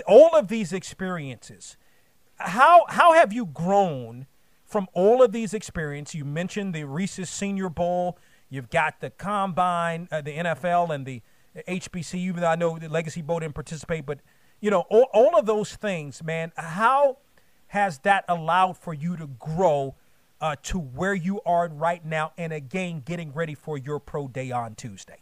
All 0.06 0.36
of 0.36 0.50
these 0.50 0.74
experiences. 0.74 1.78
How 2.38 2.86
how 2.90 3.14
have 3.14 3.32
you 3.32 3.46
grown 3.46 4.28
from 4.66 4.88
all 4.94 5.24
of 5.24 5.32
these 5.32 5.54
experiences? 5.54 6.16
You 6.16 6.26
mentioned 6.26 6.76
the 6.76 6.84
Reese's 6.84 7.30
Senior 7.30 7.70
Bowl. 7.70 8.18
You've 8.50 8.70
got 8.70 9.00
the 9.00 9.10
combine, 9.10 10.10
uh, 10.12 10.22
the 10.22 10.36
NFL, 10.36 10.94
and 10.94 11.06
the 11.06 11.22
HBCU. 11.56 12.16
Even 12.16 12.42
though 12.42 12.48
I 12.48 12.56
know 12.56 12.78
the 12.78 12.90
Legacy 12.90 13.22
Bowl 13.22 13.40
didn't 13.40 13.56
participate, 13.56 14.06
but 14.06 14.20
you 14.60 14.70
know 14.70 14.82
all, 14.90 15.08
all 15.14 15.38
of 15.38 15.46
those 15.46 15.76
things, 15.76 16.24
man. 16.24 16.52
How 16.56 17.18
has 17.68 18.00
that 18.00 18.26
allowed 18.28 18.78
for 18.78 18.94
you 18.94 19.16
to 19.18 19.28
grow 19.28 19.96
uh, 20.42 20.56
to 20.64 20.80
where 20.80 21.14
you 21.14 21.42
are 21.46 21.68
right 21.70 22.04
now, 22.04 22.34
and 22.38 22.52
again, 22.52 23.02
getting 23.06 23.32
ready 23.32 23.56
for 23.56 23.78
your 23.78 24.00
pro 24.00 24.28
day 24.28 24.52
on 24.52 24.76
Tuesday? 24.76 25.20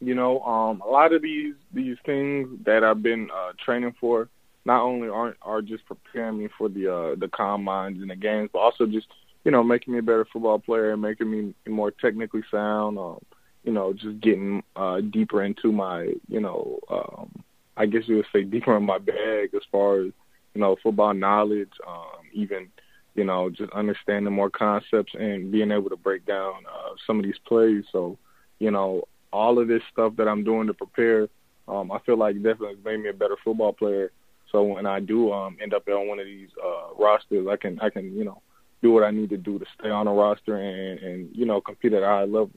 You 0.00 0.14
know, 0.14 0.40
um, 0.42 0.82
a 0.82 0.88
lot 0.88 1.12
of 1.12 1.22
these 1.22 1.54
these 1.72 1.96
things 2.04 2.48
that 2.64 2.84
I've 2.84 3.02
been 3.02 3.28
uh, 3.34 3.52
training 3.64 3.94
for 4.00 4.28
not 4.64 4.82
only 4.82 5.08
aren't 5.08 5.36
are 5.42 5.62
just 5.62 5.86
preparing 5.86 6.38
me 6.38 6.48
for 6.58 6.68
the 6.68 6.92
uh, 6.92 7.14
the 7.14 7.28
combines 7.28 8.00
and 8.00 8.10
the 8.10 8.16
games, 8.16 8.50
but 8.52 8.58
also 8.58 8.84
just 8.86 9.06
you 9.44 9.50
know 9.50 9.62
making 9.62 9.94
me 9.94 10.00
a 10.00 10.02
better 10.02 10.26
football 10.30 10.58
player 10.58 10.92
and 10.92 11.00
making 11.00 11.30
me 11.30 11.54
more 11.66 11.90
technically 11.90 12.42
sound. 12.50 12.98
Um, 12.98 13.20
you 13.66 13.72
know, 13.72 13.92
just 13.92 14.20
getting 14.20 14.62
uh, 14.76 15.00
deeper 15.00 15.42
into 15.42 15.72
my 15.72 16.14
you 16.28 16.40
know, 16.40 16.78
um, 16.88 17.44
I 17.76 17.84
guess 17.84 18.02
you 18.06 18.16
would 18.16 18.26
say 18.32 18.44
deeper 18.44 18.76
in 18.76 18.84
my 18.84 18.98
bag 18.98 19.50
as 19.54 19.62
far 19.70 20.00
as 20.00 20.12
you 20.54 20.60
know 20.60 20.76
football 20.82 21.12
knowledge, 21.12 21.72
um, 21.86 22.22
even 22.32 22.68
you 23.16 23.24
know 23.24 23.50
just 23.50 23.72
understanding 23.72 24.32
more 24.32 24.50
concepts 24.50 25.12
and 25.18 25.50
being 25.50 25.72
able 25.72 25.90
to 25.90 25.96
break 25.96 26.24
down 26.24 26.54
uh, 26.72 26.94
some 27.06 27.18
of 27.18 27.24
these 27.24 27.38
plays. 27.44 27.84
So 27.90 28.16
you 28.60 28.70
know 28.70 29.02
all 29.32 29.58
of 29.58 29.66
this 29.66 29.82
stuff 29.92 30.14
that 30.16 30.28
I'm 30.28 30.44
doing 30.44 30.68
to 30.68 30.74
prepare, 30.74 31.28
um, 31.66 31.90
I 31.90 31.98
feel 32.06 32.16
like 32.16 32.36
definitely 32.36 32.76
made 32.84 33.00
me 33.00 33.10
a 33.10 33.12
better 33.12 33.36
football 33.44 33.72
player. 33.72 34.12
So 34.52 34.62
when 34.62 34.86
I 34.86 35.00
do 35.00 35.32
um, 35.32 35.58
end 35.60 35.74
up 35.74 35.88
on 35.88 36.06
one 36.06 36.20
of 36.20 36.26
these 36.26 36.50
uh, 36.64 36.94
rosters, 36.96 37.48
I 37.50 37.56
can 37.56 37.80
I 37.80 37.90
can 37.90 38.16
you 38.16 38.24
know 38.24 38.42
do 38.80 38.92
what 38.92 39.02
I 39.02 39.10
need 39.10 39.30
to 39.30 39.36
do 39.36 39.58
to 39.58 39.66
stay 39.76 39.90
on 39.90 40.06
a 40.06 40.12
roster 40.12 40.56
and 40.56 41.00
and 41.00 41.30
you 41.34 41.46
know 41.46 41.60
compete 41.60 41.94
at 41.94 42.04
a 42.04 42.06
high 42.06 42.24
level. 42.26 42.50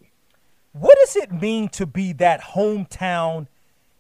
What 0.72 0.97
does 1.03 1.15
it 1.15 1.32
mean 1.32 1.70
to 1.70 1.86
be 1.86 2.13
that 2.13 2.41
hometown 2.41 3.47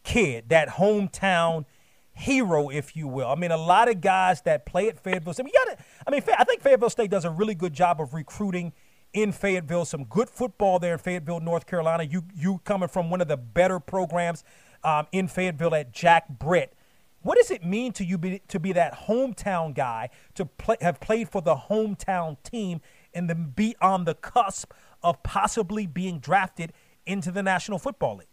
kid, 0.03 0.49
that 0.49 0.69
hometown 0.69 1.65
hero, 2.13 2.69
if 2.69 2.95
you 2.95 3.07
will. 3.07 3.27
I 3.27 3.35
mean, 3.35 3.51
a 3.51 3.57
lot 3.57 3.89
of 3.89 4.01
guys 4.01 4.41
that 4.41 4.65
play 4.65 4.89
at 4.89 4.99
Fayetteville. 4.99 5.33
I 5.39 5.43
mean, 5.43 5.53
gotta, 5.65 5.77
I 6.05 6.11
mean, 6.11 6.21
I 6.37 6.43
think 6.43 6.61
Fayetteville 6.61 6.89
State 6.89 7.09
does 7.09 7.25
a 7.25 7.29
really 7.29 7.55
good 7.55 7.73
job 7.73 8.01
of 8.01 8.13
recruiting 8.13 8.73
in 9.13 9.31
Fayetteville. 9.31 9.85
Some 9.85 10.03
good 10.03 10.29
football 10.29 10.79
there 10.79 10.93
in 10.93 10.99
Fayetteville, 10.99 11.39
North 11.39 11.65
Carolina. 11.65 12.03
You 12.03 12.23
you 12.35 12.59
coming 12.65 12.89
from 12.89 13.09
one 13.09 13.21
of 13.21 13.27
the 13.27 13.37
better 13.37 13.79
programs 13.79 14.43
um, 14.83 15.07
in 15.11 15.27
Fayetteville 15.27 15.73
at 15.75 15.93
Jack 15.93 16.27
Britt. 16.27 16.73
What 17.21 17.37
does 17.37 17.51
it 17.51 17.65
mean 17.65 17.91
to 17.93 18.05
you 18.05 18.17
be, 18.17 18.41
to 18.47 18.59
be 18.59 18.71
that 18.73 19.07
hometown 19.07 19.73
guy 19.73 20.09
to 20.35 20.45
play, 20.45 20.77
have 20.81 20.99
played 20.99 21.29
for 21.29 21.41
the 21.41 21.55
hometown 21.55 22.37
team 22.43 22.79
and 23.13 23.29
then 23.29 23.51
be 23.55 23.75
on 23.81 24.05
the 24.05 24.13
cusp 24.13 24.71
of 25.03 25.21
possibly 25.23 25.87
being 25.87 26.19
drafted 26.19 26.73
into 27.05 27.31
the 27.31 27.43
National 27.43 27.79
Football 27.79 28.17
League? 28.17 28.27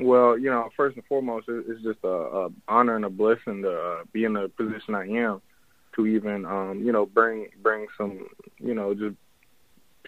Well, 0.00 0.38
you 0.38 0.48
know, 0.48 0.68
first 0.76 0.96
and 0.96 1.04
foremost, 1.06 1.48
it's 1.48 1.82
just 1.82 1.98
a, 2.04 2.08
a 2.08 2.48
honor 2.68 2.94
and 2.96 3.04
a 3.04 3.10
blessing 3.10 3.62
to 3.62 3.72
uh, 3.72 4.04
be 4.12 4.24
in 4.24 4.34
the 4.34 4.48
position 4.48 4.94
I 4.94 5.08
am 5.08 5.42
to 5.96 6.06
even, 6.06 6.44
um, 6.46 6.82
you 6.84 6.92
know, 6.92 7.04
bring 7.04 7.48
bring 7.60 7.86
some, 7.96 8.28
you 8.58 8.74
know, 8.74 8.94
just 8.94 9.16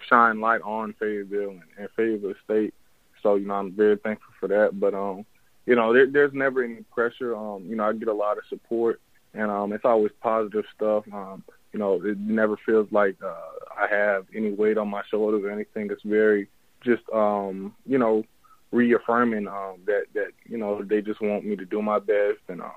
shine 0.09 0.41
light 0.41 0.61
on 0.63 0.95
Fayetteville 0.99 1.51
and, 1.51 1.63
and 1.77 1.89
Fayetteville 1.97 2.35
State. 2.45 2.75
So, 3.23 3.35
you 3.35 3.49
know, 3.49 3.55
I'm 3.55 3.73
very 3.73 3.97
thankful 3.97 4.33
for 4.39 4.49
that. 4.49 4.79
But, 4.79 4.95
um, 4.95 5.27
you 5.67 5.75
know, 5.75 5.93
there, 5.93 6.07
there's 6.07 6.33
never 6.33 6.63
any 6.63 6.83
pressure. 6.95 7.37
Um, 7.37 7.67
you 7.69 7.77
know, 7.77 7.85
I 7.85 7.93
get 7.93 8.09
a 8.09 8.15
lot 8.15 8.39
of 8.39 8.45
support, 8.49 9.01
and 9.35 9.51
um, 9.51 9.73
it's 9.73 9.85
always 9.85 10.13
positive 10.21 10.65
stuff. 10.75 11.05
Um, 11.13 11.43
you 11.73 11.79
know, 11.79 12.01
it 12.05 12.19
never 12.19 12.57
feels 12.65 12.91
like 12.93 13.17
uh, 13.23 13.35
I 13.77 13.87
have 13.95 14.27
any 14.35 14.53
weight 14.53 14.79
on 14.79 14.89
my 14.89 15.03
shoulders 15.11 15.43
or 15.45 15.51
anything. 15.51 15.89
It's 15.91 16.03
very 16.03 16.49
just, 16.83 17.03
um, 17.13 17.75
you 17.87 17.99
know, 17.99 18.25
reaffirming 18.73 19.49
um, 19.49 19.79
that 19.87 20.05
that 20.15 20.31
you 20.45 20.57
know 20.57 20.83
they 20.83 21.01
just 21.01 21.21
want 21.21 21.45
me 21.45 21.57
to 21.57 21.65
do 21.65 21.83
my 21.83 21.99
best 21.99 22.39
and 22.49 22.61
um, 22.61 22.71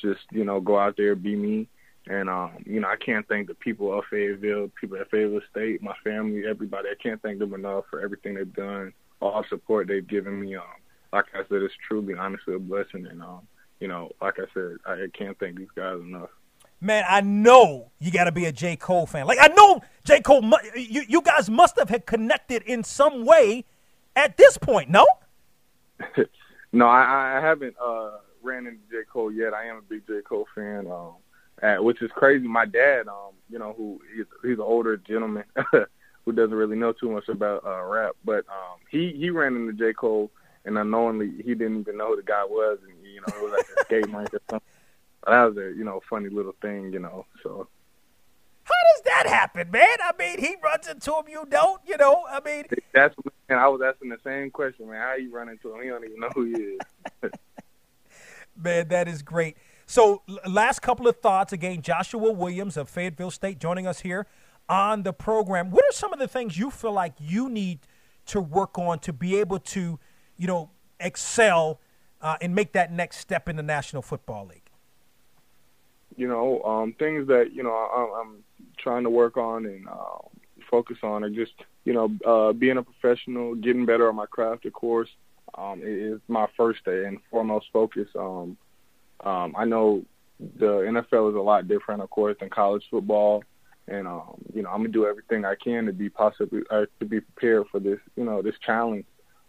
just 0.00 0.20
you 0.30 0.44
know 0.44 0.60
go 0.60 0.78
out 0.78 0.96
there 0.96 1.14
be 1.14 1.36
me. 1.36 1.68
And 2.06 2.28
um, 2.28 2.62
you 2.66 2.80
know 2.80 2.88
I 2.88 2.96
can't 2.96 3.26
thank 3.28 3.48
the 3.48 3.54
people 3.54 3.96
of 3.96 4.04
Fayetteville, 4.10 4.70
people 4.78 4.98
at 4.98 5.10
Fayetteville 5.10 5.40
State, 5.50 5.82
my 5.82 5.94
family, 6.04 6.42
everybody. 6.48 6.88
I 6.88 7.02
can't 7.02 7.20
thank 7.22 7.38
them 7.38 7.54
enough 7.54 7.84
for 7.90 8.00
everything 8.00 8.34
they've 8.34 8.52
done, 8.52 8.92
all 9.20 9.42
the 9.42 9.48
support 9.48 9.88
they've 9.88 10.06
given 10.06 10.40
me. 10.40 10.56
Um, 10.56 10.62
like 11.12 11.26
I 11.34 11.38
said, 11.48 11.62
it's 11.62 11.74
truly 11.88 12.14
honestly 12.14 12.54
a 12.54 12.58
blessing. 12.58 13.06
And 13.06 13.22
um, 13.22 13.48
you 13.80 13.88
know, 13.88 14.10
like 14.20 14.34
I 14.38 14.44
said, 14.52 14.76
I 14.86 15.06
can't 15.16 15.38
thank 15.38 15.56
these 15.56 15.68
guys 15.74 16.00
enough. 16.00 16.30
Man, 16.80 17.04
I 17.08 17.20
know 17.22 17.90
you 17.98 18.10
got 18.10 18.24
to 18.24 18.32
be 18.32 18.44
a 18.44 18.52
J. 18.52 18.76
Cole 18.76 19.06
fan. 19.06 19.26
Like 19.26 19.38
I 19.40 19.48
know 19.48 19.80
J. 20.04 20.20
Cole, 20.20 20.42
you 20.76 21.02
you 21.08 21.22
guys 21.22 21.48
must 21.48 21.78
have 21.78 21.88
had 21.88 22.06
connected 22.06 22.62
in 22.62 22.84
some 22.84 23.24
way 23.24 23.64
at 24.16 24.36
this 24.36 24.58
point, 24.58 24.90
no? 24.90 25.06
no, 26.72 26.86
I, 26.86 27.38
I 27.38 27.40
haven't 27.40 27.76
uh, 27.82 28.10
ran 28.42 28.66
into 28.66 28.80
J. 28.90 28.98
Cole 29.10 29.32
yet. 29.32 29.54
I 29.54 29.66
am 29.66 29.76
a 29.78 29.82
big 29.82 30.06
J. 30.06 30.20
Cole 30.22 30.46
fan, 30.54 30.86
um, 30.90 31.14
at, 31.62 31.82
which 31.82 32.02
is 32.02 32.10
crazy. 32.14 32.46
My 32.46 32.66
dad, 32.66 33.08
um, 33.08 33.32
you 33.48 33.58
know, 33.58 33.74
who 33.76 34.00
he's, 34.14 34.26
he's 34.42 34.58
an 34.58 34.60
older 34.60 34.96
gentleman 34.96 35.44
who 36.24 36.32
doesn't 36.32 36.54
really 36.54 36.76
know 36.76 36.92
too 36.92 37.10
much 37.10 37.28
about 37.28 37.64
uh, 37.64 37.82
rap, 37.82 38.12
but 38.24 38.44
um, 38.48 38.78
he 38.90 39.12
he 39.12 39.30
ran 39.30 39.56
into 39.56 39.72
J. 39.72 39.92
Cole, 39.92 40.30
and 40.64 40.78
unknowingly 40.78 41.30
he 41.38 41.54
didn't 41.54 41.80
even 41.80 41.96
know 41.96 42.08
who 42.08 42.16
the 42.16 42.22
guy 42.22 42.44
was, 42.44 42.78
and 42.82 42.94
you 43.06 43.20
know, 43.20 43.34
it 43.36 43.42
was 43.42 43.52
like 43.52 43.66
a 43.78 43.84
skate 43.84 44.14
rink 44.14 44.34
or 44.34 44.40
something. 44.50 44.68
That 45.26 45.44
was 45.44 45.56
a 45.56 45.76
you 45.76 45.84
know 45.84 46.00
funny 46.08 46.28
little 46.28 46.54
thing, 46.60 46.92
you 46.92 46.98
know. 46.98 47.26
So 47.42 47.68
how 48.64 48.74
does 48.94 49.02
that 49.04 49.26
happen, 49.26 49.70
man? 49.70 49.96
I 50.02 50.12
mean, 50.18 50.38
he 50.40 50.56
runs 50.62 50.88
into 50.88 51.12
him, 51.12 51.24
you 51.28 51.46
don't, 51.50 51.80
you 51.86 51.96
know. 51.98 52.24
I 52.30 52.40
mean, 52.40 52.64
that's 52.92 53.14
and 53.48 53.58
I 53.58 53.68
was 53.68 53.80
asking 53.84 54.08
the 54.08 54.18
same 54.24 54.50
question, 54.50 54.88
man. 54.88 55.00
How 55.00 55.14
you 55.14 55.32
run 55.32 55.48
into 55.48 55.74
him? 55.74 55.82
He 55.82 55.88
don't 55.88 56.04
even 56.04 56.20
know 56.20 56.30
who 56.34 56.44
he 56.44 56.52
is. 56.52 56.80
man, 58.56 58.88
that 58.88 59.06
is 59.06 59.22
great. 59.22 59.56
So, 59.86 60.22
last 60.48 60.80
couple 60.80 61.06
of 61.06 61.16
thoughts 61.20 61.52
again. 61.52 61.82
Joshua 61.82 62.32
Williams 62.32 62.76
of 62.78 62.88
Fayetteville 62.88 63.30
State 63.30 63.58
joining 63.58 63.86
us 63.86 64.00
here 64.00 64.26
on 64.68 65.02
the 65.02 65.12
program. 65.12 65.70
What 65.70 65.84
are 65.84 65.92
some 65.92 66.12
of 66.14 66.18
the 66.18 66.28
things 66.28 66.58
you 66.58 66.70
feel 66.70 66.92
like 66.92 67.12
you 67.18 67.50
need 67.50 67.80
to 68.26 68.40
work 68.40 68.78
on 68.78 68.98
to 69.00 69.12
be 69.12 69.36
able 69.36 69.58
to, 69.58 69.98
you 70.38 70.46
know, 70.46 70.70
excel 70.98 71.80
uh, 72.22 72.38
and 72.40 72.54
make 72.54 72.72
that 72.72 72.90
next 72.90 73.18
step 73.18 73.46
in 73.46 73.56
the 73.56 73.62
National 73.62 74.00
Football 74.00 74.46
League? 74.46 74.63
You 76.16 76.28
know, 76.28 76.62
um, 76.62 76.94
things 76.98 77.26
that 77.28 77.52
you 77.52 77.62
know 77.62 77.72
I, 77.72 78.20
I'm 78.20 78.44
trying 78.78 79.04
to 79.04 79.10
work 79.10 79.36
on 79.36 79.66
and 79.66 79.88
uh, 79.88 80.18
focus 80.70 80.98
on 81.02 81.24
are 81.24 81.30
just 81.30 81.52
you 81.84 81.92
know 81.92 82.10
uh, 82.26 82.52
being 82.52 82.78
a 82.78 82.82
professional, 82.82 83.54
getting 83.54 83.86
better 83.86 84.08
at 84.08 84.14
my 84.14 84.26
craft. 84.26 84.66
Of 84.66 84.72
course, 84.72 85.08
um, 85.56 85.80
is 85.84 86.20
my 86.28 86.46
first 86.56 86.84
day 86.84 87.04
and 87.06 87.18
foremost 87.30 87.66
focus. 87.72 88.08
Um, 88.18 88.56
um, 89.24 89.54
I 89.56 89.64
know 89.64 90.04
the 90.40 90.66
NFL 90.66 91.30
is 91.30 91.36
a 91.36 91.40
lot 91.40 91.68
different, 91.68 92.02
of 92.02 92.10
course, 92.10 92.36
than 92.40 92.50
college 92.50 92.84
football, 92.90 93.44
and 93.88 94.06
um, 94.06 94.34
you 94.52 94.62
know 94.62 94.70
I'm 94.70 94.78
gonna 94.78 94.88
do 94.88 95.06
everything 95.06 95.44
I 95.44 95.54
can 95.54 95.86
to 95.86 95.92
be 95.92 96.08
possibly 96.08 96.62
uh, 96.70 96.86
to 97.00 97.06
be 97.06 97.20
prepared 97.20 97.66
for 97.70 97.80
this 97.80 97.98
you 98.16 98.24
know 98.24 98.42
this 98.42 98.56
challenge. 98.64 99.06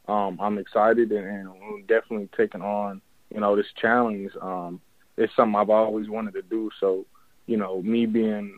Um, 0.08 0.38
I'm 0.40 0.60
excited 0.60 1.12
and, 1.12 1.26
and 1.26 1.48
I'm 1.48 1.82
definitely 1.88 2.30
taking 2.38 2.62
on 2.62 3.02
you 3.34 3.40
know 3.40 3.56
this 3.56 3.68
challenge. 3.80 4.32
Um, 4.42 4.82
it's 5.18 5.36
something 5.36 5.56
I've 5.56 5.70
always 5.70 6.10
wanted 6.10 6.34
to 6.34 6.42
do, 6.42 6.70
so 6.80 7.06
you 7.48 7.58
know, 7.58 7.82
me 7.82 8.06
being 8.06 8.58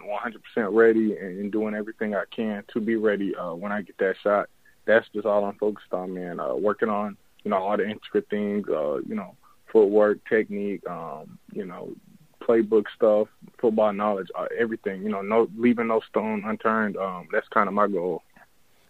100% 0.57 0.73
ready 0.73 1.17
and, 1.17 1.51
doing 1.51 1.75
everything 1.75 2.15
I 2.15 2.23
can 2.33 2.63
to 2.73 2.79
be 2.79 2.95
ready 2.95 3.35
uh, 3.35 3.53
when 3.53 3.71
I 3.71 3.81
get 3.81 3.97
that 3.97 4.15
shot. 4.23 4.49
That's 4.85 5.07
just 5.13 5.25
all 5.25 5.43
I'm 5.43 5.57
focused 5.57 5.91
on, 5.91 6.13
man. 6.13 6.39
Uh, 6.39 6.55
working 6.55 6.89
on, 6.89 7.17
you 7.43 7.51
know, 7.51 7.57
all 7.57 7.75
the 7.75 7.83
intricate 7.83 8.29
things, 8.29 8.67
uh, 8.69 8.99
you 9.05 9.15
know, 9.15 9.35
footwork, 9.71 10.19
technique, 10.29 10.87
um, 10.89 11.37
you 11.51 11.65
know, 11.65 11.93
playbook 12.41 12.85
stuff, 12.95 13.27
football 13.59 13.91
knowledge, 13.91 14.29
uh, 14.35 14.45
everything. 14.57 15.03
You 15.03 15.09
know, 15.09 15.21
no 15.21 15.49
leaving 15.57 15.87
no 15.87 15.99
stone 16.09 16.43
unturned. 16.45 16.95
Um, 16.95 17.27
that's 17.31 17.47
kind 17.49 17.67
of 17.67 17.73
my 17.73 17.87
goal. 17.87 18.23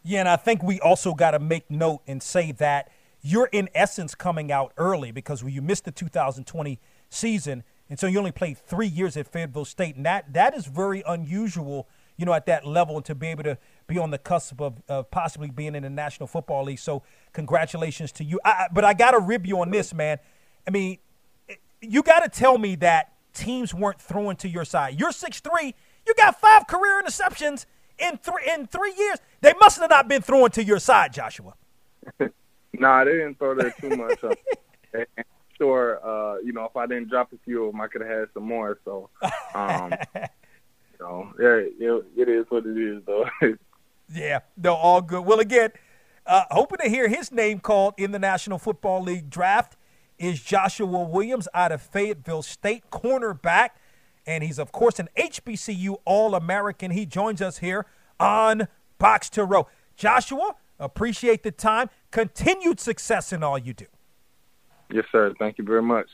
Yeah, 0.03 0.19
and 0.19 0.29
I 0.29 0.35
think 0.35 0.61
we 0.61 0.79
also 0.79 1.15
got 1.15 1.31
to 1.31 1.39
make 1.39 1.69
note 1.71 2.01
and 2.07 2.21
say 2.21 2.51
that 2.53 2.91
you're 3.21 3.49
in 3.51 3.69
essence 3.73 4.13
coming 4.13 4.51
out 4.51 4.73
early 4.77 5.11
because 5.11 5.41
you 5.43 5.61
missed 5.61 5.85
the 5.85 5.91
2020 5.91 6.79
season, 7.09 7.63
And 7.89 7.97
so 7.97 8.07
you 8.07 8.17
only 8.17 8.31
played 8.31 8.57
three 8.57 8.87
years 8.87 9.15
at 9.15 9.27
Fayetteville 9.27 9.65
State, 9.65 9.95
and 9.95 10.05
that 10.05 10.33
that 10.33 10.55
is 10.55 10.65
very 10.65 11.03
unusual, 11.07 11.87
you 12.17 12.25
know, 12.25 12.33
at 12.33 12.45
that 12.47 12.65
level 12.65 13.01
to 13.01 13.15
be 13.15 13.27
able 13.27 13.43
to 13.43 13.57
be 13.87 13.97
on 13.97 14.11
the 14.11 14.17
cusp 14.17 14.59
of, 14.59 14.81
of 14.89 15.09
possibly 15.09 15.49
being 15.49 15.73
in 15.73 15.83
the 15.83 15.89
National 15.89 16.27
Football 16.27 16.65
League. 16.65 16.79
So 16.79 17.03
congratulations 17.31 18.11
to 18.13 18.23
you. 18.23 18.39
I, 18.43 18.67
but 18.73 18.83
I 18.83 18.93
got 18.93 19.11
to 19.11 19.19
rib 19.19 19.45
you 19.45 19.61
on 19.61 19.71
this, 19.71 19.93
man. 19.93 20.17
I 20.67 20.71
mean, 20.71 20.97
you 21.81 22.03
got 22.03 22.21
to 22.21 22.29
tell 22.29 22.57
me 22.57 22.75
that 22.75 23.13
teams 23.33 23.73
weren't 23.73 24.01
throwing 24.01 24.35
to 24.37 24.49
your 24.49 24.65
side. 24.65 24.99
You're 24.99 25.11
six 25.11 25.39
three. 25.39 25.73
You 26.05 26.13
got 26.15 26.39
five 26.39 26.67
career 26.67 27.01
interceptions 27.01 27.65
in 27.99 28.17
three 28.17 28.51
in 28.53 28.67
three 28.67 28.93
years. 28.97 29.19
They 29.41 29.53
must 29.59 29.79
have 29.79 29.89
not 29.89 30.07
been 30.07 30.21
throwing 30.21 30.51
to 30.51 30.63
your 30.63 30.79
side, 30.79 31.13
Joshua. 31.13 31.53
nah, 32.73 33.03
they 33.03 33.11
didn't 33.11 33.39
throw 33.39 33.55
there 33.55 33.73
too 33.79 33.95
much. 33.95 34.19
sure, 35.57 35.99
uh, 36.05 36.37
you 36.39 36.53
know, 36.53 36.65
if 36.65 36.75
I 36.75 36.85
didn't 36.85 37.09
drop 37.09 37.33
a 37.33 37.37
few 37.43 37.65
of 37.65 37.71
them, 37.71 37.81
I 37.81 37.87
could 37.87 38.01
have 38.01 38.09
had 38.09 38.27
some 38.33 38.43
more. 38.43 38.79
So, 38.85 39.09
um, 39.53 39.93
you 40.15 40.99
know, 40.99 41.33
yeah, 41.39 41.87
it, 41.89 42.05
it 42.15 42.29
is 42.29 42.45
what 42.49 42.65
it 42.65 42.77
is, 42.77 43.03
though. 43.05 43.29
yeah, 44.13 44.39
no, 44.55 44.73
all 44.73 45.01
good. 45.01 45.25
Well, 45.25 45.39
again, 45.39 45.71
uh, 46.25 46.43
hoping 46.51 46.79
to 46.79 46.89
hear 46.89 47.07
his 47.07 47.31
name 47.31 47.59
called 47.59 47.93
in 47.97 48.11
the 48.11 48.19
National 48.19 48.57
Football 48.57 49.03
League 49.03 49.29
draft 49.29 49.77
is 50.19 50.41
Joshua 50.41 51.03
Williams 51.03 51.47
out 51.53 51.71
of 51.71 51.81
Fayetteville 51.81 52.41
State, 52.41 52.89
cornerback. 52.91 53.69
And 54.25 54.43
he's, 54.43 54.59
of 54.59 54.71
course, 54.71 54.99
an 54.99 55.07
HBCU 55.17 55.97
All 56.03 56.35
American. 56.35 56.91
He 56.91 57.05
joins 57.05 57.41
us 57.41 57.59
here 57.59 57.85
on 58.19 58.67
Box 58.97 59.29
to 59.31 59.45
Row. 59.45 59.67
Joshua, 59.95 60.55
appreciate 60.79 61.43
the 61.43 61.51
time. 61.51 61.89
Continued 62.11 62.79
success 62.79 63.31
in 63.31 63.41
all 63.41 63.57
you 63.57 63.73
do. 63.73 63.85
Yes, 64.91 65.05
sir. 65.11 65.33
Thank 65.39 65.57
you 65.57 65.63
very 65.63 65.81
much. 65.81 66.07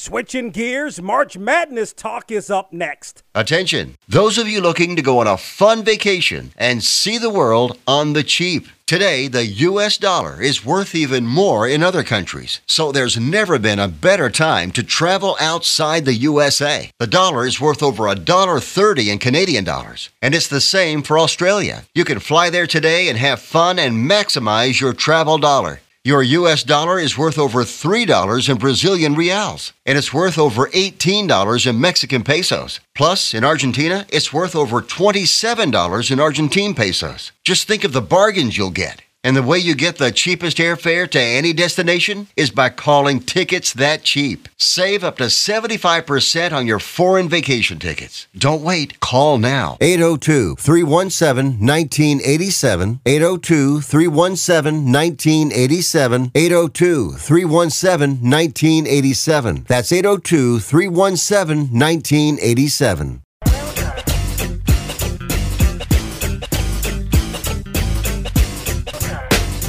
Switching 0.00 0.50
gears, 0.50 1.02
March 1.02 1.36
Madness 1.36 1.92
talk 1.92 2.30
is 2.30 2.50
up 2.50 2.72
next. 2.72 3.24
Attention, 3.34 3.96
those 4.08 4.38
of 4.38 4.46
you 4.46 4.60
looking 4.60 4.94
to 4.94 5.02
go 5.02 5.18
on 5.18 5.26
a 5.26 5.36
fun 5.36 5.82
vacation 5.82 6.52
and 6.56 6.84
see 6.84 7.18
the 7.18 7.28
world 7.28 7.76
on 7.84 8.12
the 8.12 8.22
cheap. 8.22 8.68
Today, 8.86 9.26
the 9.26 9.44
US 9.44 9.98
dollar 9.98 10.40
is 10.40 10.64
worth 10.64 10.94
even 10.94 11.26
more 11.26 11.66
in 11.66 11.82
other 11.82 12.04
countries, 12.04 12.60
so 12.64 12.92
there's 12.92 13.18
never 13.18 13.58
been 13.58 13.80
a 13.80 13.88
better 13.88 14.30
time 14.30 14.70
to 14.70 14.84
travel 14.84 15.36
outside 15.40 16.04
the 16.04 16.14
USA. 16.14 16.92
The 17.00 17.08
dollar 17.08 17.44
is 17.44 17.60
worth 17.60 17.82
over 17.82 18.06
a 18.06 18.14
dollar 18.14 18.60
30 18.60 19.10
in 19.10 19.18
Canadian 19.18 19.64
dollars, 19.64 20.10
and 20.22 20.32
it's 20.32 20.46
the 20.46 20.60
same 20.60 21.02
for 21.02 21.18
Australia. 21.18 21.82
You 21.92 22.04
can 22.04 22.20
fly 22.20 22.50
there 22.50 22.68
today 22.68 23.08
and 23.08 23.18
have 23.18 23.40
fun 23.40 23.80
and 23.80 24.08
maximize 24.08 24.80
your 24.80 24.92
travel 24.92 25.38
dollar. 25.38 25.80
Your 26.08 26.22
US 26.22 26.62
dollar 26.62 26.98
is 26.98 27.18
worth 27.18 27.38
over 27.38 27.64
$3 27.64 28.48
in 28.48 28.56
Brazilian 28.56 29.14
reals, 29.14 29.74
and 29.84 29.98
it's 29.98 30.10
worth 30.10 30.38
over 30.38 30.68
$18 30.68 31.66
in 31.66 31.80
Mexican 31.82 32.24
pesos. 32.24 32.80
Plus, 32.94 33.34
in 33.34 33.44
Argentina, 33.44 34.06
it's 34.08 34.32
worth 34.32 34.56
over 34.56 34.80
$27 34.80 36.10
in 36.10 36.18
Argentine 36.18 36.72
pesos. 36.72 37.32
Just 37.44 37.68
think 37.68 37.84
of 37.84 37.92
the 37.92 38.00
bargains 38.00 38.56
you'll 38.56 38.70
get. 38.70 39.02
And 39.24 39.36
the 39.36 39.42
way 39.42 39.58
you 39.58 39.74
get 39.74 39.98
the 39.98 40.12
cheapest 40.12 40.58
airfare 40.58 41.10
to 41.10 41.20
any 41.20 41.52
destination 41.52 42.28
is 42.36 42.50
by 42.52 42.68
calling 42.68 43.18
Tickets 43.18 43.72
That 43.72 44.04
Cheap. 44.04 44.48
Save 44.56 45.02
up 45.02 45.16
to 45.16 45.24
75% 45.24 46.52
on 46.52 46.66
your 46.68 46.78
foreign 46.78 47.28
vacation 47.28 47.80
tickets. 47.80 48.28
Don't 48.36 48.62
wait, 48.62 49.00
call 49.00 49.38
now. 49.38 49.76
802 49.80 50.54
317 50.54 51.58
1987. 51.58 53.00
802 53.04 53.80
317 53.80 54.92
1987. 54.92 56.30
802 56.34 57.10
317 57.12 58.30
1987. 58.30 59.64
That's 59.66 59.90
802 59.92 60.60
317 60.60 61.58
1987. 61.76 63.22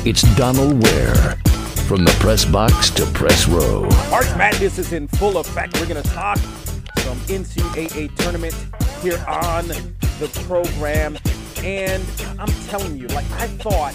It's 0.05 0.21
Donal 0.37 0.73
Ware. 0.75 1.35
From 1.85 2.05
the 2.05 2.15
press 2.21 2.45
box 2.45 2.89
to 2.91 3.05
press 3.07 3.49
row. 3.49 3.81
March 4.09 4.33
Madness 4.37 4.77
is 4.77 4.93
in 4.93 5.09
full 5.09 5.37
effect. 5.37 5.77
We're 5.77 5.87
going 5.87 6.01
to 6.01 6.09
talk 6.11 6.37
some 6.99 7.17
NCAA 7.27 8.15
tournament 8.15 8.53
here 9.01 9.17
on 9.27 9.67
the 9.67 10.41
program. 10.47 11.17
And 11.65 12.01
I'm 12.39 12.47
telling 12.67 12.97
you, 12.97 13.07
like, 13.07 13.29
I 13.31 13.47
thought 13.47 13.93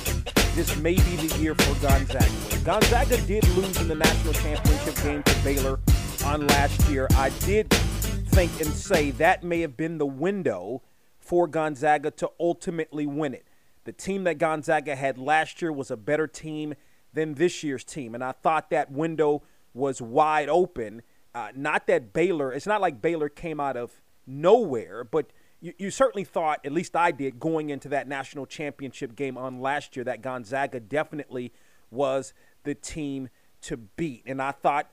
this 0.54 0.76
may 0.76 0.94
be 0.94 1.16
the 1.16 1.38
year 1.38 1.54
for 1.54 1.74
Gonzaga. 1.80 2.28
Gonzaga 2.64 3.16
did 3.22 3.48
lose 3.56 3.80
in 3.80 3.88
the 3.88 3.94
national 3.94 4.34
championship 4.34 5.02
game 5.02 5.22
to 5.22 5.34
Baylor 5.42 5.80
on 6.26 6.46
last 6.48 6.86
year. 6.90 7.08
I 7.12 7.30
did 7.46 7.70
think 7.70 8.60
and 8.60 8.68
say 8.68 9.10
that 9.12 9.42
may 9.42 9.60
have 9.60 9.78
been 9.78 9.96
the 9.96 10.06
window 10.06 10.82
for 11.18 11.46
Gonzaga 11.46 12.10
to 12.10 12.30
ultimately 12.38 13.06
win 13.06 13.32
it. 13.32 13.46
The 13.84 13.92
team 13.92 14.24
that 14.24 14.38
Gonzaga 14.38 14.96
had 14.96 15.18
last 15.18 15.60
year 15.62 15.72
was 15.72 15.90
a 15.90 15.96
better 15.96 16.26
team 16.26 16.74
than 17.12 17.34
this 17.34 17.62
year's 17.62 17.84
team. 17.84 18.14
And 18.14 18.24
I 18.24 18.32
thought 18.32 18.70
that 18.70 18.90
window 18.90 19.42
was 19.72 20.02
wide 20.02 20.48
open. 20.48 21.02
Uh, 21.34 21.48
not 21.54 21.86
that 21.86 22.12
Baylor, 22.12 22.52
it's 22.52 22.66
not 22.66 22.80
like 22.80 23.00
Baylor 23.02 23.28
came 23.28 23.60
out 23.60 23.76
of 23.76 24.00
nowhere, 24.26 25.04
but 25.04 25.30
you, 25.60 25.72
you 25.78 25.90
certainly 25.90 26.24
thought, 26.24 26.60
at 26.64 26.72
least 26.72 26.96
I 26.96 27.10
did, 27.10 27.38
going 27.40 27.70
into 27.70 27.88
that 27.90 28.08
national 28.08 28.46
championship 28.46 29.16
game 29.16 29.36
on 29.36 29.60
last 29.60 29.96
year, 29.96 30.04
that 30.04 30.22
Gonzaga 30.22 30.80
definitely 30.80 31.52
was 31.90 32.34
the 32.64 32.74
team 32.74 33.28
to 33.62 33.76
beat. 33.76 34.22
And 34.26 34.40
I 34.42 34.52
thought 34.52 34.90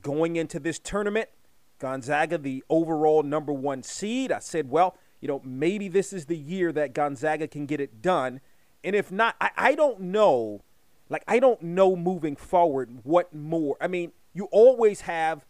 going 0.00 0.36
into 0.36 0.58
this 0.58 0.78
tournament, 0.78 1.28
Gonzaga, 1.78 2.38
the 2.38 2.64
overall 2.68 3.22
number 3.22 3.52
one 3.52 3.82
seed, 3.82 4.32
I 4.32 4.40
said, 4.40 4.70
well, 4.70 4.96
you 5.20 5.28
know, 5.28 5.40
maybe 5.44 5.88
this 5.88 6.12
is 6.12 6.26
the 6.26 6.36
year 6.36 6.72
that 6.72 6.94
Gonzaga 6.94 7.48
can 7.48 7.66
get 7.66 7.80
it 7.80 8.00
done. 8.00 8.40
And 8.84 8.94
if 8.94 9.10
not, 9.10 9.36
I, 9.40 9.50
I 9.56 9.74
don't 9.74 10.00
know. 10.00 10.62
Like, 11.08 11.24
I 11.26 11.38
don't 11.38 11.62
know 11.62 11.96
moving 11.96 12.36
forward 12.36 13.00
what 13.02 13.34
more. 13.34 13.76
I 13.80 13.88
mean, 13.88 14.12
you 14.34 14.44
always 14.52 15.02
have 15.02 15.44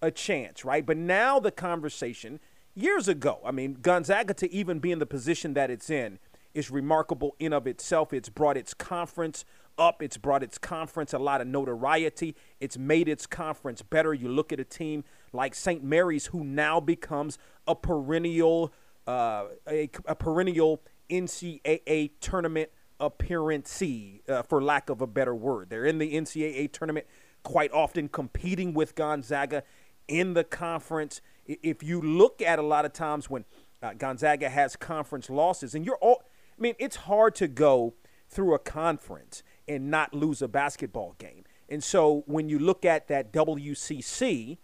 a 0.00 0.10
chance, 0.10 0.64
right? 0.64 0.84
But 0.84 0.96
now 0.96 1.38
the 1.40 1.50
conversation, 1.50 2.40
years 2.74 3.08
ago, 3.08 3.40
I 3.44 3.50
mean, 3.50 3.78
Gonzaga 3.82 4.34
to 4.34 4.52
even 4.52 4.78
be 4.78 4.92
in 4.92 4.98
the 4.98 5.06
position 5.06 5.54
that 5.54 5.70
it's 5.70 5.90
in 5.90 6.18
is 6.54 6.70
remarkable 6.70 7.34
in 7.38 7.52
of 7.52 7.66
itself. 7.66 8.12
It's 8.12 8.28
brought 8.28 8.56
its 8.56 8.74
conference 8.74 9.44
up. 9.78 10.02
It's 10.02 10.16
brought 10.16 10.42
its 10.42 10.58
conference 10.58 11.12
a 11.12 11.18
lot 11.18 11.40
of 11.40 11.46
notoriety. 11.46 12.36
It's 12.60 12.76
made 12.76 13.08
its 13.08 13.26
conference 13.26 13.82
better. 13.82 14.12
You 14.12 14.28
look 14.28 14.52
at 14.52 14.60
a 14.60 14.64
team 14.64 15.04
like 15.32 15.54
St. 15.54 15.82
Mary's, 15.82 16.26
who 16.26 16.44
now 16.44 16.78
becomes 16.80 17.38
a 17.66 17.74
perennial 17.74 18.72
uh, 19.06 19.46
a, 19.68 19.90
a, 20.06 20.14
perennial 20.14 20.82
NCAA 21.10 22.12
tournament 22.20 22.70
appearance, 23.00 23.82
uh, 24.28 24.42
for 24.42 24.62
lack 24.62 24.88
of 24.88 25.00
a 25.00 25.06
better 25.06 25.34
word. 25.34 25.70
They're 25.70 25.84
in 25.84 25.98
the 25.98 26.14
NCAA 26.14 26.72
tournament 26.72 27.06
quite 27.42 27.72
often, 27.72 28.08
competing 28.08 28.74
with 28.74 28.94
Gonzaga 28.94 29.64
in 30.06 30.34
the 30.34 30.44
conference. 30.44 31.20
If 31.46 31.82
you 31.82 32.00
look 32.00 32.40
at 32.40 32.58
a 32.58 32.62
lot 32.62 32.84
of 32.84 32.92
times 32.92 33.28
when 33.28 33.44
uh, 33.82 33.94
Gonzaga 33.94 34.48
has 34.48 34.76
conference 34.76 35.28
losses, 35.28 35.74
and 35.74 35.84
you're 35.84 35.98
all, 36.00 36.22
I 36.56 36.62
mean, 36.62 36.74
it's 36.78 36.96
hard 36.96 37.34
to 37.36 37.48
go 37.48 37.94
through 38.28 38.54
a 38.54 38.58
conference 38.58 39.42
and 39.66 39.90
not 39.90 40.14
lose 40.14 40.40
a 40.42 40.48
basketball 40.48 41.14
game. 41.18 41.44
And 41.68 41.82
so 41.82 42.22
when 42.26 42.48
you 42.48 42.58
look 42.58 42.84
at 42.84 43.08
that 43.08 43.32
WCC 43.32 44.58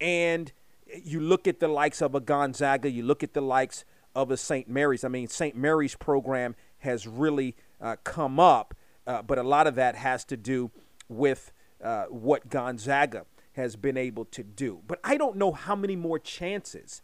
and 0.00 0.52
you 1.02 1.20
look 1.20 1.46
at 1.46 1.60
the 1.60 1.68
likes 1.68 2.02
of 2.02 2.14
a 2.14 2.20
Gonzaga, 2.20 2.90
you 2.90 3.02
look 3.02 3.22
at 3.22 3.34
the 3.34 3.40
likes 3.40 3.84
of 4.14 4.30
a 4.30 4.36
St. 4.36 4.68
Mary's. 4.68 5.04
I 5.04 5.08
mean, 5.08 5.28
St. 5.28 5.56
Mary's 5.56 5.94
program 5.94 6.54
has 6.78 7.06
really 7.06 7.56
uh, 7.80 7.96
come 8.04 8.38
up, 8.38 8.74
uh, 9.06 9.22
but 9.22 9.38
a 9.38 9.42
lot 9.42 9.66
of 9.66 9.74
that 9.74 9.96
has 9.96 10.24
to 10.26 10.36
do 10.36 10.70
with 11.08 11.52
uh, 11.82 12.04
what 12.04 12.48
Gonzaga 12.48 13.26
has 13.52 13.76
been 13.76 13.96
able 13.96 14.24
to 14.26 14.42
do. 14.42 14.80
But 14.86 15.00
I 15.04 15.16
don't 15.16 15.36
know 15.36 15.52
how 15.52 15.76
many 15.76 15.96
more 15.96 16.18
chances 16.18 17.02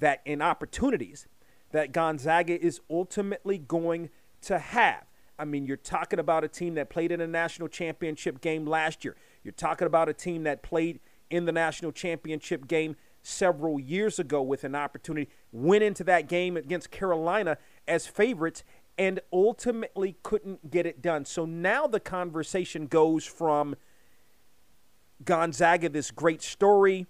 that 0.00 0.20
and 0.26 0.42
opportunities 0.42 1.26
that 1.70 1.92
Gonzaga 1.92 2.60
is 2.60 2.80
ultimately 2.90 3.58
going 3.58 4.10
to 4.42 4.58
have. 4.58 5.04
I 5.38 5.44
mean, 5.44 5.66
you're 5.66 5.76
talking 5.76 6.18
about 6.18 6.44
a 6.44 6.48
team 6.48 6.74
that 6.74 6.90
played 6.90 7.10
in 7.10 7.20
a 7.20 7.26
national 7.26 7.68
championship 7.68 8.40
game 8.40 8.66
last 8.66 9.04
year. 9.04 9.16
You're 9.42 9.52
talking 9.52 9.86
about 9.86 10.08
a 10.08 10.12
team 10.12 10.44
that 10.44 10.62
played 10.62 11.00
in 11.30 11.46
the 11.46 11.52
national 11.52 11.92
championship 11.92 12.68
game 12.68 12.96
several 13.22 13.78
years 13.78 14.18
ago 14.18 14.42
with 14.42 14.64
an 14.64 14.74
opportunity, 14.74 15.30
went 15.52 15.82
into 15.82 16.04
that 16.04 16.28
game 16.28 16.56
against 16.56 16.90
Carolina 16.90 17.56
as 17.86 18.06
favorites 18.06 18.64
and 18.98 19.20
ultimately 19.32 20.16
couldn't 20.22 20.70
get 20.70 20.86
it 20.86 21.00
done. 21.00 21.24
So 21.24 21.44
now 21.44 21.86
the 21.86 22.00
conversation 22.00 22.86
goes 22.86 23.24
from 23.24 23.76
Gonzaga, 25.24 25.88
this 25.88 26.10
great 26.10 26.42
story, 26.42 27.06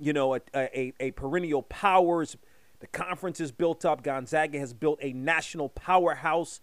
you 0.00 0.12
know, 0.12 0.34
a, 0.34 0.40
a, 0.54 0.92
a 0.98 1.10
perennial 1.12 1.62
powers. 1.62 2.36
The 2.80 2.86
conference 2.86 3.40
is 3.40 3.52
built 3.52 3.84
up. 3.84 4.02
Gonzaga 4.02 4.58
has 4.58 4.72
built 4.72 4.98
a 5.02 5.12
national 5.12 5.68
powerhouse. 5.68 6.60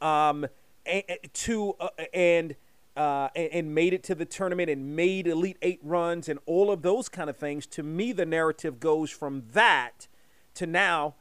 Um, 0.00 0.46
to 1.34 1.74
uh, 1.80 1.88
and 2.14 2.54
uh, 2.98 3.28
and, 3.36 3.48
and, 3.52 3.74
made 3.74 3.92
it 3.92 4.02
to 4.02 4.14
the 4.14 4.24
tournament 4.24 4.68
and 4.68 4.96
made 4.96 5.28
Elite 5.28 5.56
Eight 5.62 5.78
runs 5.84 6.28
and 6.28 6.40
all 6.46 6.72
of 6.72 6.82
those 6.82 7.08
kind 7.08 7.30
of 7.30 7.36
things. 7.36 7.64
To 7.68 7.84
me, 7.84 8.12
the 8.12 8.26
narrative 8.26 8.80
goes 8.80 9.10
from 9.10 9.44
that 9.52 10.08
to 10.54 10.66
now. 10.66 11.14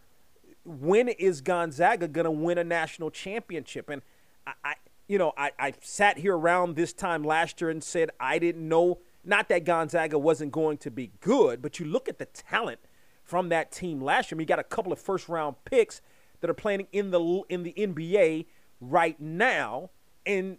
When 0.65 1.07
is 1.07 1.41
Gonzaga 1.41 2.07
going 2.07 2.25
to 2.25 2.32
win 2.32 2.57
a 2.57 2.63
national 2.63 3.11
championship? 3.11 3.89
And 3.89 4.01
I, 4.47 4.53
I 4.63 4.73
you 5.07 5.19
know, 5.19 5.34
I, 5.38 5.51
I 5.59 5.73
sat 5.82 6.17
here 6.17 6.36
around 6.36 6.75
this 6.75 6.93
time 6.93 7.23
last 7.23 7.61
year 7.61 7.69
and 7.69 7.84
said 7.84 8.09
I 8.19 8.39
didn't 8.39 8.67
know. 8.67 8.97
Not 9.23 9.47
that 9.49 9.63
Gonzaga 9.63 10.17
wasn't 10.17 10.51
going 10.51 10.78
to 10.80 10.89
be 10.89 11.11
good, 11.19 11.61
but 11.61 11.80
you 11.80 11.86
look 11.86 12.09
at 12.09 12.17
the 12.17 12.25
talent 12.25 12.80
from 13.23 13.49
that 13.49 13.71
team 13.71 14.01
last 14.01 14.32
year. 14.32 14.36
I 14.36 14.39
mean, 14.39 14.45
you 14.45 14.47
got 14.47 14.59
a 14.59 14.63
couple 14.63 14.91
of 14.91 14.99
first 14.99 15.30
round 15.30 15.57
picks 15.63 16.01
that 16.39 16.49
are 16.49 16.55
playing 16.55 16.88
in 16.91 17.11
the 17.11 17.41
in 17.49 17.61
the 17.61 17.73
NBA 17.78 18.47
right 18.82 19.19
now, 19.19 19.91
and 20.25 20.57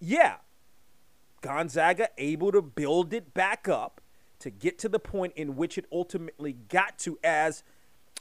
yeah, 0.00 0.36
Gonzaga 1.42 2.08
able 2.18 2.52
to 2.52 2.62
build 2.62 3.12
it 3.12 3.32
back 3.34 3.68
up 3.68 4.00
to 4.40 4.50
get 4.50 4.78
to 4.78 4.88
the 4.88 4.98
point 4.98 5.34
in 5.36 5.56
which 5.56 5.78
it 5.78 5.84
ultimately 5.92 6.54
got 6.54 6.98
to 6.98 7.18
as 7.22 7.62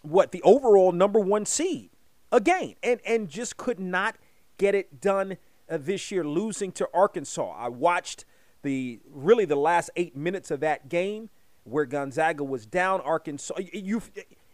what 0.02 0.32
the 0.32 0.42
overall 0.44 0.92
number 0.92 1.20
one 1.20 1.46
seed 1.46 1.90
again, 2.32 2.76
and 2.84 3.00
and 3.06 3.30
just 3.30 3.58
could 3.58 3.80
not 3.80 4.16
get 4.58 4.76
it 4.76 5.02
done 5.02 5.38
uh, 5.70 5.78
this 5.80 6.12
year, 6.12 6.24
losing 6.24 6.72
to 6.74 6.88
Arkansas. 6.94 7.52
I 7.58 7.70
watched 7.70 8.26
the 8.62 9.00
really 9.10 9.46
the 9.46 9.56
last 9.56 9.90
eight 9.96 10.16
minutes 10.16 10.52
of 10.52 10.60
that 10.60 10.90
game 10.90 11.30
where 11.64 11.86
Gonzaga 11.86 12.44
was 12.44 12.66
down. 12.66 13.02
Arkansas, 13.02 13.56
you 13.74 14.02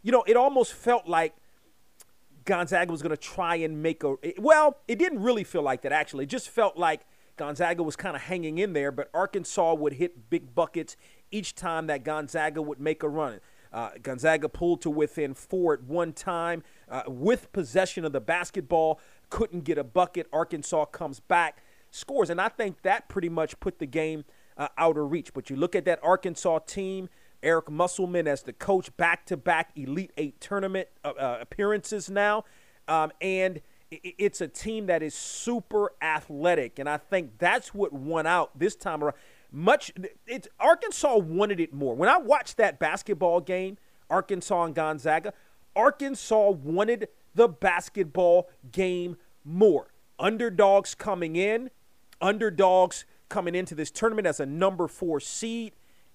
you 0.04 0.12
know, 0.12 0.24
it 0.28 0.38
almost 0.38 0.74
felt 0.74 1.08
like 1.08 1.34
Gonzaga 2.46 2.92
was 2.92 3.02
going 3.02 3.16
to 3.16 3.18
try 3.18 3.56
and 3.56 3.82
make 3.82 4.04
a 4.04 4.16
well. 4.38 4.78
It 4.88 5.00
didn't 5.00 5.22
really 5.22 5.44
feel 5.44 5.64
like 5.64 5.82
that 5.82 5.92
actually. 5.92 6.26
It 6.26 6.30
just 6.30 6.50
felt 6.50 6.78
like 6.78 7.02
Gonzaga 7.38 7.84
was 7.84 7.96
kind 7.96 8.16
of 8.16 8.24
hanging 8.24 8.58
in 8.58 8.74
there, 8.74 8.92
but 8.92 9.10
Arkansas 9.14 9.74
would 9.74 9.94
hit 9.94 10.30
big 10.30 10.56
buckets 10.56 10.96
each 11.32 11.56
time 11.56 11.88
that 11.88 12.04
Gonzaga 12.04 12.62
would 12.62 12.80
make 12.80 13.04
a 13.04 13.10
run. 13.10 13.40
Uh, 13.74 13.90
Gonzaga 14.02 14.48
pulled 14.48 14.82
to 14.84 14.90
within 14.90 15.34
four 15.34 15.74
at 15.74 15.84
one 15.84 16.14
time 16.14 16.64
uh, 16.90 17.04
with 17.08 17.52
possession 17.52 18.06
of 18.06 18.14
the 18.14 18.22
basketball, 18.22 19.02
couldn't 19.30 19.66
get 19.66 19.78
a 19.78 19.84
bucket. 19.84 20.28
Arkansas 20.32 20.86
comes 20.86 21.20
back, 21.20 21.62
scores, 21.92 22.30
and 22.30 22.40
I 22.40 22.48
think 22.48 22.84
that 22.84 23.10
pretty 23.10 23.28
much 23.28 23.60
put 23.60 23.80
the 23.80 23.86
game 23.86 24.24
uh, 24.56 24.70
out 24.78 24.98
of 24.98 25.12
reach. 25.12 25.34
But 25.34 25.50
you 25.50 25.58
look 25.58 25.76
at 25.76 25.84
that 25.86 26.00
Arkansas 26.02 26.60
team. 26.60 27.10
Eric 27.44 27.70
Musselman 27.70 28.28
as 28.28 28.42
the 28.42 28.54
coach, 28.54 28.96
back 28.98 29.26
to 29.28 29.38
back 29.38 29.72
Elite 29.76 30.12
Eight 30.18 30.42
tournament 30.42 30.88
uh, 31.04 31.10
uh, 31.10 31.38
appearances 31.42 32.10
now. 32.10 32.44
Um, 32.88 33.12
and 33.22 33.62
it's 33.92 34.42
a 34.42 34.48
team 34.48 34.88
that 34.88 35.04
is 35.04 35.14
super 35.14 35.94
athletic, 36.02 36.80
and 36.80 36.90
I 36.90 36.98
think 36.98 37.38
that's 37.38 37.74
what 37.74 37.94
won 37.94 38.26
out 38.26 38.58
this 38.58 38.76
time 38.76 39.04
around. 39.04 39.16
Much, 39.52 39.94
it's 40.28 40.48
Arkansas 40.60 41.18
wanted 41.18 41.60
it 41.60 41.74
more. 41.74 41.96
When 41.96 42.10
I 42.10 42.18
watched 42.18 42.58
that 42.58 42.80
basketball 42.80 43.40
game, 43.42 43.78
Arkansas 44.10 44.64
and 44.64 44.76
Gonzaga, 44.76 45.34
Arkansas 45.76 46.50
wanted 46.52 47.08
the 47.36 47.48
basketball 47.48 48.50
game 48.72 49.18
more. 49.44 49.94
Underdogs 50.18 50.96
coming 50.96 51.36
in, 51.36 51.70
underdogs 52.22 53.06
coming 53.30 53.56
into 53.56 53.76
this 53.76 53.92
tournament 53.92 54.28
as 54.28 54.40
a 54.40 54.46
number 54.46 54.88
four 54.88 55.20
seed, 55.20 55.74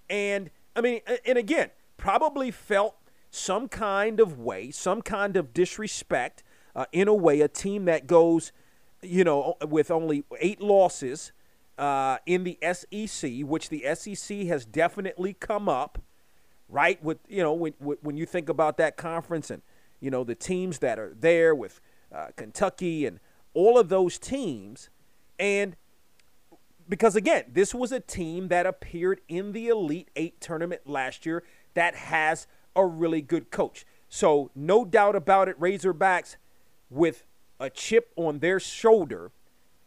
and 0.08 0.50
I 0.74 0.80
mean, 0.80 1.00
and 1.26 1.38
again, 1.38 1.70
probably 1.96 2.50
felt 2.50 2.96
some 3.30 3.68
kind 3.68 4.18
of 4.18 4.38
way, 4.38 4.70
some 4.70 5.02
kind 5.02 5.36
of 5.36 5.54
disrespect 5.54 6.42
uh, 6.74 6.86
in 6.92 7.08
a 7.08 7.14
way, 7.14 7.40
a 7.40 7.48
team 7.48 7.84
that 7.86 8.06
goes, 8.06 8.52
you 9.02 9.24
know, 9.24 9.56
with 9.66 9.90
only 9.90 10.24
eight 10.40 10.60
losses 10.60 11.32
uh, 11.78 12.18
in 12.26 12.44
the 12.44 12.58
SEC, 12.72 13.40
which 13.42 13.70
the 13.70 13.84
SEC 13.94 14.38
has 14.46 14.64
definitely 14.64 15.32
come 15.32 15.68
up, 15.68 15.98
right? 16.68 17.02
With 17.02 17.18
you 17.28 17.42
know, 17.42 17.54
when 17.54 17.72
when 17.72 18.16
you 18.16 18.26
think 18.26 18.48
about 18.48 18.76
that 18.76 18.96
conference 18.96 19.50
and 19.50 19.62
you 20.00 20.10
know 20.10 20.24
the 20.24 20.34
teams 20.34 20.78
that 20.80 20.98
are 20.98 21.14
there 21.18 21.54
with 21.54 21.80
uh, 22.12 22.28
Kentucky 22.36 23.06
and 23.06 23.18
all 23.54 23.78
of 23.78 23.88
those 23.88 24.18
teams, 24.18 24.90
and 25.38 25.74
because 26.88 27.16
again, 27.16 27.44
this 27.52 27.74
was 27.74 27.92
a 27.92 28.00
team 28.00 28.48
that 28.48 28.66
appeared 28.66 29.20
in 29.28 29.52
the 29.52 29.68
Elite 29.68 30.10
Eight 30.16 30.40
tournament 30.40 30.82
last 30.86 31.24
year 31.24 31.42
that 31.74 31.94
has 31.94 32.46
a 32.76 32.84
really 32.84 33.22
good 33.22 33.50
coach. 33.50 33.86
So 34.08 34.50
no 34.54 34.84
doubt 34.84 35.16
about 35.16 35.48
it, 35.48 35.58
Razorbacks 35.58 36.36
with 36.90 37.24
a 37.58 37.70
chip 37.70 38.12
on 38.16 38.40
their 38.40 38.60
shoulder 38.60 39.30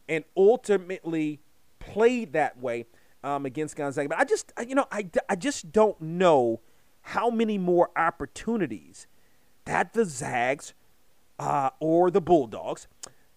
and 0.07 0.23
ultimately 0.35 1.41
played 1.79 2.33
that 2.33 2.57
way 2.59 2.85
um, 3.23 3.45
against 3.45 3.75
Gonzaga. 3.75 4.09
But 4.09 4.19
I 4.19 4.25
just, 4.25 4.51
you 4.67 4.75
know, 4.75 4.85
I, 4.91 5.09
I 5.29 5.35
just 5.35 5.71
don't 5.71 5.99
know 6.01 6.61
how 7.01 7.29
many 7.29 7.57
more 7.57 7.89
opportunities 7.95 9.07
that 9.65 9.93
the 9.93 10.05
Zags 10.05 10.73
uh, 11.39 11.71
or 11.79 12.09
the 12.09 12.21
Bulldogs 12.21 12.87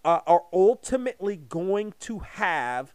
uh, 0.05 0.21
are 0.27 0.43
ultimately 0.53 1.37
going 1.37 1.95
to 2.01 2.21
have 2.21 2.95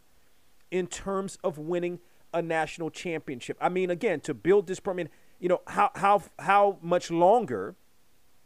in 0.70 0.86
terms 0.86 1.38
of 1.44 1.58
winning 1.58 2.00
a 2.32 2.40
national 2.40 2.90
championship. 2.90 3.58
I 3.60 3.68
mean, 3.68 3.90
again, 3.90 4.20
to 4.20 4.32
build 4.32 4.66
this, 4.66 4.80
I 4.86 4.92
mean, 4.94 5.10
you 5.38 5.48
know, 5.48 5.60
how 5.66 5.90
how 5.94 6.22
how 6.38 6.78
much 6.80 7.10
longer? 7.10 7.74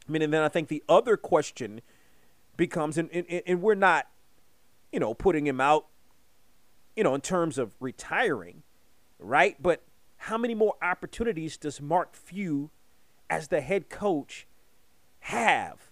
I 0.09 0.13
mean, 0.13 0.23
and 0.23 0.33
then 0.33 0.43
I 0.43 0.49
think 0.49 0.69
the 0.69 0.83
other 0.89 1.17
question 1.17 1.81
becomes, 2.57 2.99
and, 2.99 3.11
and, 3.13 3.43
and 3.47 3.63
we're 3.63 3.75
not, 3.75 4.07
you 4.93 5.01
know, 5.01 5.15
putting 5.15 5.47
him 5.47 5.61
out, 5.61 5.87
you 6.95 7.05
know, 7.05 7.15
in 7.15 7.21
terms 7.21 7.59
of 7.59 7.75
retiring, 7.81 8.63
right? 9.19 9.57
But 9.61 9.83
how 10.17 10.39
many 10.39 10.55
more 10.55 10.75
opportunities 10.83 11.57
does 11.57 11.81
Mark 11.81 12.15
Few, 12.15 12.71
as 13.29 13.49
the 13.49 13.61
head 13.61 13.89
coach, 13.89 14.47
have, 15.21 15.91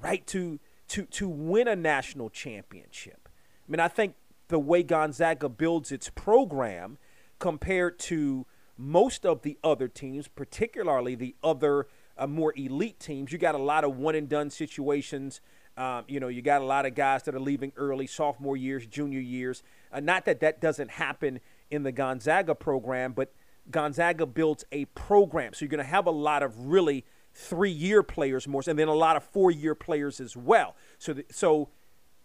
right, 0.00 0.26
to 0.28 0.58
to 0.88 1.04
to 1.04 1.28
win 1.28 1.68
a 1.68 1.76
national 1.76 2.30
championship? 2.30 3.28
I 3.66 3.70
mean, 3.70 3.80
I 3.80 3.88
think 3.88 4.14
the 4.48 4.58
way 4.58 4.82
Gonzaga 4.82 5.48
builds 5.48 5.92
its 5.92 6.10
program 6.10 6.98
compared 7.38 7.98
to 8.00 8.46
most 8.76 9.24
of 9.24 9.42
the 9.42 9.58
other 9.62 9.86
teams, 9.86 10.26
particularly 10.26 11.14
the 11.14 11.36
other 11.42 11.86
uh, 12.18 12.26
more 12.26 12.52
elite 12.56 12.98
teams, 12.98 13.32
you 13.32 13.38
got 13.38 13.54
a 13.54 13.58
lot 13.58 13.84
of 13.84 13.96
one 13.96 14.14
and 14.14 14.28
done 14.28 14.50
situations 14.50 15.40
um, 15.80 16.04
you 16.08 16.20
know, 16.20 16.28
you 16.28 16.42
got 16.42 16.60
a 16.60 16.64
lot 16.64 16.84
of 16.84 16.94
guys 16.94 17.22
that 17.22 17.34
are 17.34 17.40
leaving 17.40 17.72
early, 17.74 18.06
sophomore 18.06 18.54
years, 18.54 18.86
junior 18.86 19.18
years. 19.18 19.62
Uh, 19.90 19.98
not 19.98 20.26
that 20.26 20.40
that 20.40 20.60
doesn't 20.60 20.90
happen 20.90 21.40
in 21.70 21.84
the 21.84 21.90
Gonzaga 21.90 22.54
program, 22.54 23.12
but 23.14 23.32
Gonzaga 23.70 24.26
builds 24.26 24.62
a 24.72 24.84
program. 24.84 25.54
So 25.54 25.64
you're 25.64 25.70
going 25.70 25.78
to 25.78 25.90
have 25.90 26.06
a 26.06 26.10
lot 26.10 26.42
of 26.42 26.66
really 26.66 27.06
three 27.32 27.70
year 27.70 28.02
players 28.02 28.46
more, 28.46 28.62
and 28.66 28.78
then 28.78 28.88
a 28.88 28.94
lot 28.94 29.16
of 29.16 29.24
four 29.24 29.50
year 29.50 29.74
players 29.74 30.20
as 30.20 30.36
well. 30.36 30.76
So, 30.98 31.14
the, 31.14 31.24
so 31.30 31.70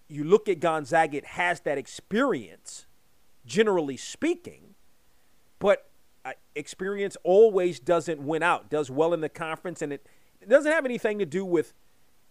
you 0.09 0.25
look 0.25 0.49
at 0.49 0.59
Gonzaga, 0.59 1.19
it 1.19 1.25
has 1.25 1.61
that 1.61 1.77
experience, 1.77 2.87
generally 3.45 3.95
speaking, 3.95 4.75
but 5.59 5.89
uh, 6.25 6.33
experience 6.55 7.15
always 7.23 7.79
doesn't 7.79 8.19
win 8.19 8.43
out, 8.43 8.69
does 8.69 8.91
well 8.91 9.13
in 9.13 9.21
the 9.21 9.29
conference, 9.29 9.81
and 9.81 9.93
it, 9.93 10.05
it 10.41 10.49
doesn't 10.49 10.73
have 10.73 10.83
anything 10.83 11.19
to 11.19 11.25
do 11.25 11.45
with 11.45 11.73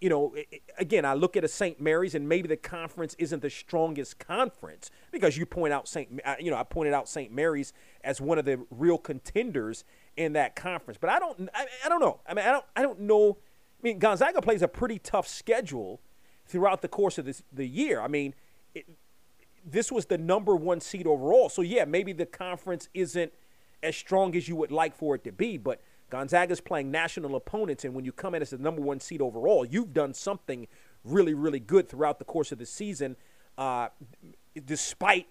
you 0.05 0.11
know, 0.11 0.35
again, 0.77 1.07
I 1.07 1.15
look 1.15 1.35
at 1.35 1.45
a 1.45 1.49
St. 1.49 1.81
Mary's, 1.81 2.15
and 2.15 2.29
maybe 2.29 2.47
the 2.47 2.59
conference 2.59 3.17
isn't 3.19 3.41
the 3.41 3.49
strongest 3.49 4.19
conference 4.19 4.91
because 5.11 5.39
you 5.39 5.47
point 5.47 5.73
out 5.73 5.89
St. 5.89 6.21
You 6.39 6.51
know, 6.51 6.59
I 6.59 6.63
pointed 6.63 6.93
out 6.93 7.09
St. 7.09 7.33
Mary's 7.33 7.73
as 8.03 8.21
one 8.21 8.39
of 8.39 8.45
the 8.45 8.67
real 8.71 8.99
contenders 8.99 9.83
in 10.19 10.35
that 10.35 10.57
conference. 10.57 10.99
But 11.01 11.09
I 11.09 11.19
don't, 11.19 11.49
I, 11.55 11.65
I 11.87 11.89
don't 11.89 12.03
know. 12.03 12.21
I 12.29 12.35
mean, 12.35 12.45
I 12.45 12.53
don't, 12.53 12.65
I 12.77 12.83
don't 12.83 13.01
know. 13.01 13.39
I 13.81 13.83
mean, 13.83 13.99
Gonzaga 13.99 14.43
plays 14.43 14.61
a 14.61 14.69
pretty 14.69 14.99
tough 14.99 15.27
schedule 15.27 16.03
throughout 16.45 16.83
the 16.83 16.89
course 16.89 17.17
of 17.17 17.25
this 17.25 17.43
the 17.51 17.67
year. 17.67 18.03
I 18.03 18.09
mean, 18.09 18.35
it, 18.75 18.85
this 19.65 19.91
was 19.91 20.05
the 20.05 20.19
number 20.19 20.55
one 20.55 20.83
seed 20.83 21.07
overall, 21.07 21.49
so 21.49 21.63
yeah, 21.63 21.87
maybe 21.87 22.13
the 22.13 22.27
conference 22.27 22.91
isn't 22.93 23.33
as 23.83 23.97
strong 23.97 24.37
as 24.37 24.49
you 24.49 24.57
would 24.57 24.71
like 24.71 24.95
for 24.95 25.15
it 25.15 25.25
to 25.25 25.33
be, 25.33 25.57
but 25.57 25.81
Gonzaga's 26.15 26.61
playing 26.61 26.93
national 26.93 27.35
opponents, 27.35 27.85
and 27.85 27.93
when 27.93 28.05
you 28.05 28.12
come 28.12 28.37
in 28.37 28.43
as 28.43 28.51
the 28.51 28.59
number 28.59 28.81
one 28.81 29.01
seed 29.01 29.21
overall, 29.21 29.65
you've 29.65 29.93
done 29.93 30.15
something 30.15 30.69
really, 31.03 31.35
really 31.35 31.59
good 31.59 31.89
throughout 31.89 32.21
the 32.21 32.25
course 32.25 32.53
of 32.53 32.59
the 32.61 32.67
season, 32.67 33.17
uh, 33.59 33.89
despite 34.65 35.27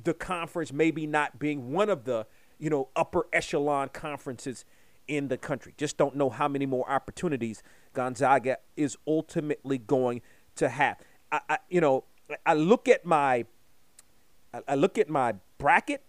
the 0.00 0.14
conference 0.14 0.72
maybe 0.72 1.04
not 1.04 1.40
being 1.40 1.72
one 1.72 1.90
of 1.90 2.04
the 2.04 2.24
you 2.60 2.70
know 2.70 2.90
upper 2.94 3.26
echelon 3.32 3.88
conferences 3.88 4.64
in 5.08 5.26
the 5.26 5.36
country. 5.36 5.74
Just 5.76 5.96
don't 5.96 6.14
know 6.14 6.30
how 6.30 6.46
many 6.46 6.64
more 6.64 6.88
opportunities 6.88 7.64
Gonzaga 7.92 8.58
is 8.76 8.96
ultimately 9.04 9.78
going 9.78 10.22
to 10.54 10.68
have. 10.68 10.98
I, 11.32 11.40
I 11.48 11.58
you 11.68 11.80
know, 11.80 12.04
I 12.46 12.54
look 12.54 12.86
at 12.86 13.04
my, 13.04 13.46
I 14.68 14.76
look 14.76 14.96
at 14.96 15.08
my 15.08 15.34
bracket 15.58 16.04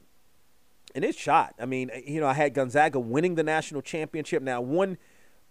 and 0.96 1.06
it's 1.06 1.18
shot. 1.18 1.56
I 1.60 1.66
mean, 1.66 1.92
you 2.06 2.20
know, 2.20 2.28
I 2.28 2.34
had 2.34 2.54
Gonzaga 2.54 3.00
winning 3.00 3.36
the 3.36 3.44
national 3.44 3.82
championship. 3.82 4.42
Now, 4.44 4.62
one 4.62 4.98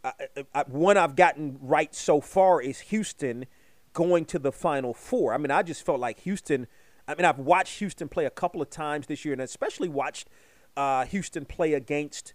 uh, 0.04 0.12
uh, 0.54 0.64
one 0.68 0.96
I've 0.96 1.16
gotten 1.16 1.58
right 1.60 1.94
so 1.94 2.20
far 2.20 2.60
is 2.60 2.80
Houston 2.80 3.46
going 3.92 4.24
to 4.26 4.38
the 4.38 4.52
Final 4.52 4.94
Four. 4.94 5.34
I 5.34 5.38
mean, 5.38 5.50
I 5.50 5.62
just 5.62 5.84
felt 5.84 6.00
like 6.00 6.20
Houston 6.20 6.66
I 7.08 7.14
mean, 7.14 7.24
I've 7.24 7.38
watched 7.38 7.78
Houston 7.78 8.08
play 8.08 8.26
a 8.26 8.30
couple 8.30 8.60
of 8.60 8.68
times 8.68 9.06
this 9.06 9.24
year, 9.24 9.32
and 9.32 9.40
especially 9.40 9.88
watched 9.88 10.28
uh, 10.76 11.06
Houston 11.06 11.46
play 11.46 11.72
against 11.72 12.34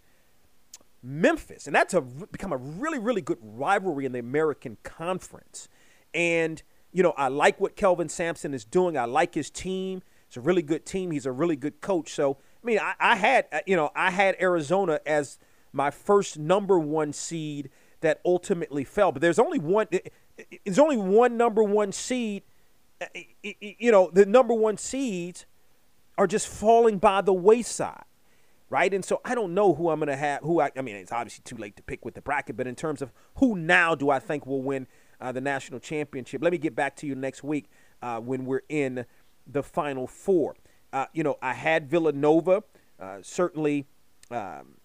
Memphis, 1.04 1.68
and 1.68 1.76
that's 1.76 1.94
a, 1.94 2.02
become 2.02 2.52
a 2.52 2.58
really, 2.58 2.98
really 2.98 3.22
good 3.22 3.38
rivalry 3.42 4.06
in 4.06 4.14
the 4.14 4.20
American 4.20 4.78
Conference. 4.82 5.70
And 6.14 6.64
you 6.92 7.04
know, 7.04 7.14
I 7.18 7.28
like 7.28 7.60
what 7.60 7.76
Kelvin 7.76 8.10
Sampson 8.10 8.54
is 8.54 8.66
doing. 8.66 8.98
I 8.98 9.06
like 9.06 9.36
his 9.36 9.50
team. 9.50 10.02
It's 10.28 10.38
a 10.38 10.42
really 10.42 10.62
good 10.64 10.86
team. 10.86 11.12
He's 11.12 11.28
a 11.28 11.32
really 11.32 11.56
good 11.56 11.80
coach. 11.80 12.12
So, 12.12 12.38
I 12.64 12.68
mean, 12.68 12.80
I, 12.80 12.94
I 13.00 13.16
had, 13.16 13.48
uh, 13.52 13.60
you 13.66 13.76
know, 13.76 13.92
I 13.96 14.12
had 14.12 14.36
Arizona 14.40 15.00
as 15.06 15.38
my 15.72 15.92
first 15.92 16.38
number 16.38 16.80
one 16.80 17.14
seed 17.14 17.70
that 18.02 18.22
ultimately 18.26 18.84
fell. 18.84 19.12
But 19.12 19.22
there's 19.22 19.40
only 19.40 19.60
one. 19.60 19.88
There's 20.66 20.80
only 20.80 20.98
one 20.98 21.38
number 21.38 21.64
one 21.64 21.92
seed. 21.92 22.44
Uh, 23.02 23.06
you 23.42 23.92
know, 23.92 24.10
the 24.14 24.26
number 24.26 24.54
one 24.54 24.78
seeds 24.78 25.46
are 26.18 26.28
just 26.28 26.48
falling 26.48 27.00
by 27.00 27.22
the 27.22 27.34
wayside 27.34 28.04
right? 28.74 28.92
And 28.92 29.06
so 29.06 29.22
I 29.24 29.36
don't 29.36 29.54
know 29.54 29.76
who 29.76 29.90
I'm 29.90 30.00
going 30.00 30.08
to 30.08 30.16
have. 30.16 30.42
Who 30.42 30.60
I, 30.60 30.72
I 30.76 30.82
mean, 30.82 30.96
it's 30.96 31.12
obviously 31.12 31.44
too 31.46 31.58
late 31.58 31.76
to 31.76 31.84
pick 31.84 32.04
with 32.04 32.16
the 32.16 32.22
bracket, 32.22 32.58
but 32.58 32.66
in 32.66 32.74
terms 32.74 33.04
of 33.04 33.12
who 33.36 33.56
now 33.56 33.94
do 33.94 34.10
I 34.10 34.18
think 34.18 34.48
will 34.48 34.64
win 34.64 34.88
uh, 35.22 35.32
the 35.32 35.42
national 35.42 35.80
championship? 35.80 36.42
Let 36.44 36.52
me 36.52 36.58
get 36.58 36.76
back 36.76 36.96
to 36.96 37.06
you 37.06 37.14
next 37.14 37.44
week 37.44 37.70
uh, 38.02 38.20
when 38.20 38.46
we're 38.46 38.64
in 38.70 39.06
the 39.46 39.62
final 39.62 40.08
four. 40.08 40.56
Uh, 40.94 41.08
you 41.12 41.24
know, 41.24 41.38
I 41.42 41.54
had 41.54 41.90
Villanova 41.90 42.64
uh, 43.04 43.18
certainly. 43.22 43.86
Um, 44.32 44.78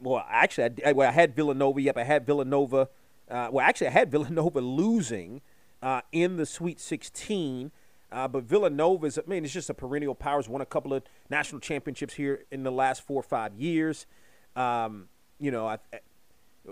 well, 0.00 0.24
actually, 0.28 0.84
I, 0.84 0.92
well, 0.92 1.08
I 1.08 1.12
had 1.12 1.34
Villanova. 1.34 1.80
Yep, 1.80 1.98
I 1.98 2.04
had 2.04 2.26
Villanova. 2.26 2.88
Uh, 3.30 3.48
well, 3.50 3.66
actually, 3.66 3.88
I 3.88 3.90
had 3.90 4.10
Villanova 4.10 4.60
losing 4.60 5.40
uh, 5.82 6.02
in 6.12 6.36
the 6.36 6.46
Sweet 6.46 6.80
16. 6.80 7.70
Uh, 8.12 8.28
but 8.28 8.44
Villanova 8.44 9.06
is, 9.06 9.18
I 9.18 9.22
mean, 9.26 9.44
it's 9.44 9.52
just 9.52 9.70
a 9.70 9.74
perennial 9.74 10.14
power. 10.14 10.36
Has 10.36 10.48
won 10.48 10.60
a 10.60 10.66
couple 10.66 10.92
of 10.92 11.02
national 11.30 11.60
championships 11.60 12.14
here 12.14 12.44
in 12.50 12.62
the 12.62 12.70
last 12.70 13.02
four 13.02 13.20
or 13.20 13.24
five 13.24 13.54
years. 13.54 14.06
Um, 14.54 15.08
you 15.40 15.50
know, 15.50 15.66
I, 15.66 15.78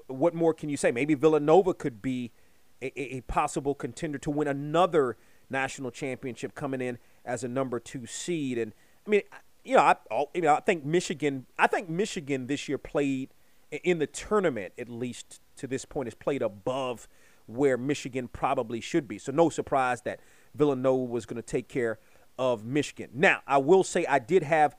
what 0.06 0.34
more 0.34 0.54
can 0.54 0.68
you 0.68 0.76
say? 0.76 0.92
Maybe 0.92 1.14
Villanova 1.14 1.74
could 1.74 2.00
be 2.00 2.30
a, 2.80 3.16
a, 3.16 3.20
possible 3.22 3.74
contender 3.74 4.18
to 4.18 4.30
win 4.30 4.46
another 4.46 5.16
national 5.50 5.90
championship 5.90 6.54
coming 6.54 6.80
in 6.80 6.98
as 7.24 7.44
a 7.44 7.48
number 7.48 7.78
two 7.80 8.06
seed. 8.06 8.58
And 8.58 8.72
I 9.06 9.10
mean, 9.10 9.22
you 9.64 9.76
know, 9.76 9.82
I, 9.82 9.96
oh, 10.10 10.30
you 10.34 10.42
know, 10.42 10.54
I 10.54 10.60
think 10.60 10.84
Michigan. 10.84 11.46
I 11.58 11.66
think 11.66 11.88
Michigan 11.88 12.46
this 12.46 12.68
year 12.68 12.78
played 12.78 13.30
in 13.70 13.98
the 13.98 14.06
tournament, 14.06 14.74
at 14.78 14.88
least 14.88 15.40
to 15.56 15.66
this 15.66 15.84
point, 15.84 16.06
has 16.06 16.14
played 16.14 16.42
above 16.42 17.08
where 17.46 17.76
Michigan 17.76 18.28
probably 18.28 18.80
should 18.80 19.08
be. 19.08 19.18
So 19.18 19.32
no 19.32 19.48
surprise 19.48 20.02
that 20.02 20.20
Villanova 20.54 21.04
was 21.04 21.26
going 21.26 21.36
to 21.36 21.42
take 21.42 21.68
care 21.68 21.98
of 22.38 22.64
Michigan. 22.64 23.10
Now, 23.14 23.40
I 23.46 23.58
will 23.58 23.84
say 23.84 24.06
I 24.06 24.18
did 24.18 24.42
have 24.42 24.76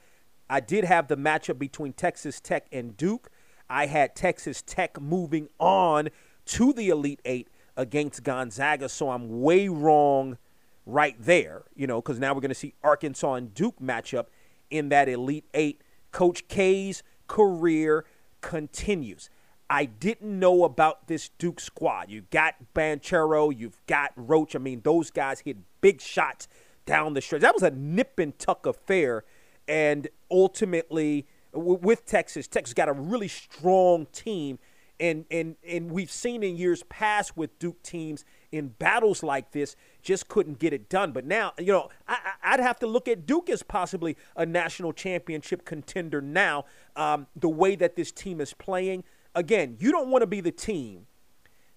I 0.49 0.59
did 0.59 0.83
have 0.83 1.07
the 1.07 1.17
matchup 1.17 1.57
between 1.57 1.93
Texas 1.93 2.39
Tech 2.39 2.67
and 2.71 2.95
Duke. 2.97 3.29
I 3.69 3.85
had 3.85 4.15
Texas 4.15 4.61
Tech 4.61 4.99
moving 5.01 5.47
on 5.57 6.09
to 6.45 6.73
the 6.73 6.89
Elite 6.89 7.21
8 7.25 7.47
against 7.77 8.23
Gonzaga, 8.23 8.89
so 8.89 9.09
I'm 9.09 9.41
way 9.41 9.67
wrong 9.67 10.37
right 10.85 11.15
there, 11.19 11.63
you 11.75 11.87
know, 11.87 12.01
because 12.01 12.19
now 12.19 12.33
we're 12.33 12.41
going 12.41 12.49
to 12.49 12.55
see 12.55 12.73
Arkansas 12.83 13.35
and 13.35 13.53
Duke 13.53 13.79
matchup 13.79 14.25
in 14.69 14.89
that 14.89 15.07
Elite 15.07 15.45
8. 15.53 15.81
Coach 16.11 16.47
K's 16.47 17.03
career 17.27 18.05
continues. 18.41 19.29
I 19.69 19.85
didn't 19.85 20.39
know 20.39 20.65
about 20.65 21.07
this 21.07 21.29
Duke 21.29 21.59
squad. 21.59 22.09
You 22.09 22.21
got 22.29 22.55
Banchero, 22.75 23.51
you've 23.55 23.77
got 23.87 24.11
Roach. 24.15 24.55
I 24.55 24.59
mean, 24.59 24.81
those 24.83 25.09
guys 25.09 25.39
hit 25.39 25.57
big 25.81 26.01
shots 26.01 26.47
down 26.85 27.13
the 27.13 27.21
stretch. 27.21 27.41
That 27.41 27.53
was 27.53 27.63
a 27.63 27.71
nip 27.71 28.19
and 28.19 28.37
tuck 28.37 28.65
affair. 28.65 29.23
And 29.67 30.07
ultimately, 30.29 31.25
with 31.53 32.05
Texas, 32.05 32.47
Texas 32.47 32.73
got 32.73 32.89
a 32.89 32.93
really 32.93 33.29
strong 33.29 34.05
team. 34.07 34.59
And, 34.99 35.25
and, 35.31 35.55
and 35.67 35.89
we've 35.89 36.11
seen 36.11 36.43
in 36.43 36.55
years 36.55 36.83
past 36.83 37.35
with 37.35 37.57
Duke 37.57 37.81
teams 37.81 38.25
in 38.53 38.69
battles 38.69 39.23
like 39.23 39.51
this 39.51 39.75
just 40.03 40.27
couldn't 40.27 40.59
get 40.59 40.71
it 40.71 40.87
done. 40.87 41.11
But 41.11 41.25
now, 41.25 41.53
you 41.57 41.73
know, 41.73 41.89
I, 42.07 42.51
would 42.51 42.59
have 42.59 42.79
to 42.79 42.87
look 42.87 43.07
at 43.07 43.25
Duke 43.25 43.49
as 43.49 43.63
possibly 43.63 44.15
a 44.35 44.45
national 44.45 44.93
championship 44.93 45.65
contender 45.65 46.21
now. 46.21 46.65
Um, 46.95 47.27
the 47.35 47.49
way 47.49 47.75
that 47.75 47.95
this 47.95 48.11
team 48.11 48.39
is 48.39 48.53
playing, 48.53 49.03
again, 49.33 49.75
you 49.79 49.91
don't 49.91 50.09
want 50.09 50.21
to 50.21 50.27
be 50.27 50.39
the 50.39 50.51
team 50.51 51.07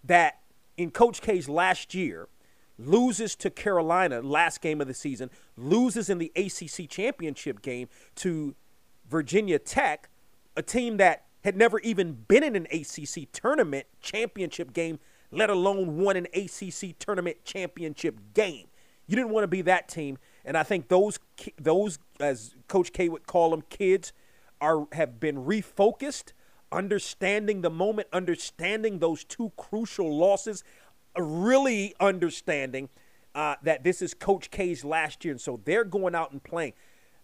that 0.05 0.41
in 0.77 0.91
Coach 0.91 1.23
K's 1.23 1.49
last 1.49 1.95
year 1.95 2.29
loses 2.79 3.35
to 3.37 3.49
Carolina 3.49 4.21
last 4.21 4.61
game 4.61 4.83
of 4.83 4.87
the 4.87 4.95
season, 4.95 5.31
loses 5.57 6.11
in 6.11 6.19
the 6.19 6.31
ACC 6.37 6.89
championship 6.91 7.63
game 7.63 7.89
to 8.17 8.55
Virginia 9.09 9.59
Tech, 9.59 10.11
a 10.57 10.63
team 10.63 10.99
that 10.99 11.25
had 11.43 11.57
never 11.57 11.79
even 11.81 12.13
been 12.29 12.43
in 12.43 12.55
an 12.55 12.67
ACC 12.73 13.31
tournament 13.33 13.87
championship 14.03 14.75
game, 14.75 14.99
let 15.31 15.51
alone 15.51 15.99
won 15.99 16.17
an 16.17 16.27
ACC 16.35 16.99
tournament 16.99 17.45
championship 17.45 18.19
game. 18.35 18.67
You 19.07 19.17
didn't 19.17 19.31
want 19.31 19.45
to 19.45 19.49
be 19.49 19.63
that 19.63 19.89
team, 19.89 20.19
and 20.45 20.57
I 20.57 20.63
think 20.63 20.89
those 20.89 21.19
those 21.61 21.99
as 22.19 22.55
Coach 22.69 22.93
K 22.93 23.09
would 23.09 23.27
call 23.27 23.51
them 23.51 23.63
kids 23.71 24.13
are 24.61 24.87
have 24.93 25.21
been 25.21 25.45
refocused 25.45 26.33
understanding 26.73 27.63
the 27.63 27.71
moment, 27.71 28.09
understanding 28.13 28.99
those 28.99 29.25
two 29.25 29.53
crucial 29.57 30.17
losses, 30.17 30.65
really 31.17 31.95
understanding 32.01 32.89
uh, 33.35 33.57
that 33.63 33.85
this 33.85 34.03
is 34.03 34.15
Coach 34.15 34.51
K's 34.51 34.85
last 34.85 35.25
year. 35.25 35.33
And 35.33 35.41
so 35.41 35.61
they're 35.65 35.85
going 35.85 36.15
out 36.15 36.33
and 36.33 36.43
playing. 36.43 36.75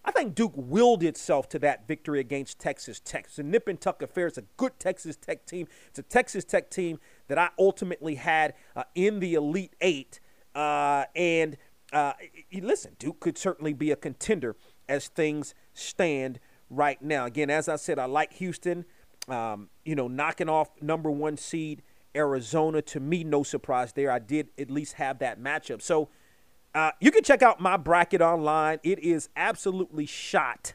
I 0.04 0.10
think 0.10 0.34
Duke 0.34 0.52
willed 0.56 1.02
itself 1.02 1.48
to 1.50 1.58
that 1.60 1.86
victory 1.86 2.20
against 2.20 2.58
Texas 2.58 3.00
Tech. 3.00 3.26
It's 3.26 3.38
a 3.38 3.42
nip 3.42 3.68
and 3.68 3.80
tuck 3.80 4.02
affair. 4.02 4.26
It's 4.26 4.38
a 4.38 4.44
good 4.56 4.78
Texas 4.78 5.16
Tech 5.16 5.46
team. 5.46 5.68
It's 5.88 5.98
a 5.98 6.02
Texas 6.02 6.44
Tech 6.44 6.70
team 6.70 6.98
that 7.28 7.38
I 7.38 7.50
ultimately 7.58 8.16
had 8.16 8.54
uh, 8.74 8.84
in 8.94 9.20
the 9.20 9.34
Elite 9.34 9.74
Eight. 9.80 10.20
Uh, 10.54 11.04
and 11.14 11.56
uh, 11.92 12.14
listen, 12.52 12.96
Duke 12.98 13.20
could 13.20 13.38
certainly 13.38 13.72
be 13.72 13.90
a 13.90 13.96
contender 13.96 14.56
as 14.88 15.08
things 15.08 15.54
stand 15.72 16.40
right 16.68 17.00
now. 17.00 17.26
Again, 17.26 17.50
as 17.50 17.68
I 17.68 17.76
said, 17.76 17.98
I 17.98 18.06
like 18.06 18.32
Houston 18.34 18.84
um, 19.28 19.68
you 19.84 19.94
know, 19.94 20.08
knocking 20.08 20.48
off 20.48 20.70
number 20.80 21.10
one 21.10 21.36
seed 21.36 21.82
Arizona. 22.14 22.82
To 22.82 23.00
me, 23.00 23.24
no 23.24 23.42
surprise 23.42 23.92
there. 23.92 24.10
I 24.10 24.18
did 24.18 24.48
at 24.58 24.70
least 24.70 24.94
have 24.94 25.18
that 25.20 25.40
matchup. 25.40 25.82
So 25.82 26.08
uh, 26.74 26.92
you 27.00 27.10
can 27.10 27.22
check 27.22 27.42
out 27.42 27.60
my 27.60 27.76
bracket 27.76 28.20
online. 28.20 28.78
It 28.82 28.98
is 28.98 29.28
absolutely 29.36 30.06
shot 30.06 30.74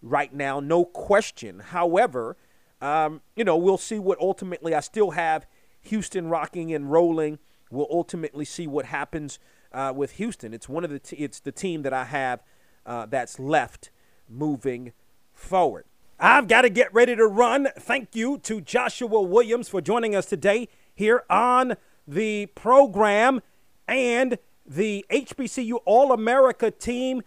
right 0.00 0.32
now, 0.32 0.60
no 0.60 0.84
question. 0.84 1.60
However, 1.60 2.36
um, 2.80 3.22
you 3.36 3.44
know, 3.44 3.56
we'll 3.56 3.78
see 3.78 3.98
what 3.98 4.18
ultimately 4.20 4.74
I 4.74 4.80
still 4.80 5.12
have 5.12 5.46
Houston 5.82 6.28
rocking 6.28 6.72
and 6.72 6.90
rolling. 6.90 7.38
We'll 7.70 7.88
ultimately 7.90 8.44
see 8.44 8.66
what 8.66 8.86
happens 8.86 9.38
uh, 9.72 9.92
with 9.94 10.12
Houston. 10.12 10.54
It's 10.54 10.68
one 10.68 10.84
of 10.84 10.90
the 10.90 10.98
t- 10.98 11.16
it's 11.16 11.40
the 11.40 11.52
team 11.52 11.82
that 11.82 11.92
I 11.92 12.04
have 12.04 12.42
uh, 12.86 13.06
that's 13.06 13.38
left 13.38 13.90
moving 14.28 14.92
forward. 15.32 15.84
I've 16.18 16.46
got 16.46 16.62
to 16.62 16.70
get 16.70 16.92
ready 16.94 17.16
to 17.16 17.26
run. 17.26 17.68
Thank 17.78 18.14
you 18.14 18.38
to 18.38 18.60
Joshua 18.60 19.20
Williams 19.20 19.68
for 19.68 19.80
joining 19.80 20.14
us 20.14 20.26
today 20.26 20.68
here 20.94 21.24
on 21.28 21.76
the 22.06 22.46
program. 22.54 23.40
And 23.88 24.38
the 24.66 25.04
HBCU 25.10 25.78
All 25.84 26.12
America 26.12 26.70
team 26.70 27.22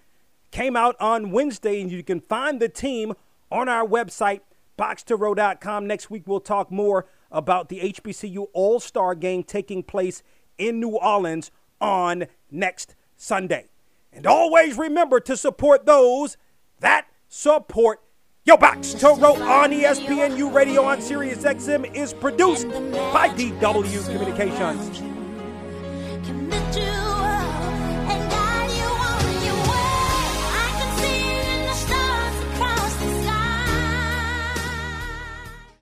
came 0.52 0.76
out 0.76 0.96
on 1.00 1.32
Wednesday, 1.32 1.82
and 1.82 1.92
you 1.92 2.04
can 2.04 2.20
find 2.20 2.60
the 2.60 2.70
team 2.70 3.14
on 3.52 3.70
our 3.70 3.86
website, 3.86 4.42
boxtorow.com. 4.78 5.88
Next 5.88 6.10
week, 6.10 6.24
we'll 6.26 6.40
talk 6.40 6.72
more 6.72 7.08
about 7.32 7.70
the 7.70 7.80
HBCU 7.80 8.48
All 8.54 8.80
Star 8.80 9.16
game 9.16 9.44
taking 9.44 9.84
place 9.84 10.24
in 10.58 10.80
New 10.80 10.98
Orleans 10.98 11.52
on 11.80 12.26
next 12.50 12.96
Sunday. 13.16 13.68
And 14.12 14.26
always 14.26 14.78
remember 14.78 15.20
to 15.22 15.38
support 15.38 15.86
those 15.86 16.38
that 16.80 17.08
support 17.28 18.02
Yo, 18.46 18.56
Box 18.56 18.94
to 18.94 19.08
Row 19.08 19.36
on 19.44 19.72
ESPNU 19.72 20.54
Radio 20.54 20.82
on 20.86 21.02
Sirius 21.02 21.44
XM 21.44 21.94
is 21.94 22.14
produced 22.14 22.70
by 22.70 23.28
DW 23.36 24.06
Communications. 24.06 25.02